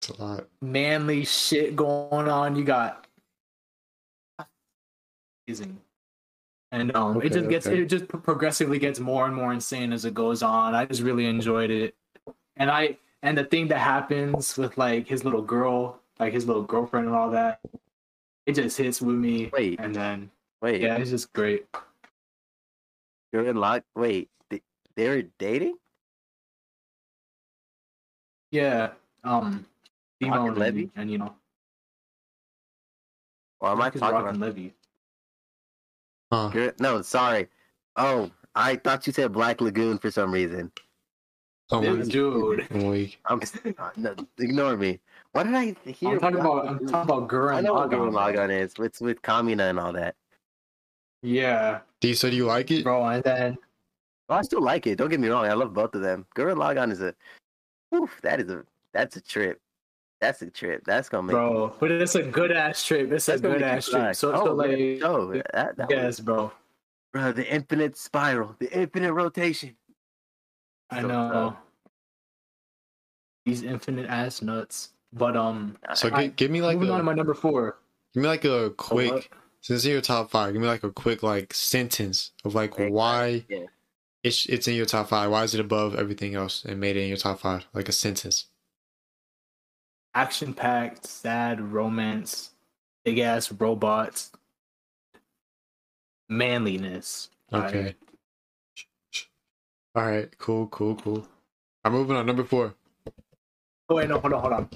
It's 0.00 0.10
a 0.10 0.22
lot. 0.22 0.46
manly 0.60 1.24
shit 1.24 1.74
going 1.74 2.28
on. 2.28 2.56
You 2.56 2.64
got 2.64 3.06
amazing. 5.48 5.80
And 6.74 6.90
um, 6.96 7.16
Okay, 7.18 7.26
it 7.28 7.32
just 7.32 7.48
gets 7.48 7.66
okay. 7.68 7.82
it 7.82 7.86
just 7.86 8.08
progressively 8.08 8.80
gets 8.80 8.98
more 8.98 9.26
and 9.26 9.34
more 9.34 9.52
insane 9.52 9.92
as 9.92 10.04
it 10.04 10.12
goes 10.12 10.42
on. 10.42 10.74
I 10.74 10.84
just 10.86 11.02
really 11.02 11.26
enjoyed 11.26 11.70
it, 11.70 11.94
and 12.56 12.68
I 12.68 12.98
and 13.22 13.38
the 13.38 13.44
thing 13.44 13.68
that 13.68 13.78
happens 13.78 14.58
with 14.58 14.76
like 14.76 15.06
his 15.06 15.22
little 15.24 15.40
girl, 15.40 16.00
like 16.18 16.32
his 16.32 16.46
little 16.48 16.64
girlfriend 16.64 17.06
and 17.06 17.14
all 17.14 17.30
that, 17.30 17.60
it 18.46 18.54
just 18.56 18.76
hits 18.76 19.00
with 19.00 19.14
me. 19.14 19.50
Wait, 19.52 19.78
And 19.78 19.94
then 19.94 20.30
wait. 20.62 20.80
yeah, 20.80 20.96
it's 20.96 21.10
just 21.10 21.32
great. 21.32 21.64
You're 23.32 23.44
in 23.46 23.54
Lag. 23.56 23.84
Wait, 23.94 24.28
they, 24.50 24.60
they 24.96 25.08
were 25.08 25.22
dating? 25.38 25.76
Yeah, 28.50 28.90
um, 29.22 29.64
Rock 30.22 30.32
Demon 30.34 30.48
and 30.48 30.56
Revy? 30.56 30.82
and, 30.82 30.90
and 30.96 31.10
you 31.10 31.18
know, 31.18 31.34
Or 33.60 33.70
am 33.70 33.76
I 33.76 33.80
Marcus 33.80 34.00
talking 34.00 34.14
Rock 34.14 34.34
about? 34.34 34.34
and 34.34 34.56
Revy. 34.56 34.72
Huh. 36.34 36.50
Gurren- 36.52 36.80
No, 36.80 37.02
sorry. 37.02 37.48
Oh, 37.96 38.30
I 38.54 38.76
thought 38.76 39.06
you 39.06 39.12
said 39.12 39.32
Black 39.32 39.60
Lagoon 39.60 39.98
for 39.98 40.10
some 40.10 40.32
reason. 40.32 40.72
Oh 41.70 41.80
my 41.80 42.02
dude. 42.02 42.66
I'm 42.70 42.88
weak. 42.90 43.18
I'm 43.26 43.40
uh, 43.78 43.90
no, 43.96 44.14
ignore 44.38 44.76
me. 44.76 45.00
What 45.32 45.44
did 45.44 45.54
I 45.54 45.74
hear? 45.90 46.10
I'm 46.10 46.20
talking 46.20 46.36
Black 46.36 46.46
about 46.46 46.66
I'm 46.66 46.72
Lagoon? 46.74 46.88
talking 46.88 47.10
about 47.14 47.28
Gurren 47.28 47.54
I 47.54 47.60
know 47.60 47.74
what 47.74 47.90
Lagann. 47.90 48.12
Gurren 48.12 48.36
Lagann 48.36 48.60
is. 48.62 48.74
It's 48.78 49.00
with 49.00 49.22
Kamina 49.22 49.70
and 49.70 49.78
all 49.78 49.92
that. 49.92 50.14
Yeah, 51.22 51.80
D, 52.00 52.12
so 52.14 52.28
do 52.28 52.36
you 52.36 52.44
like 52.46 52.70
it? 52.70 52.82
bro, 52.84 53.02
and 53.06 53.22
then 53.24 53.56
Well, 54.28 54.38
I 54.38 54.42
still 54.42 54.60
like 54.60 54.86
it. 54.86 54.96
Don't 54.98 55.08
get 55.08 55.20
me 55.20 55.28
wrong. 55.28 55.46
I 55.46 55.54
love 55.54 55.72
both 55.72 55.94
of 55.94 56.02
them. 56.02 56.26
Gurren 56.36 56.56
Lagann 56.56 56.92
is 56.92 57.00
a, 57.00 57.14
oof, 57.94 58.20
that 58.22 58.40
is 58.40 58.50
a, 58.50 58.62
that's 58.92 59.16
a 59.16 59.22
trip. 59.22 59.58
That's 60.24 60.40
a 60.42 60.48
trip. 60.50 60.84
That's 60.86 61.08
gonna 61.10 61.24
make. 61.24 61.34
bro, 61.34 61.74
but 61.78 61.90
it's 61.90 62.14
a 62.14 62.22
good 62.22 62.50
ass 62.50 62.82
trip. 62.84 63.12
It's 63.12 63.28
a 63.28 63.32
that's 63.32 63.42
gonna 63.42 63.54
good 63.58 63.62
ass 63.62 63.88
cry. 63.90 64.00
trip. 64.04 64.16
So, 64.16 64.32
oh, 64.32 64.44
so 64.46 64.56
man, 64.56 64.70
like, 64.70 65.00
no, 65.00 65.32
that, 65.32 65.76
that 65.76 65.78
was- 65.78 65.86
yes, 65.90 66.20
bro. 66.20 66.50
bro, 67.12 67.32
the 67.32 67.46
infinite 67.52 67.96
spiral, 67.98 68.56
the 68.58 68.72
infinite 68.72 69.12
rotation. 69.12 69.76
I 70.90 71.02
So 71.02 71.08
know 71.08 71.30
tough. 71.30 71.56
these 73.44 73.62
infinite 73.62 74.08
ass 74.08 74.40
nuts. 74.42 74.90
But 75.12 75.36
um, 75.36 75.76
So 75.94 76.10
I- 76.12 76.28
gi- 76.28 76.32
give 76.36 76.50
me 76.50 76.62
like 76.62 76.76
moving 76.78 76.90
on 76.90 76.98
to 76.98 77.04
my 77.04 77.12
number 77.14 77.34
four. 77.34 77.78
give 78.14 78.22
me 78.22 78.28
like 78.28 78.44
a 78.44 78.52
Oh, 78.64 78.70
quick 78.70 79.12
what? 79.12 79.28
since 79.60 79.84
in 79.84 79.92
your 79.92 80.00
top 80.00 80.30
five. 80.30 80.52
Give 80.54 80.62
me 80.62 80.68
like 80.68 80.84
a 80.84 80.90
quick 80.90 81.22
like 81.22 81.52
sentence 81.54 82.32
of 82.44 82.54
like 82.54 82.72
Okay, 82.72 82.88
why 82.90 83.44
yeah. 83.48 83.66
it's 84.22 84.46
it's 84.46 84.66
in 84.68 84.74
your 84.74 84.86
top 84.86 85.08
five. 85.08 85.30
Why 85.30 85.44
is 85.44 85.54
it 85.54 85.60
above 85.60 85.94
everything 85.96 86.34
else 86.34 86.64
and 86.64 86.80
made 86.80 86.96
it 86.96 87.02
in 87.02 87.08
your 87.08 87.16
top 87.18 87.40
five? 87.40 87.66
Like 87.74 87.88
a 87.88 87.92
sentence. 87.92 88.46
Action 90.14 90.54
packed, 90.54 91.06
sad 91.06 91.60
romance, 91.60 92.50
big 93.04 93.18
ass 93.18 93.52
robots, 93.52 94.30
manliness. 96.28 97.30
Okay. 97.52 97.94
All 99.94 100.06
right. 100.06 100.36
Cool. 100.38 100.66
Cool. 100.68 100.96
Cool. 100.96 101.28
I'm 101.84 101.92
moving 101.92 102.16
on. 102.16 102.26
Number 102.26 102.44
four. 102.44 102.74
Oh 103.88 103.96
wait, 103.96 104.08
no, 104.08 104.18
hold 104.18 104.32
on, 104.32 104.40
hold 104.40 104.52
on. 104.52 104.68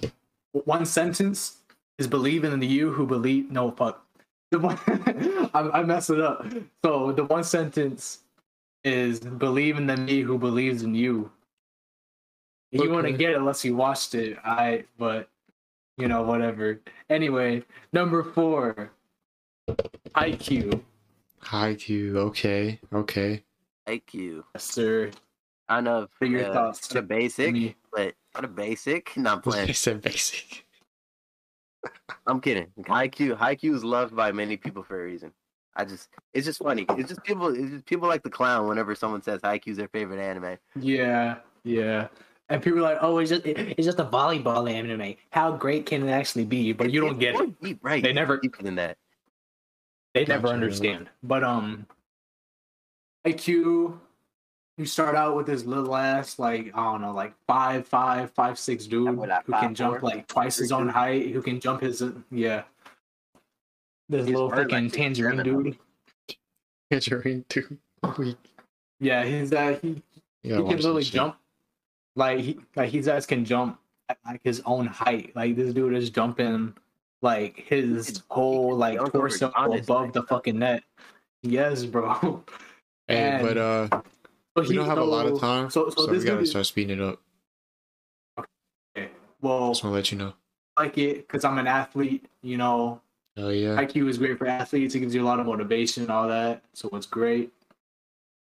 One 0.53 0.85
sentence 0.85 1.59
is 1.98 2.07
believing 2.07 2.53
in 2.53 2.61
the 2.61 2.66
you 2.66 2.92
who 2.92 3.07
believe. 3.07 3.51
No, 3.51 3.70
fuck. 3.70 4.05
The 4.51 4.59
one 4.61 4.79
I, 5.53 5.81
I 5.81 5.83
messed 5.83 6.09
it 6.09 6.20
up. 6.20 6.46
So 6.83 7.12
the 7.12 7.24
one 7.24 7.44
sentence 7.44 8.20
is 8.83 9.20
believe 9.20 9.77
in 9.77 9.87
the 9.87 9.96
me 9.98 10.22
who 10.22 10.38
believes 10.38 10.83
in 10.83 10.94
you. 10.94 11.31
You 12.70 12.90
want 12.90 13.07
to 13.07 13.09
Okay. 13.09 13.16
get 13.18 13.31
it 13.33 13.37
unless 13.38 13.64
you 13.64 13.74
watched 13.76 14.14
it. 14.14 14.37
I, 14.44 14.85
but 14.98 15.28
you 15.96 16.07
know, 16.09 16.22
whatever. 16.22 16.81
Anyway, 17.11 17.64
number 17.92 18.22
four, 18.22 18.90
IQ. 20.14 20.81
Haikyuu. 21.42 22.16
Okay. 22.16 22.78
Okay. 22.92 23.42
Thank 23.87 24.12
you. 24.12 24.44
Sir, 24.57 25.11
Kind 25.68 25.88
of 25.88 26.09
What 26.18 26.31
your 26.31 26.46
uh, 26.50 26.52
thoughts? 26.52 26.88
The 26.88 27.02
basic, 27.02 27.52
Me. 27.52 27.76
but 27.92 28.14
not 28.35 28.44
a 28.44 28.48
basic. 28.48 29.16
Not 29.16 29.38
I 29.38 29.40
playing. 29.40 29.72
said 29.74 30.00
basic. 30.02 30.64
I'm 32.26 32.40
kidding. 32.40 32.66
Haikyuu, 32.81 33.37
Haikyuu 33.37 33.74
is 33.74 33.85
loved 33.85 34.14
by 34.16 34.33
many 34.33 34.57
people 34.57 34.83
for 34.83 35.00
a 35.00 35.04
reason. 35.04 35.33
I 35.76 35.85
just, 35.85 36.09
it's 36.35 36.44
just 36.46 36.59
funny. 36.59 36.85
It's 36.90 37.09
just 37.09 37.22
people, 37.22 37.48
it's 37.48 37.70
just 37.70 37.87
people 37.87 38.09
like 38.09 38.22
the 38.22 38.31
clown 38.31 38.66
whenever 38.66 38.94
someone 38.94 39.22
says 39.22 39.40
Haikyuu's 39.42 39.76
their 39.76 39.88
favorite 39.88 40.20
anime. 40.20 40.59
Yeah, 40.78 41.37
yeah. 41.64 42.09
And 42.50 42.62
people 42.62 42.78
are 42.78 42.82
like, 42.82 42.98
"Oh, 43.02 43.18
it's 43.18 43.30
just 43.30 43.44
it's 43.44 43.84
just 43.84 43.98
a 44.00 44.04
volleyball 44.04 44.70
anime. 44.70 45.16
How 45.30 45.52
great 45.52 45.84
can 45.87 46.08
it 46.08 46.11
actually 46.11 46.44
be?" 46.46 46.72
But 46.72 46.90
you 46.92 47.00
don't 47.00 47.11
It's 47.12 47.18
get 47.20 47.34
it. 47.34 47.61
Deep, 47.62 47.78
right? 47.82 48.02
They 48.02 48.12
never- 48.12 48.38
deeper 48.38 48.62
than 48.62 48.76
that. 48.76 48.96
They 50.14 50.20
Gotcha, 50.24 50.32
never 50.32 50.42
really. 50.48 50.54
understand. 50.54 51.11
But 51.22 51.44
um, 51.44 51.87
IQ, 53.26 53.98
you 54.78 54.87
start 54.87 55.14
out 55.14 55.37
with 55.37 55.46
this 55.46 55.64
little 55.64 55.94
ass, 55.94 56.38
like 56.38 56.70
I 56.74 56.84
don't 56.92 57.02
know, 57.02 57.12
like 57.12 57.34
five, 57.46 57.87
five, 57.87 58.30
five, 58.30 58.58
six 58.58 58.87
dude 58.87 59.14
what, 59.16 59.28
like 59.28 59.44
who 59.44 59.52
five, 59.52 59.61
can 59.62 59.74
jump 59.74 60.00
four? 60.00 60.08
like 60.08 60.26
twice 60.26 60.56
his 60.56 60.72
own 60.72 60.87
two? 60.87 60.92
height, 60.92 61.30
who 61.32 61.42
can 61.42 61.61
jump 61.61 61.82
his 61.82 62.02
yeah. 62.30 62.62
This 64.08 64.24
He's 64.24 64.34
little 64.34 64.48
wearing, 64.48 64.68
like, 64.68 64.84
freaking 64.84 64.92
tangerine 64.92 65.42
dude. 65.42 65.78
Tangerine 66.90 67.44
too. 67.50 67.76
Weak. 68.16 68.37
Yeah, 69.00 69.24
he's 69.24 69.52
uh 69.52 69.78
he 69.82 70.02
You 70.42 70.54
he 70.54 70.56
can 70.56 70.64
literally 70.68 71.02
jump 71.02 71.37
like 72.18 72.40
he 72.40 72.59
like 72.76 72.90
his 72.90 73.09
ass 73.09 73.24
can 73.26 73.44
jump 73.44 73.78
at 74.09 74.18
like 74.26 74.40
his 74.44 74.61
own 74.66 74.87
height 74.87 75.33
like 75.37 75.57
this 75.57 75.72
dude 75.72 75.94
is 75.94 76.11
jumping 76.11 76.74
like 77.22 77.59
his 77.66 78.22
whole 78.28 78.76
like 78.76 78.98
torso 79.12 79.50
Giannis, 79.50 79.85
above 79.85 80.02
like, 80.07 80.12
the 80.12 80.22
fucking 80.24 80.59
net 80.59 80.83
yes 81.42 81.85
bro 81.85 82.44
Hey, 83.09 83.16
And- 83.16 83.42
but 83.46 83.57
uh, 83.57 83.88
but 84.54 84.64
we 84.64 84.70
he- 84.70 84.74
don't 84.74 84.87
have 84.87 84.98
a 84.98 85.04
lot 85.04 85.26
of 85.26 85.40
time, 85.40 85.70
so 85.70 85.88
so, 85.90 86.04
so, 86.07 86.12
we 86.12 86.18
gotta 86.24 86.40
dude 86.40 86.48
start 86.48 86.66
speeding 86.66 86.98
it 86.98 87.02
up. 87.02 87.20
Okay. 88.96 89.09
Well 89.40 89.68
Just 89.70 89.83
wanna 89.85 89.94
let 89.96 90.11
you 90.12 90.18
know. 90.18 90.35
I 90.76 90.83
like 90.85 90.98
it 90.98 91.26
because 91.26 91.44
i'm 91.44 91.59
an 91.59 91.66
athlete 91.66 92.26
you 92.42 92.57
know 92.57 93.00
Oh 93.37 93.48
yeah. 93.50 93.76
iq 93.83 94.09
is 94.09 94.18
great 94.18 94.38
for 94.38 94.46
athletes 94.46 94.94
it 94.94 95.00
gives 95.00 95.14
you 95.14 95.22
a 95.22 95.26
lot 95.26 95.40
of 95.40 95.46
motivation 95.46 96.02
and 96.04 96.12
all 96.12 96.28
that 96.28 96.62
so 96.72 96.88
it's 96.92 97.07
great 97.07 97.52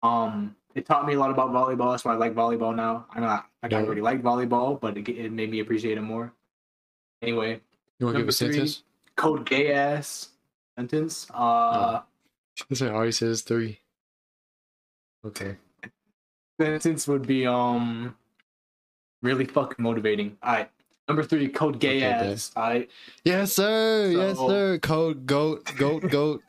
um 0.02 0.56
it 0.76 0.86
taught 0.88 1.06
me 1.06 1.14
a 1.14 1.20
lot 1.20 1.30
about 1.30 1.52
volleyball 1.52 1.92
that's 1.92 2.04
why 2.06 2.14
i 2.14 2.16
like 2.16 2.34
volleyball 2.34 2.76
now 2.76 3.06
i 3.12 3.20
mean 3.20 3.30
i, 3.30 3.42
I 3.64 3.68
Yeah. 3.70 3.80
already 3.80 4.02
like 4.02 4.22
volleyball 4.22 4.80
but 4.80 4.98
it, 4.98 5.08
it 5.10 5.32
made 5.32 5.50
me 5.50 5.60
appreciate 5.62 5.98
it 5.98 6.02
more 6.02 6.32
anyway 7.22 7.60
You 8.00 8.06
wanna 8.08 8.20
give 8.20 8.26
Number 8.28 8.30
a 8.30 8.34
three. 8.34 8.54
sentence? 8.54 8.84
code 9.16 9.46
gay 9.46 9.72
ass 9.74 10.30
sentence. 10.78 11.28
Uh, 11.34 12.02
This 12.70 12.82
one 12.82 12.92
always 12.92 13.18
says 13.18 13.42
three. 13.42 13.80
Okay. 15.26 15.56
sentence 16.60 17.08
would 17.08 17.26
be 17.26 17.46
um 17.48 18.16
really 19.22 19.46
fucking 19.46 19.82
motivating. 19.82 20.38
All 20.44 20.54
right, 20.54 20.70
number 21.08 21.24
three, 21.24 21.48
code 21.48 21.80
gay 21.80 21.98
Okay, 21.98 22.12
bet. 22.20 22.34
ass. 22.34 22.52
All 22.56 22.64
right, 22.64 22.90
Yes, 23.24 23.54
sir. 23.54 24.10
yes, 24.12 24.38
sir. 24.38 24.80
Code 24.80 25.26
goat, 25.26 25.64
goat, 25.78 26.02
goat, 26.10 26.44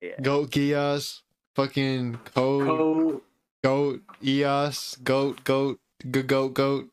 Yeah. 0.00 0.20
goat, 0.20 0.50
Geass. 0.50 1.22
Fucking 1.54 2.18
code, 2.34 2.66
code 2.66 3.20
goat, 3.62 4.00
Eos, 4.24 4.96
goat, 5.04 5.44
goat, 5.44 5.78
g- 6.10 6.22
goat, 6.22 6.54
goat, 6.54 6.88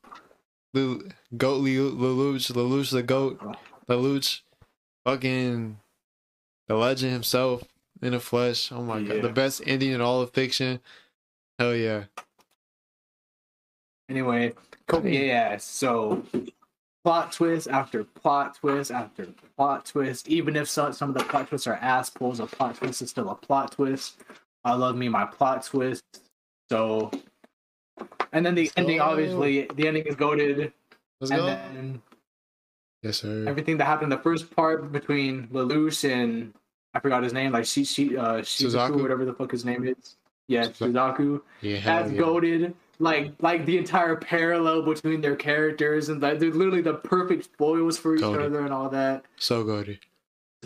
Lu- 0.73 1.09
goat, 1.35 1.61
Lelouch, 1.63 2.51
Lelouch, 2.51 2.91
the 2.91 3.03
goat, 3.03 3.39
Lelouch, 3.87 4.41
fucking 5.05 5.79
the 6.67 6.75
legend 6.75 7.13
himself 7.13 7.63
in 8.01 8.11
the 8.11 8.19
flesh. 8.19 8.71
Oh 8.71 8.83
my 8.83 9.01
god, 9.01 9.21
the 9.21 9.29
best 9.29 9.61
ending 9.65 9.91
in 9.91 10.01
all 10.01 10.21
of 10.21 10.31
fiction. 10.31 10.79
Hell 11.57 11.75
yeah. 11.75 12.05
Anyway, 14.09 14.53
Hey. 14.91 15.57
So 15.59 16.23
plot 17.03 17.31
twist 17.31 17.67
after 17.67 18.03
plot 18.03 18.55
twist 18.55 18.91
after 18.91 19.27
plot 19.55 19.85
twist. 19.85 20.27
Even 20.27 20.55
if 20.55 20.67
some, 20.67 20.93
some 20.93 21.09
of 21.09 21.15
the 21.15 21.23
plot 21.23 21.47
twists 21.47 21.67
are 21.67 21.75
ass 21.75 22.09
pulls, 22.09 22.39
a 22.39 22.45
plot 22.45 22.75
twist 22.75 23.01
is 23.01 23.09
still 23.09 23.29
a 23.29 23.35
plot 23.35 23.73
twist. 23.73 24.21
I 24.63 24.73
love 24.73 24.95
me 24.95 25.09
my 25.09 25.25
plot 25.25 25.63
twist. 25.63 26.03
So, 26.69 27.11
and 28.33 28.45
then 28.45 28.55
the 28.55 28.71
ending, 28.77 28.99
So- 28.99 29.03
obviously, 29.05 29.67
the 29.75 29.87
ending 29.87 30.05
is 30.05 30.15
goaded. 30.15 30.71
Let's 31.21 31.31
And 31.31 31.39
go. 31.39 31.45
then 31.45 32.01
yes, 33.03 33.17
sir. 33.17 33.45
everything 33.47 33.77
that 33.77 33.85
happened 33.85 34.11
in 34.11 34.17
the 34.17 34.23
first 34.23 34.53
part 34.55 34.91
between 34.91 35.47
Lelouch 35.49 36.09
and 36.09 36.53
I 36.93 36.99
forgot 36.99 37.23
his 37.23 37.33
name, 37.33 37.51
like 37.51 37.65
she, 37.65 37.83
she, 37.83 38.17
uh, 38.17 38.37
Shizuku, 38.41 38.71
Suzaku? 38.91 39.01
whatever 39.01 39.25
the 39.25 39.33
fuck 39.33 39.51
his 39.51 39.63
name 39.65 39.85
is. 39.85 40.15
Yeah, 40.47 40.63
Suzaku. 40.67 41.41
yeah, 41.61 41.81
That's 41.83 42.11
yeah. 42.11 42.17
goaded. 42.17 42.73
Like, 43.01 43.33
like 43.41 43.65
the 43.65 43.77
entire 43.77 44.15
parallel 44.15 44.81
between 44.81 45.21
their 45.21 45.35
characters 45.35 46.09
and 46.09 46.21
like 46.21 46.39
they're 46.39 46.51
literally 46.51 46.81
the 46.81 46.95
perfect 46.95 47.47
foils 47.57 47.97
for 47.97 48.15
each 48.15 48.21
Goated. 48.21 48.45
other 48.45 48.61
and 48.61 48.73
all 48.73 48.89
that. 48.89 49.23
So 49.37 49.63
goaded. 49.63 49.99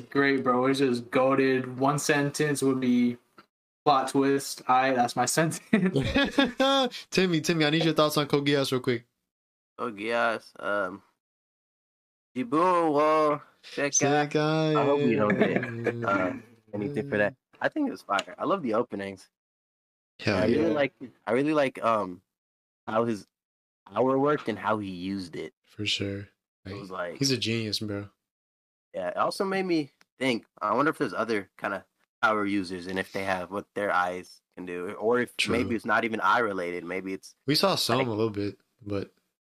Great, 0.09 0.43
bro. 0.43 0.65
It's 0.67 0.79
just 0.79 1.11
goaded. 1.11 1.77
One 1.77 1.99
sentence 1.99 2.63
would 2.63 2.79
be 2.79 3.17
plot 3.85 4.09
twist. 4.09 4.61
I 4.67 4.93
that's 4.93 5.15
my 5.15 5.25
sentence. 5.25 5.59
Timmy, 7.11 7.41
Timmy, 7.41 7.65
I 7.65 7.69
need 7.69 7.85
your 7.85 7.93
thoughts 7.93 8.17
on 8.17 8.27
Code 8.27 8.45
Geass 8.45 8.71
real 8.71 8.81
quick. 8.81 9.05
Oh 9.77 9.87
yes. 9.87 10.51
Um. 10.59 11.01
Jibun 12.35 12.91
wo 12.91 13.41
Seka. 13.63 14.75
I 14.75 14.85
hope 14.85 14.99
we 15.01 15.15
don't 15.15 15.37
get, 15.37 16.03
uh, 16.09 16.33
anything 16.73 17.09
for 17.09 17.17
that. 17.17 17.35
I 17.61 17.69
think 17.69 17.87
it 17.87 17.91
was 17.91 18.01
fire. 18.01 18.35
I 18.37 18.45
love 18.45 18.63
the 18.63 18.73
openings. 18.73 19.29
Yeah, 20.25 20.35
I 20.37 20.45
really 20.45 20.61
yeah, 20.61 20.67
like. 20.67 20.93
I 21.27 21.31
really 21.31 21.53
like 21.53 21.83
um 21.83 22.21
how 22.87 23.05
his 23.05 23.27
power 23.91 24.17
worked 24.17 24.49
and 24.49 24.57
how 24.57 24.79
he 24.79 24.89
used 24.89 25.35
it. 25.35 25.53
for 25.65 25.85
sure. 25.85 26.27
It 26.65 26.79
was 26.79 26.89
like 26.89 27.17
he's 27.17 27.31
a 27.31 27.37
genius, 27.37 27.79
bro. 27.79 28.07
yeah. 28.93 29.09
It 29.09 29.17
also 29.17 29.43
made 29.43 29.65
me 29.65 29.91
think. 30.19 30.45
I 30.61 30.73
wonder 30.73 30.91
if 30.91 30.97
there's 30.97 31.13
other 31.13 31.49
kind 31.57 31.73
of 31.73 31.83
power 32.23 32.45
users 32.45 32.87
and 32.87 32.97
if 32.97 33.11
they 33.11 33.23
have 33.23 33.51
what 33.51 33.65
their 33.75 33.91
eyes 33.91 34.41
can 34.55 34.65
do, 34.65 34.91
or 34.99 35.19
if 35.19 35.35
True. 35.37 35.55
maybe 35.57 35.75
it's 35.75 35.85
not 35.85 36.05
even 36.05 36.19
eye 36.21 36.39
related. 36.39 36.83
Maybe 36.85 37.13
it's 37.13 37.35
We 37.47 37.55
saw 37.55 37.75
some 37.75 37.97
Like- 37.99 38.07
a 38.07 38.11
little 38.11 38.29
bit, 38.29 38.57
but 38.81 39.11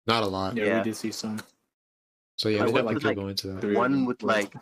not 0.07 0.23
a 0.23 0.27
lot. 0.27 0.55
yeah, 0.57 0.65
Yeah. 0.65 0.77
we 0.79 0.83
did 0.85 0.95
see 0.95 1.11
some. 1.11 1.39
So 2.37 2.49
yeah, 2.49 2.59
Like, 2.63 2.67
we 2.67 2.73
what 2.73 2.77
definitely 2.79 2.93
was, 2.95 3.03
could 3.03 3.07
like, 3.07 3.17
go 3.17 3.27
into 3.27 3.47
that. 3.67 3.77
One 3.77 4.05
with 4.05 4.23
like 4.23 4.53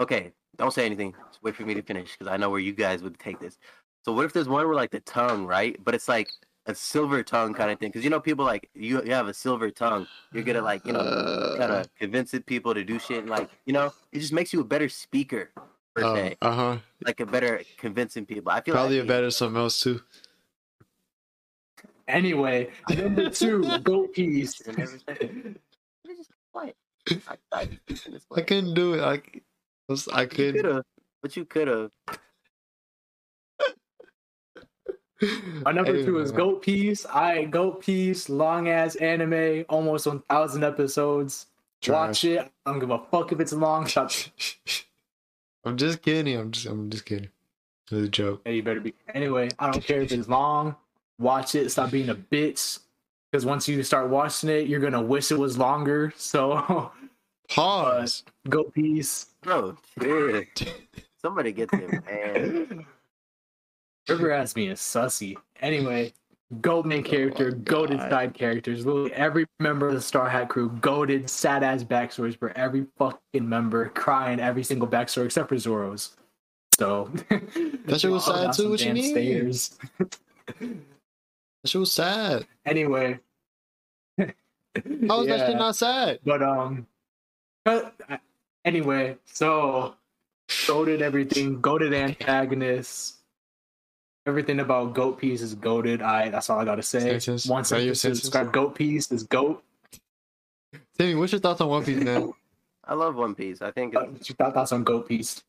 okay 0.00 0.32
don't 0.56 0.72
say 0.72 0.84
anything 0.86 1.14
just 1.30 1.42
wait 1.42 1.54
for 1.56 1.62
me 1.64 1.72
to 1.74 1.80
finish 1.82 2.12
because 2.12 2.30
i 2.30 2.36
know 2.36 2.50
where 2.50 2.60
you 2.60 2.72
guys 2.74 3.02
would 3.02 3.18
take 3.18 3.38
this 3.40 3.56
so 4.04 4.12
what 4.12 4.24
if 4.26 4.32
there's 4.34 4.48
one 4.48 4.66
where 4.66 4.74
like 4.74 4.90
the 4.90 5.00
tongue 5.00 5.46
right 5.46 5.74
but 5.84 5.94
it's 5.94 6.06
like 6.08 6.28
a 6.66 6.74
silver 6.74 7.22
tongue 7.22 7.54
kind 7.54 7.70
of 7.70 7.78
thing 7.78 7.88
because 7.90 8.04
you 8.04 8.10
know 8.10 8.20
people 8.20 8.44
like 8.44 8.68
you, 8.74 9.02
you 9.04 9.12
have 9.12 9.28
a 9.28 9.32
silver 9.34 9.70
tongue 9.70 10.06
you're 10.34 10.42
gonna 10.44 10.60
like 10.60 10.84
you 10.86 10.92
know 10.92 11.54
kind 11.58 11.72
Uh, 11.72 11.76
of 11.80 11.94
convincing 11.96 12.42
people 12.42 12.74
to 12.74 12.84
do 12.84 12.98
shit 12.98 13.20
and 13.20 13.30
like 13.30 13.48
you 13.64 13.72
know 13.72 13.90
it 14.12 14.18
just 14.18 14.34
makes 14.34 14.52
you 14.52 14.60
a 14.60 14.64
better 14.64 14.88
speaker 14.88 15.50
per 15.54 15.62
se 15.62 15.75
uh 16.04 16.30
huh. 16.42 16.76
like 17.04 17.20
a 17.20 17.26
better 17.26 17.62
convincing 17.78 18.26
people 18.26 18.52
i 18.52 18.60
feel 18.60 18.74
Probably 18.74 18.98
a 18.98 19.04
better 19.04 19.30
something 19.30 19.60
else 19.60 19.80
too. 19.80 20.00
Anyway, 22.08 22.70
number 22.88 23.30
two, 23.30 23.62
goat 23.82 24.12
piece. 24.14 24.60
And 24.60 24.78
everything. 24.78 25.56
You're 26.04 26.16
just 26.16 26.30
quiet. 26.52 26.76
I, 27.10 27.36
I, 27.52 27.68
I 28.36 28.40
couldn't 28.42 28.74
do 28.74 28.94
it. 28.94 29.00
I, 29.02 29.20
was- 29.88 30.08
I 30.08 30.26
could. 30.26 30.54
could 30.54 30.64
have 30.66 30.84
but 31.22 31.36
you 31.36 31.44
could 31.44 31.66
have 31.66 31.90
My 35.64 35.72
number 35.72 36.04
two 36.04 36.18
is 36.20 36.30
Goat 36.30 36.62
Piece. 36.62 37.06
I 37.06 37.44
Goat 37.44 37.80
Piece, 37.80 38.28
long 38.28 38.68
ass 38.68 38.96
anime, 38.96 39.64
almost 39.68 40.06
one 40.06 40.20
thousand 40.28 40.62
episodes. 40.62 41.46
Watch 41.88 42.24
it. 42.24 42.40
I 42.64 42.70
don't 42.70 42.80
give 42.80 42.90
a 42.90 42.98
fuck 43.10 43.32
if 43.32 43.40
it's 43.40 43.52
long. 43.52 43.86
Shut. 43.86 44.30
I'm 45.66 45.76
just 45.76 46.00
kidding. 46.02 46.38
I'm 46.38 46.52
just. 46.52 46.66
I'm 46.66 46.88
just 46.88 47.04
kidding. 47.04 47.28
It 47.90 47.94
was 47.94 48.04
a 48.04 48.08
joke. 48.08 48.42
Hey, 48.44 48.56
you 48.56 48.62
better 48.62 48.80
be. 48.80 48.94
Anyway, 49.14 49.50
I 49.58 49.70
don't 49.70 49.84
care 49.84 50.00
if 50.00 50.12
it's 50.12 50.28
long. 50.28 50.76
Watch 51.18 51.54
it. 51.54 51.70
Stop 51.70 51.90
being 51.90 52.08
a 52.08 52.14
bitch. 52.14 52.78
Because 53.30 53.44
once 53.44 53.68
you 53.68 53.82
start 53.82 54.08
watching 54.08 54.48
it, 54.48 54.68
you're 54.68 54.80
gonna 54.80 55.02
wish 55.02 55.30
it 55.30 55.38
was 55.38 55.58
longer. 55.58 56.12
So, 56.16 56.92
Pause. 57.48 58.24
Goat 58.48 58.72
Piece. 58.72 59.26
bro 59.42 59.76
dude. 59.98 60.48
somebody 61.20 61.52
get 61.52 61.70
him 61.72 62.02
man 62.06 62.86
River 64.08 64.30
ass 64.30 64.52
being 64.52 64.72
sussy. 64.72 65.36
Anyway, 65.60 66.12
goat 66.60 66.86
main 66.86 67.02
character, 67.02 67.50
my 67.50 67.56
goaded 67.58 67.98
side 68.00 68.34
characters. 68.34 68.86
Literally 68.86 69.12
every 69.12 69.46
member 69.58 69.88
of 69.88 69.94
the 69.94 70.00
Straw 70.00 70.28
Hat 70.28 70.48
crew, 70.48 70.70
goaded 70.80 71.28
sad 71.28 71.62
ass 71.62 71.84
backstories 71.84 72.38
for 72.38 72.50
every 72.56 72.86
fucking 72.98 73.48
member, 73.48 73.88
crying 73.90 74.40
every 74.40 74.62
single 74.64 74.88
backstory 74.88 75.26
except 75.26 75.48
for 75.48 75.58
Zoro's. 75.58 76.16
So 76.78 77.10
That 77.86 78.00
shit 78.00 78.10
was 78.10 78.24
Fall 78.26 78.36
sad 78.36 78.52
too, 78.52 78.62
some 78.62 78.70
what 78.70 78.80
you 78.80 78.86
damn 78.86 78.94
mean? 78.94 79.10
stairs. 79.10 79.78
That 80.58 80.78
shit 81.66 81.80
was 81.80 81.92
sad. 81.92 82.46
Anyway. 82.66 83.18
How 84.18 85.18
was 85.20 85.26
that 85.28 85.48
shit 85.48 85.56
not 85.56 85.74
sad? 85.76 86.18
But 86.24 86.42
um, 86.42 86.86
but, 87.64 87.94
uh, 88.08 88.18
anyway, 88.64 89.16
so 89.24 89.94
goaded 90.66 91.00
everything, 91.00 91.60
goaded 91.60 91.94
antagonists. 91.94 93.15
Everything 94.26 94.58
about 94.60 94.92
Goat 94.94 95.18
Piece 95.20 95.40
is 95.40 95.54
goaded. 95.54 96.02
I 96.02 96.28
that's 96.30 96.50
all 96.50 96.58
I 96.58 96.64
gotta 96.64 96.82
say. 96.82 97.18
Sentence? 97.18 97.46
One 97.46 97.62
Is 97.62 97.68
that 97.68 97.82
your 97.82 97.94
sentence 97.94 98.00
to 98.00 98.00
sentence? 98.00 98.20
describe 98.22 98.52
Goat 98.52 98.74
Piece 98.74 99.12
is 99.12 99.22
goat. 99.22 99.62
Timmy, 100.98 101.14
what's 101.14 101.32
your 101.32 101.40
thoughts 101.40 101.60
on 101.60 101.68
One 101.68 101.84
Piece, 101.84 102.02
man? 102.02 102.32
I 102.84 102.94
love 102.94 103.14
One 103.16 103.34
Piece. 103.34 103.62
I 103.62 103.70
think 103.70 103.94
Uh, 103.94 104.00
it's, 104.00 104.12
what's 104.12 104.28
your 104.30 104.36
thoughts 104.52 104.72
on 104.72 104.82
Goat 104.84 105.08
Piece? 105.08 105.42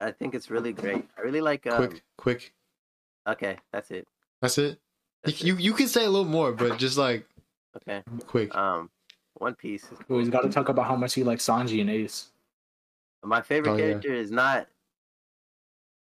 I 0.00 0.10
think 0.12 0.34
it's 0.34 0.50
really 0.50 0.72
great. 0.72 1.04
I 1.18 1.22
really 1.22 1.40
like. 1.40 1.66
Um, 1.66 1.76
quick, 1.88 2.02
quick. 2.16 2.52
Okay, 3.26 3.56
that's 3.72 3.90
it. 3.90 4.06
That's 4.40 4.58
it. 4.58 4.78
That's 5.24 5.42
You, 5.42 5.54
you 5.56 5.60
you 5.70 5.72
can 5.72 5.88
say 5.88 6.04
a 6.04 6.10
little 6.10 6.24
more, 6.30 6.52
but 6.52 6.78
just 6.78 6.96
like. 6.98 7.26
Okay. 7.76 8.02
quick. 8.26 8.54
Um, 8.56 8.88
One 9.38 9.54
Piece. 9.56 9.84
Is, 9.84 9.98
Oh, 10.08 10.18
he's 10.20 10.28
got 10.28 10.42
to 10.42 10.48
talk 10.48 10.68
about 10.68 10.86
how 10.86 10.96
much 10.96 11.14
he 11.14 11.24
likes 11.24 11.44
Sanji 11.44 11.80
and 11.80 11.90
Ace. 11.90 12.28
my 13.24 13.42
favorite 13.42 13.72
Oh, 13.72 13.76
yeah. 13.76 13.86
character 13.88 14.14
is 14.14 14.30
not. 14.30 14.68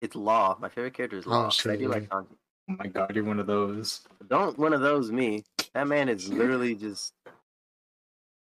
It's 0.02 0.14
Law. 0.16 0.56
My 0.60 0.68
favorite 0.68 0.94
character 0.94 1.18
is 1.18 1.26
Oh, 1.26 1.30
Law. 1.30 1.44
'cause 1.46 1.66
I 1.66 1.76
do 1.76 1.88
like 1.88 2.04
yeah. 2.04 2.08
Sanji. 2.18 2.26
Oh 2.70 2.76
my 2.78 2.86
god, 2.86 3.14
you're 3.14 3.24
one 3.24 3.40
of 3.40 3.46
those. 3.46 4.06
Don't 4.28 4.56
one 4.58 4.72
of 4.72 4.80
those 4.80 5.10
me. 5.12 5.44
That 5.74 5.86
man 5.88 6.08
is 6.08 6.28
literally 6.28 6.74
just 6.74 7.12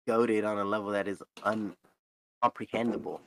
goaded 0.08 0.43
on 0.43 0.58
a 0.58 0.66
level 0.66 0.91
that 0.91 1.08
is 1.08 1.22
uncomprehendable. 2.43 3.20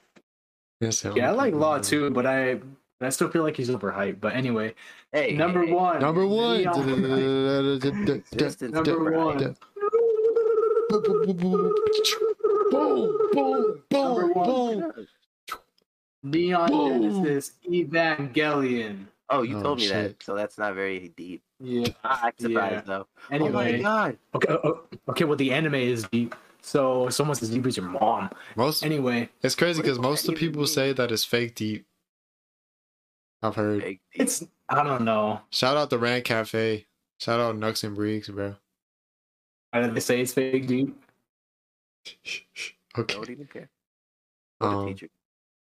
Yes, 0.80 1.04
Yeah, 1.04 1.30
I 1.30 1.32
like 1.32 1.54
Law 1.54 1.78
too, 1.78 2.10
but 2.10 2.26
I 2.26 2.60
I 3.00 3.08
still 3.10 3.28
feel 3.30 3.42
like 3.42 3.56
he's 3.56 3.70
overhyped. 3.70 4.20
But 4.20 4.34
anyway, 4.34 4.74
Hey, 5.12 5.32
number 5.32 5.64
hey, 5.64 5.72
one. 5.72 6.00
Number 6.00 6.26
one. 6.26 6.62
Number 6.62 6.96
one. 6.96 7.08
Boom, 12.70 13.18
boom, 13.32 13.82
boom, 13.90 14.32
boom. 14.34 14.84
Neon 16.24 16.70
Boom. 16.70 17.02
Genesis 17.24 17.52
Evangelion. 17.70 19.06
Oh, 19.30 19.42
you 19.42 19.58
Oh, 19.58 19.62
told 19.62 19.78
me 19.78 19.88
that, 19.88 20.22
so 20.22 20.34
that's 20.34 20.58
not 20.58 20.74
very 20.74 21.08
deep. 21.16 21.42
Yeah. 21.60 21.88
I'm 22.02 22.32
surprised 22.38 22.74
Yeah. 22.74 22.80
though. 22.86 23.06
Anyway, 23.30 23.48
Oh 23.50 23.76
my 23.76 23.82
god. 23.82 24.18
okay, 24.34 24.48
uh, 24.52 24.56
uh, 24.56 24.72
okay. 25.10 25.24
Well, 25.24 25.36
the 25.36 25.52
anime 25.52 25.74
is 25.76 26.04
deep, 26.08 26.34
so 26.60 27.06
it's 27.06 27.20
almost 27.20 27.42
as 27.42 27.50
deep 27.50 27.64
as 27.66 27.76
your 27.76 27.86
mom. 27.86 28.30
Most 28.56 28.84
Anyway, 28.84 29.28
it's 29.42 29.54
crazy 29.54 29.80
because 29.80 29.98
most 29.98 30.26
of 30.28 30.34
the 30.34 30.40
people 30.40 30.62
mean? 30.62 30.66
say 30.66 30.92
that 30.92 31.12
it's 31.12 31.24
fake 31.24 31.54
deep. 31.54 31.86
I've 33.42 33.54
heard. 33.54 33.80
Big 33.82 34.00
deep. 34.12 34.22
it's 34.22 34.42
I 34.68 34.82
don't 34.82 35.04
know. 35.04 35.40
Shout 35.50 35.76
out 35.76 35.90
to 35.90 35.98
Rand 35.98 36.24
Cafe. 36.24 36.86
Shout 37.20 37.40
out 37.40 37.56
Nux 37.56 37.74
and 37.84 37.96
Breeks, 37.96 38.28
bro. 38.28 38.56
Why 39.70 39.80
did 39.82 39.94
they 39.94 40.00
say 40.00 40.20
it's 40.20 40.32
fake 40.32 40.66
deep? 40.66 40.94
Don't 42.94 42.98
Okay. 42.98 43.32
even 43.32 43.46
care. 43.46 43.68
Um, 44.60 44.88
teacher. 44.88 45.08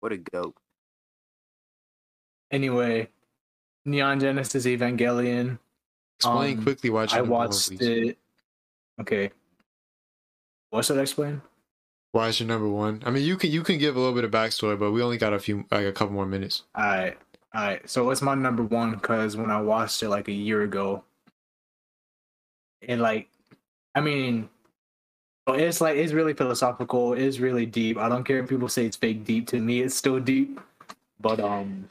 What 0.07 0.13
a 0.13 0.17
goat. 0.19 0.55
Anyway, 2.49 3.09
Neon 3.83 4.21
Genesis 4.21 4.65
Evangelion. 4.65 5.59
explain 6.17 6.59
um, 6.59 6.63
quickly 6.63 6.89
why 6.89 7.03
you 7.03 7.09
I 7.11 7.17
number 7.17 7.31
one, 7.33 7.47
watched 7.49 7.67
please. 7.67 7.81
it. 7.81 8.17
Okay. 9.01 9.31
What 10.69 10.85
should 10.85 10.97
I 10.97 11.01
explain? 11.01 11.41
Why 12.13 12.29
is 12.29 12.39
your 12.39 12.47
number 12.47 12.69
one? 12.69 13.03
I 13.05 13.09
mean, 13.09 13.25
you 13.25 13.35
can 13.35 13.51
you 13.51 13.63
can 13.63 13.79
give 13.79 13.97
a 13.97 13.99
little 13.99 14.15
bit 14.15 14.23
of 14.23 14.31
backstory, 14.31 14.79
but 14.79 14.93
we 14.93 15.03
only 15.03 15.17
got 15.17 15.33
a 15.33 15.39
few 15.39 15.65
like 15.71 15.85
a 15.85 15.91
couple 15.91 16.13
more 16.13 16.25
minutes. 16.25 16.63
Alright, 16.73 17.17
alright. 17.53 17.89
So 17.89 18.05
what's 18.05 18.21
my 18.21 18.33
number 18.33 18.63
one? 18.63 18.91
Because 18.91 19.35
when 19.35 19.51
I 19.51 19.59
watched 19.59 20.01
it 20.03 20.07
like 20.07 20.29
a 20.29 20.31
year 20.31 20.61
ago, 20.61 21.03
and 22.81 23.01
like, 23.01 23.27
I 23.93 23.99
mean, 23.99 24.43
well, 24.43 24.47
it's 25.53 25.81
like 25.81 25.97
it's 25.97 26.13
really 26.13 26.33
philosophical. 26.33 27.13
It's 27.13 27.39
really 27.39 27.65
deep. 27.65 27.97
I 27.97 28.09
don't 28.09 28.23
care 28.23 28.39
if 28.39 28.49
people 28.49 28.67
say 28.69 28.85
it's 28.85 28.97
fake 28.97 29.23
deep. 29.23 29.47
To 29.47 29.59
me, 29.59 29.81
it's 29.81 29.95
still 29.95 30.19
deep. 30.19 30.59
But 31.19 31.39
um, 31.39 31.87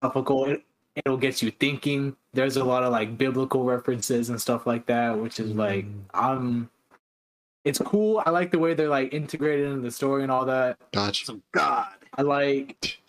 philosophical. 0.00 0.46
It, 0.46 0.64
it'll 0.94 1.16
get 1.16 1.42
you 1.42 1.50
thinking. 1.50 2.16
There's 2.32 2.56
a 2.56 2.64
lot 2.64 2.82
of 2.82 2.92
like 2.92 3.18
biblical 3.18 3.64
references 3.64 4.30
and 4.30 4.40
stuff 4.40 4.66
like 4.66 4.86
that, 4.86 5.18
which 5.18 5.40
is 5.40 5.52
like 5.52 5.86
Mm. 5.86 6.00
I'm 6.14 6.70
it's 7.64 7.78
cool. 7.78 8.22
I 8.26 8.30
like 8.30 8.50
the 8.50 8.58
way 8.58 8.74
they're 8.74 8.88
like 8.88 9.12
integrated 9.14 9.66
into 9.68 9.82
the 9.82 9.90
story 9.90 10.22
and 10.22 10.32
all 10.32 10.44
that. 10.46 10.78
Gotcha. 10.92 11.26
So 11.26 11.40
God. 11.52 11.86
I 12.16 12.22
like 12.22 13.00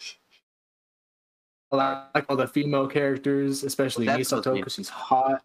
I 1.72 2.06
like 2.14 2.26
all 2.30 2.36
the 2.36 2.48
female 2.48 2.88
characters, 2.88 3.64
especially 3.64 4.06
That's 4.06 4.32
Misato 4.32 4.56
because 4.56 4.74
she's 4.74 4.90
hot. 4.90 5.44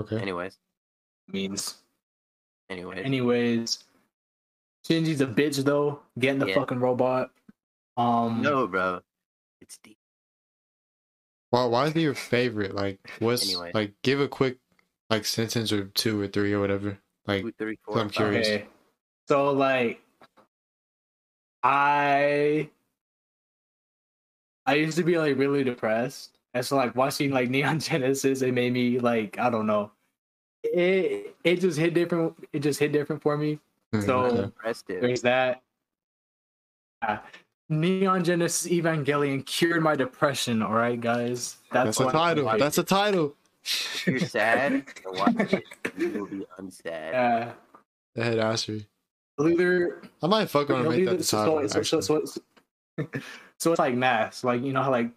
Okay. 0.00 0.18
Anyways, 0.18 0.58
Means 1.30 1.76
anyways. 2.70 3.04
anyways. 3.04 3.78
Shinji's 4.86 5.20
a 5.20 5.26
bitch 5.26 5.62
though, 5.64 6.00
getting 6.18 6.38
the 6.40 6.48
Yeah. 6.48 6.54
fucking 6.56 6.78
robot. 6.80 7.30
Um 7.96 8.42
no, 8.42 8.66
bro. 8.66 9.00
It's 9.60 9.78
deep. 9.78 9.96
Why? 11.50 11.64
Why 11.66 11.86
is 11.86 11.94
he 11.94 12.02
your 12.02 12.14
favorite? 12.14 12.74
Like, 12.74 12.98
what's 13.20 13.48
Anyway. 13.48 13.70
like? 13.74 13.94
Give 14.02 14.20
a 14.20 14.28
quick 14.28 14.58
like 15.10 15.24
sentence 15.24 15.72
or 15.72 15.84
two 15.88 16.20
or 16.20 16.26
three 16.26 16.52
or 16.52 16.60
whatever. 16.60 16.98
Like, 17.26 17.42
Two, 17.42 17.52
three, 17.58 17.78
four, 17.84 17.98
I'm 17.98 18.10
curious. 18.10 18.48
Okay. 18.48 18.66
So 19.28 19.52
like 19.52 20.02
I 21.62 22.68
I 24.66 24.74
used 24.74 24.96
to 24.98 25.04
be 25.04 25.18
like 25.18 25.36
really 25.38 25.64
depressed. 25.64 26.38
And 26.52 26.64
so 26.64 26.76
like 26.76 26.94
watching 26.94 27.30
like 27.30 27.48
Neon 27.50 27.80
Genesis, 27.80 28.42
it 28.42 28.52
made 28.52 28.72
me 28.72 28.98
like 28.98 29.38
I 29.38 29.50
don't 29.50 29.66
know. 29.66 29.92
It 30.64 31.36
it 31.44 31.60
just 31.60 31.78
hit 31.78 31.94
different 31.94 32.34
it 32.52 32.60
just 32.60 32.80
hit 32.80 32.92
different 32.92 33.22
for 33.22 33.36
me. 33.36 33.60
Mm, 33.94 34.04
So- 34.06 34.20
okay. 34.24 34.42
Impressive. 34.44 35.00
There's 35.00 35.22
that. 35.22 35.62
Uh, 37.06 37.18
Neon 37.68 38.24
Genesis 38.24 38.70
Evangelion 38.70 39.44
cured 39.44 39.82
my 39.82 39.94
depression, 39.96 40.62
alright 40.62 41.00
guys. 41.00 41.56
that's 41.72 41.98
a 42.00 42.10
title. 42.10 42.44
like. 42.44 42.58
That's 42.58 42.78
a 42.78 42.82
title. 42.84 43.34
If 43.64 44.06
you're 44.06 44.18
sad 44.20 44.84
watch 45.06 45.52
it, 45.54 45.64
you 45.96 46.08
will 46.10 46.26
be 46.26 46.46
unsad. 46.58 46.84
yeah. 46.84 47.52
The 48.14 48.24
head 48.24 48.38
assery. 48.38 48.84
Either 49.40 50.02
I 50.22 50.26
might 50.26 50.50
fuck 50.50 50.68
on 50.70 50.86
make 50.88 51.06
that 51.06 51.18
the 51.18 51.24
so, 51.24 51.38
title. 51.38 51.68
so, 51.68 51.82
so, 51.82 52.00
so, 52.00 52.24
so, 52.24 52.40
so 53.58 53.72
it's 53.72 53.78
like 53.78 53.94
math. 53.94 54.44
Like 54.44 54.62
you 54.62 54.72
know 54.72 54.82
how 54.82 54.90
like 54.90 55.10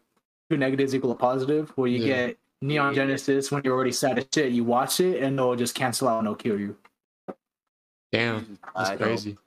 two 0.50 0.58
negatives 0.58 0.95
equal 0.95 1.12
a 1.12 1.16
positive. 1.16 1.70
Where 1.76 1.88
you 1.89 2.00
Yeah. 2.00 2.28
get 2.28 2.38
Neon 2.62 2.93
Genesis 2.95 3.51
when 3.51 3.62
you're 3.64 3.76
already 3.76 3.91
sad 3.91 4.18
as 4.18 4.26
shit, 4.34 4.51
you 4.51 4.64
watch 4.64 4.99
it 4.99 5.22
and 5.22 5.38
it'll 5.39 5.55
just 5.55 5.76
cancel 5.76 6.08
out 6.08 6.20
and 6.20 6.28
it'll 6.28 6.36
kill 6.36 6.60
you. 6.60 6.76
Damn, 8.12 8.58
that's 8.76 8.89
I 8.89 8.93
know. 8.95 8.97
crazy. 9.05 9.38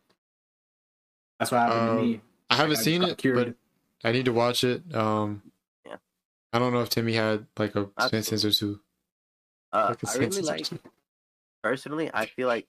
That's 1.39 1.51
what 1.51 1.59
happened 1.63 1.81
Um, 1.91 1.97
to 1.97 2.03
me. 2.03 2.21
I 2.51 2.55
haven't 2.57 2.73
I 2.73 2.75
just 2.75 2.85
seen 2.85 3.01
got 3.01 3.11
it, 3.11 3.19
cured. 3.19 3.57
but 4.03 4.09
I 4.09 4.13
need 4.13 4.27
to 4.27 4.33
watch 4.33 4.65
it. 4.65 4.95
Um, 4.95 5.43
Yeah. 5.87 5.97
I 6.53 6.59
don't 6.59 6.73
know 6.73 6.81
if 6.83 6.91
Timmy 6.91 7.15
had 7.15 7.47
like 7.59 7.75
a 7.75 7.89
sense 8.09 8.29
sentence 8.29 8.45
or 8.45 8.51
two. 8.53 8.81
Uh, 9.73 9.87
Like 9.91 10.03
a 10.03 10.11
I 10.11 10.15
really 10.17 10.43
like. 10.43 10.67
Personally, 11.63 12.11
I 12.13 12.27
feel 12.27 12.49
like. 12.49 12.67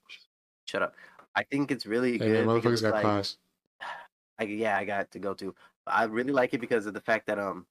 Shut 0.66 0.82
up. 0.82 0.96
I 1.36 1.44
think 1.44 1.72
it's 1.72 1.86
really 1.86 2.18
Hey, 2.18 2.30
man, 2.30 2.46
good. 2.46 2.48
motherfuckers 2.64 2.82
got 2.82 2.94
like, 2.94 3.02
class. 3.04 3.38
I, 4.40 4.44
yeah, 4.44 4.78
I 4.78 4.86
got 4.86 5.12
to 5.12 5.20
go 5.20 5.34
to. 5.36 5.54
I 5.88 6.04
really 6.06 6.32
like 6.32 6.54
it 6.54 6.62
because 6.62 6.86
of 6.86 6.94
the 6.94 7.02
fact 7.02 7.28
that 7.28 7.38
um, 7.40 7.66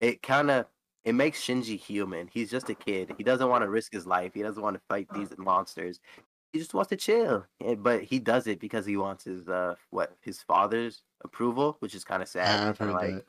it 0.00 0.22
kind 0.22 0.50
of 0.50 0.66
it 1.04 1.14
makes 1.14 1.40
Shinji 1.42 1.78
human. 1.78 2.28
He's 2.32 2.50
just 2.50 2.68
a 2.68 2.74
kid. 2.74 3.14
He 3.16 3.24
doesn't 3.24 3.48
want 3.48 3.64
to 3.64 3.70
risk 3.70 3.92
his 3.92 4.06
life. 4.06 4.32
He 4.34 4.42
doesn't 4.42 4.62
want 4.62 4.76
to 4.76 4.82
fight 4.88 5.08
these 5.14 5.30
monsters. 5.38 5.98
He 6.52 6.58
just 6.58 6.74
wants 6.74 6.88
to 6.90 6.96
chill. 6.96 7.46
And- 7.60 7.82
But 7.82 8.02
he 8.02 8.18
does 8.18 8.46
it 8.46 8.60
because 8.60 8.84
he 8.84 8.96
wants 8.96 9.24
his 9.24 9.48
uh 9.48 9.76
what 9.90 10.16
his 10.20 10.42
father's 10.42 11.02
approval, 11.24 11.76
which 11.80 11.94
is 11.94 12.04
kind 12.04 12.22
of 12.22 12.28
sad. 12.28 12.68
I've 12.68 12.78
heard 12.78 12.92
like 12.92 13.14
that. 13.14 13.24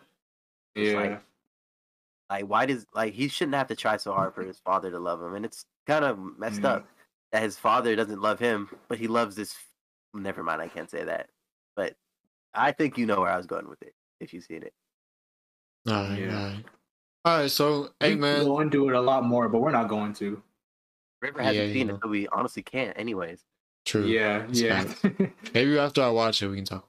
it's 0.76 0.96
like- 0.96 1.22
like 2.30 2.46
why 2.46 2.66
does 2.66 2.86
like 2.94 3.14
he 3.14 3.28
shouldn't 3.28 3.56
have 3.56 3.68
to 3.68 3.76
try 3.76 3.98
so 3.98 4.14
hard 4.14 4.34
for 4.34 4.42
his 4.44 4.58
father 4.60 4.90
to 4.92 5.00
love 5.00 5.22
him, 5.22 5.36
and 5.36 5.46
it's 5.46 5.66
kind 5.86 6.04
of 6.06 6.18
messed 6.40 6.62
Yeah. 6.62 6.70
up 6.76 6.88
that 7.32 7.42
his 7.44 7.58
father 7.58 7.96
doesn't 7.96 8.22
love 8.22 8.40
him, 8.40 8.70
but 8.88 8.98
he 8.98 9.08
loves 9.08 9.36
this. 9.36 9.56
Never 10.14 10.42
mind, 10.44 10.62
I 10.62 10.68
can't 10.68 10.90
say 10.90 11.04
that. 11.06 11.30
But 11.76 11.96
I 12.54 12.72
think 12.74 12.98
you 12.98 13.06
know 13.06 13.22
where 13.22 13.32
I 13.32 13.38
was 13.38 13.48
going 13.48 13.68
with 13.70 13.82
it 13.82 13.94
if 14.20 14.34
you've 14.34 14.44
seen 14.44 14.64
it. 14.64 14.74
All 15.88 15.94
right, 15.94 16.20
Yeah. 16.20 16.38
all 16.38 16.46
right. 16.48 16.66
All 17.24 17.38
right, 17.40 17.52
so 17.52 17.82
we 17.82 17.88
hey 18.00 18.12
can 18.14 18.20
man, 18.22 18.46
go 18.46 18.60
into 18.62 18.90
it 18.90 18.96
a 18.96 19.02
lot 19.02 19.24
more, 19.26 19.48
but 19.48 19.60
we're 19.60 19.72
not 19.72 19.88
going 19.90 20.14
to. 20.16 20.42
River 21.22 21.42
hasn't 21.42 21.68
Yeah, 21.68 21.74
seen 21.74 21.88
know. 21.88 21.96
it, 21.96 22.00
so 22.04 22.10
we 22.10 22.28
honestly 22.30 22.64
can't. 22.64 22.98
Anyways, 22.98 23.44
true. 23.86 24.06
Yeah, 24.06 24.46
It's 24.50 24.60
yeah. 24.62 24.86
Maybe 25.54 25.78
after 25.78 26.02
I 26.02 26.10
watch 26.10 26.42
it, 26.42 26.48
we 26.48 26.56
can 26.56 26.66
talk 26.66 26.88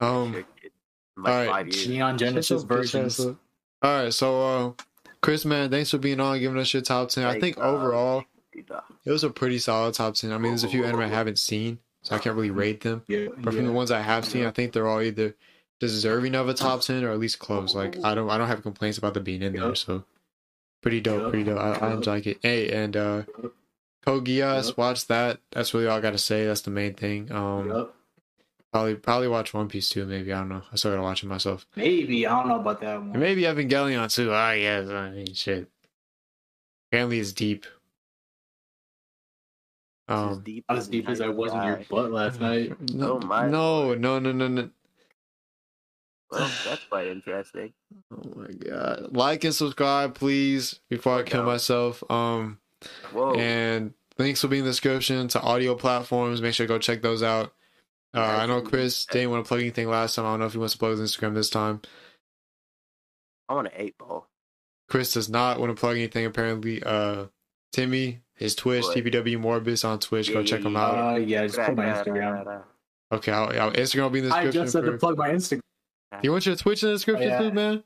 about 0.00 0.22
it. 0.24 0.26
Um, 0.26 0.32
Sure, 0.32 0.42
kid. 0.62 0.70
In 1.16 1.22
like 1.24 1.32
alright. 1.32 1.48
five 1.48 1.66
years. 1.68 1.88
Neon 1.88 2.18
Genesis 2.18 2.60
Shut 2.62 2.68
versions. 2.68 3.18
All 3.20 3.34
right, 3.82 4.12
so 4.14 4.42
uh, 4.42 4.72
Chris, 5.22 5.44
man, 5.44 5.70
thanks 5.70 5.90
for 5.90 5.98
being 5.98 6.20
on, 6.20 6.38
giving 6.38 6.58
us 6.58 6.72
your 6.72 6.82
top 6.82 7.08
ten. 7.08 7.24
I 7.24 7.40
think 7.40 7.58
uh, 7.58 7.62
overall 7.62 8.24
it 8.54 9.10
was 9.10 9.24
a 9.24 9.30
pretty 9.30 9.58
solid 9.58 9.94
top 9.94 10.14
ten. 10.14 10.30
I 10.32 10.38
mean, 10.38 10.52
there's 10.52 10.64
a 10.64 10.68
few 10.68 10.84
anime 10.84 11.00
I 11.00 11.08
haven't 11.08 11.38
seen, 11.40 11.80
so 12.02 12.14
I 12.14 12.18
can't 12.20 12.36
really 12.36 12.50
rate 12.52 12.80
them. 12.82 13.02
Yeah, 13.08 13.26
But 13.38 13.54
from 13.54 13.66
the 13.66 13.72
ones 13.72 13.90
I 13.90 14.00
have 14.02 14.24
seen, 14.24 14.44
I 14.46 14.50
think 14.50 14.72
they're 14.72 14.86
all 14.88 15.02
either 15.02 15.34
deserving 15.80 16.34
of 16.34 16.48
a 16.48 16.54
top 16.54 16.80
ten 16.82 17.04
or 17.04 17.10
at 17.12 17.18
least 17.18 17.38
close. 17.38 17.74
Like 17.74 17.96
I 18.04 18.14
don't, 18.14 18.30
I 18.30 18.38
don't 18.38 18.48
have 18.48 18.62
complaints 18.62 18.98
about 18.98 19.14
them 19.14 19.24
being 19.24 19.42
in 19.42 19.52
there. 19.54 19.74
So 19.74 20.04
pretty 20.82 21.00
dope, 21.00 21.22
Yup. 21.22 21.30
pretty 21.30 21.44
dope. 21.44 21.58
I, 21.58 21.72
I 21.74 21.94
Yup. 21.94 22.06
like 22.06 22.26
it. 22.26 22.38
Hey, 22.42 22.70
and 22.70 22.96
uh, 22.96 23.22
Code 24.04 24.24
Geass, 24.26 24.68
Yup. 24.68 24.78
watch 24.78 25.06
that. 25.08 25.38
That's 25.52 25.74
really 25.74 25.86
all 25.86 25.98
I 25.98 26.00
gotta 26.00 26.18
say. 26.18 26.46
That's 26.46 26.60
the 26.62 26.70
main 26.70 26.94
thing. 26.94 27.30
Um, 27.32 27.68
Yup. 27.68 27.94
probably 28.72 28.94
probably 28.94 29.28
watch 29.28 29.52
One 29.54 29.68
Piece 29.68 29.88
too. 29.90 30.06
Maybe 30.06 30.32
I 30.32 30.38
don't 30.38 30.48
know. 30.48 30.62
I 30.72 30.76
still 30.76 30.92
gotta 30.92 31.02
watch 31.02 31.22
it 31.22 31.26
myself. 31.26 31.66
Maybe 31.76 32.26
I 32.26 32.30
don't 32.38 32.48
know 32.48 32.60
about 32.60 32.80
that 32.80 32.96
And 32.96 33.10
one. 33.10 33.20
maybe 33.20 33.42
Evangelion 33.42 34.12
too. 34.14 34.30
Ah, 34.32 34.52
yes. 34.52 34.88
I 34.88 35.10
mean, 35.10 35.34
shit. 35.34 35.68
Apparently, 36.92 37.18
it's 37.18 37.32
deep. 37.32 37.66
it's 40.08 40.14
as 40.16 40.36
Um, 40.36 40.42
deep 40.44 40.64
Not 40.68 40.78
as 40.78 40.88
deep 40.88 41.08
as 41.08 41.20
I 41.20 41.28
was 41.28 41.52
in 41.52 41.62
your 41.64 41.80
butt 41.90 42.12
last 42.12 42.40
night. 42.40 42.72
no, 42.92 43.14
Oh 43.20 43.26
my 43.26 43.48
no, 43.48 43.94
no, 43.94 44.18
no, 44.20 44.30
no, 44.32 44.46
no. 44.48 44.70
Well, 46.30 46.50
that's 46.64 46.84
quite 46.84 47.06
interesting. 47.08 47.72
Oh 48.12 48.22
my 48.34 48.48
god! 48.52 49.08
Like 49.16 49.44
and 49.44 49.54
subscribe, 49.54 50.14
please, 50.14 50.80
before 50.90 51.18
I 51.18 51.22
kill 51.22 51.42
No. 51.42 51.46
myself. 51.46 52.02
Um, 52.10 52.58
Whoa. 53.12 53.34
and 53.34 53.94
links 54.18 54.42
will 54.42 54.50
be 54.50 54.58
in 54.58 54.64
the 54.64 54.70
description 54.70 55.28
to 55.28 55.40
audio 55.40 55.74
platforms. 55.74 56.42
Make 56.42 56.54
sure 56.54 56.66
to 56.66 56.72
go 56.72 56.78
check 56.78 57.02
those 57.02 57.22
out. 57.22 57.52
Uh, 58.14 58.20
I 58.20 58.46
know 58.46 58.62
Chris 58.62 59.04
didn't 59.06 59.30
want 59.30 59.44
to 59.44 59.48
plug 59.48 59.60
anything 59.60 59.88
last 59.88 60.14
time. 60.14 60.24
I 60.24 60.30
don't 60.30 60.40
know 60.40 60.46
if 60.46 60.52
he 60.52 60.58
wants 60.58 60.72
to 60.72 60.78
plug 60.78 60.98
his 60.98 61.10
Instagram 61.12 61.34
this 61.34 61.50
time. 61.50 61.82
I 63.48 63.54
want 63.54 63.66
an 63.68 63.74
eight 63.76 63.98
ball. 63.98 64.28
Chris 64.88 65.12
does 65.12 65.28
not 65.28 65.60
want 65.60 65.74
to 65.74 65.78
plug 65.78 65.96
anything 65.96 66.24
apparently. 66.24 66.82
Uh, 66.82 67.26
Timmy, 67.72 68.22
his 68.34 68.54
Twitch, 68.54 68.84
What? 68.84 68.96
TPW 68.96 69.38
Morbis 69.38 69.84
on 69.86 69.98
Twitch. 69.98 70.32
Go 70.32 70.42
check 70.42 70.62
him 70.62 70.76
out. 70.76 71.14
Uh, 71.14 71.16
yeah, 71.18 71.46
just 71.46 71.58
put 71.58 71.76
my 71.76 71.86
Instagram. 71.86 72.62
Okay, 73.12 73.32
I'll, 73.32 73.48
I'll, 73.60 73.72
Instagram 73.72 74.02
will 74.04 74.10
be 74.10 74.18
in 74.20 74.24
the 74.26 74.30
description. 74.30 74.60
I 74.60 74.64
just 74.64 74.72
said 74.72 74.84
to 74.84 74.92
plug 74.96 75.18
my 75.18 75.30
Instagram. 75.30 75.60
You 76.22 76.32
want 76.32 76.46
your 76.46 76.56
Twitch 76.56 76.82
in 76.82 76.88
the 76.88 76.94
description 76.94 77.28
yeah. 77.28 77.38
too, 77.38 77.52
man? 77.52 77.84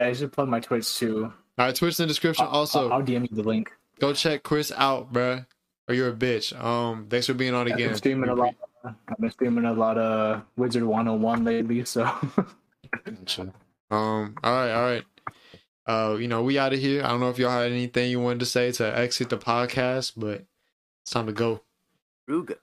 I 0.00 0.12
should 0.12 0.32
plug 0.32 0.48
my 0.48 0.60
Twitch 0.60 0.96
too. 0.96 1.32
All 1.58 1.66
right, 1.66 1.74
Twitch 1.74 1.98
in 1.98 2.04
the 2.04 2.08
description. 2.08 2.46
I'll- 2.46 2.52
also, 2.52 2.86
I'll, 2.86 2.94
I'll 2.94 3.02
DM 3.02 3.30
you 3.30 3.36
the 3.36 3.42
link. 3.42 3.72
go 3.98 4.12
check 4.12 4.42
Chris 4.42 4.72
out, 4.76 5.12
bruh. 5.12 5.46
Or 5.88 5.94
you're 5.94 6.10
a 6.10 6.14
bitch. 6.14 6.58
Um, 6.58 7.06
thanks 7.10 7.26
for 7.26 7.34
being 7.34 7.52
on 7.52 7.66
again. 7.66 7.82
I've 7.82 7.88
been 7.88 7.96
streaming 7.96 8.30
a 8.30 8.34
lot. 8.34 8.54
I've 8.84 9.18
been 9.18 9.30
streaming 9.30 9.64
a 9.64 9.72
lot 9.72 9.98
of 9.98 10.42
Wizard 10.56 10.84
101 10.84 11.44
lately, 11.44 11.84
so 11.84 12.04
Um. 13.90 14.36
All 14.42 14.52
right. 14.52 14.72
All 14.72 14.82
right. 14.82 15.04
Uh. 15.86 16.16
You 16.16 16.28
know, 16.28 16.42
we 16.44 16.58
out 16.58 16.72
of 16.72 16.78
here. 16.78 17.02
I 17.04 17.08
don't 17.08 17.20
know 17.20 17.30
if 17.30 17.38
y'all 17.38 17.50
had 17.50 17.72
anything 17.72 18.10
you 18.10 18.20
wanted 18.20 18.40
to 18.40 18.46
say 18.46 18.70
to 18.72 18.98
exit 18.98 19.30
the 19.30 19.36
podcast, 19.38 20.12
but 20.16 20.44
it's 21.02 21.10
time 21.10 21.26
to 21.26 21.32
go. 21.32 21.62
Ruga. 22.28 22.56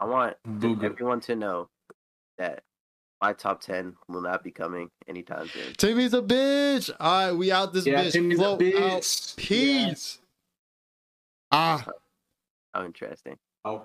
I 0.00 0.04
want 0.04 0.36
Booga. 0.46 0.84
everyone 0.84 1.20
to 1.20 1.34
know 1.34 1.68
that 2.38 2.62
my 3.20 3.32
top 3.32 3.60
ten 3.60 3.96
will 4.08 4.20
not 4.22 4.44
be 4.44 4.50
coming 4.52 4.90
anytime 5.08 5.48
soon. 5.48 5.72
Timmy's 5.76 6.14
a 6.14 6.22
bitch. 6.22 6.90
All 7.00 7.26
right, 7.28 7.32
we 7.36 7.50
out 7.50 7.72
this 7.72 7.84
yeah, 7.86 8.04
bitch. 8.04 8.12
Timmy's 8.12 8.38
a 8.38 8.42
Float 8.42 8.62
out. 8.62 9.02
bitch. 9.02 9.36
Peace. 9.36 10.18
Ah. 11.50 11.84
How 12.74 12.84
interesting. 12.84 13.36
Yeah. 13.64 13.70
Oh. 13.70 13.84